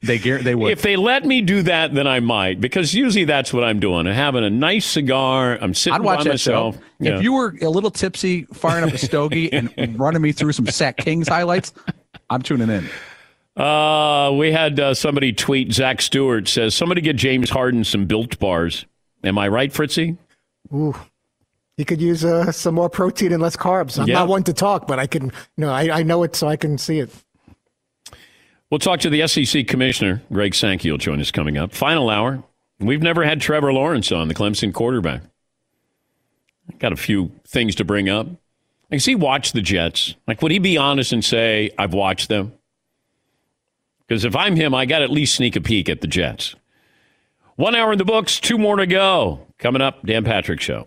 They 0.00 0.20
guar- 0.20 0.40
they 0.40 0.54
would. 0.54 0.70
If 0.70 0.82
they 0.82 0.94
let 0.94 1.24
me 1.24 1.40
do 1.40 1.62
that, 1.62 1.92
then 1.92 2.06
I 2.06 2.20
might, 2.20 2.60
because 2.60 2.94
usually 2.94 3.24
that's 3.24 3.52
what 3.52 3.64
I'm 3.64 3.80
doing. 3.80 4.06
I'm 4.06 4.14
having 4.14 4.44
a 4.44 4.50
nice 4.50 4.86
cigar. 4.86 5.58
I'm 5.60 5.74
sitting 5.74 5.94
I'd 5.94 6.02
watch 6.02 6.18
by 6.18 6.24
that 6.24 6.30
myself. 6.30 6.76
show. 6.76 6.82
Yeah. 7.00 7.16
If 7.16 7.24
you 7.24 7.32
were 7.32 7.56
a 7.60 7.68
little 7.68 7.90
tipsy, 7.90 8.44
firing 8.52 8.84
up 8.84 8.94
a 8.94 8.98
stogie, 8.98 9.52
and 9.52 9.72
running 9.98 10.22
me 10.22 10.30
through 10.30 10.52
some 10.52 10.66
Sac 10.66 10.98
Kings 10.98 11.26
highlights, 11.26 11.72
I'm 12.30 12.42
tuning 12.42 12.70
in. 12.70 12.88
Uh, 13.60 14.30
we 14.38 14.52
had 14.52 14.78
uh, 14.78 14.94
somebody 14.94 15.32
tweet. 15.32 15.72
Zach 15.72 16.00
Stewart 16.00 16.46
says, 16.46 16.76
"Somebody 16.76 17.00
get 17.00 17.16
James 17.16 17.50
Harden 17.50 17.82
some 17.82 18.06
built 18.06 18.38
bars." 18.38 18.86
Am 19.24 19.36
I 19.36 19.48
right, 19.48 19.72
Fritzy? 19.72 20.16
Ooh. 20.72 20.94
You 21.78 21.84
could 21.84 22.00
use 22.00 22.24
uh, 22.24 22.50
some 22.52 22.74
more 22.74 22.90
protein 22.90 23.32
and 23.32 23.40
less 23.40 23.56
carbs. 23.56 23.98
I'm 24.00 24.08
Yeah. 24.08 24.14
not 24.14 24.28
one 24.28 24.42
to 24.44 24.52
talk, 24.52 24.86
but 24.88 24.98
I 24.98 25.06
can. 25.06 25.26
You 25.26 25.32
know, 25.58 25.70
I, 25.70 26.00
I 26.00 26.02
know 26.02 26.24
it, 26.24 26.34
so 26.36 26.48
I 26.48 26.56
can 26.56 26.76
see 26.76 26.98
it. 26.98 27.10
We'll 28.68 28.80
talk 28.80 29.00
to 29.00 29.08
the 29.10 29.26
SEC 29.26 29.66
commissioner, 29.66 30.20
Greg 30.30 30.54
Sankey, 30.54 30.90
will 30.90 30.98
join 30.98 31.20
us 31.20 31.30
coming 31.30 31.56
up. 31.56 31.72
Final 31.72 32.10
hour. 32.10 32.42
We've 32.80 33.00
never 33.02 33.24
had 33.24 33.40
Trevor 33.40 33.72
Lawrence 33.72 34.12
on, 34.12 34.28
the 34.28 34.34
Clemson 34.34 34.74
quarterback. 34.74 35.22
Got 36.78 36.92
a 36.92 36.96
few 36.96 37.32
things 37.46 37.74
to 37.76 37.84
bring 37.84 38.08
up. 38.08 38.26
Like, 38.90 39.00
he 39.02 39.14
watched 39.14 39.54
the 39.54 39.62
Jets? 39.62 40.14
Like, 40.26 40.42
would 40.42 40.52
he 40.52 40.58
be 40.58 40.76
honest 40.76 41.12
and 41.12 41.24
say, 41.24 41.70
I've 41.78 41.94
watched 41.94 42.28
them? 42.28 42.52
Because 44.06 44.24
if 44.24 44.34
I'm 44.36 44.56
him, 44.56 44.74
I 44.74 44.84
got 44.84 44.98
to 44.98 45.04
at 45.04 45.10
least 45.10 45.34
sneak 45.36 45.54
a 45.56 45.60
peek 45.60 45.88
at 45.88 46.00
the 46.00 46.06
Jets. 46.06 46.54
One 47.56 47.74
hour 47.74 47.92
in 47.92 47.98
the 47.98 48.04
books, 48.04 48.40
two 48.40 48.58
more 48.58 48.76
to 48.76 48.86
go. 48.86 49.46
Coming 49.58 49.82
up, 49.82 50.04
Dan 50.04 50.24
Patrick 50.24 50.60
Show. 50.60 50.86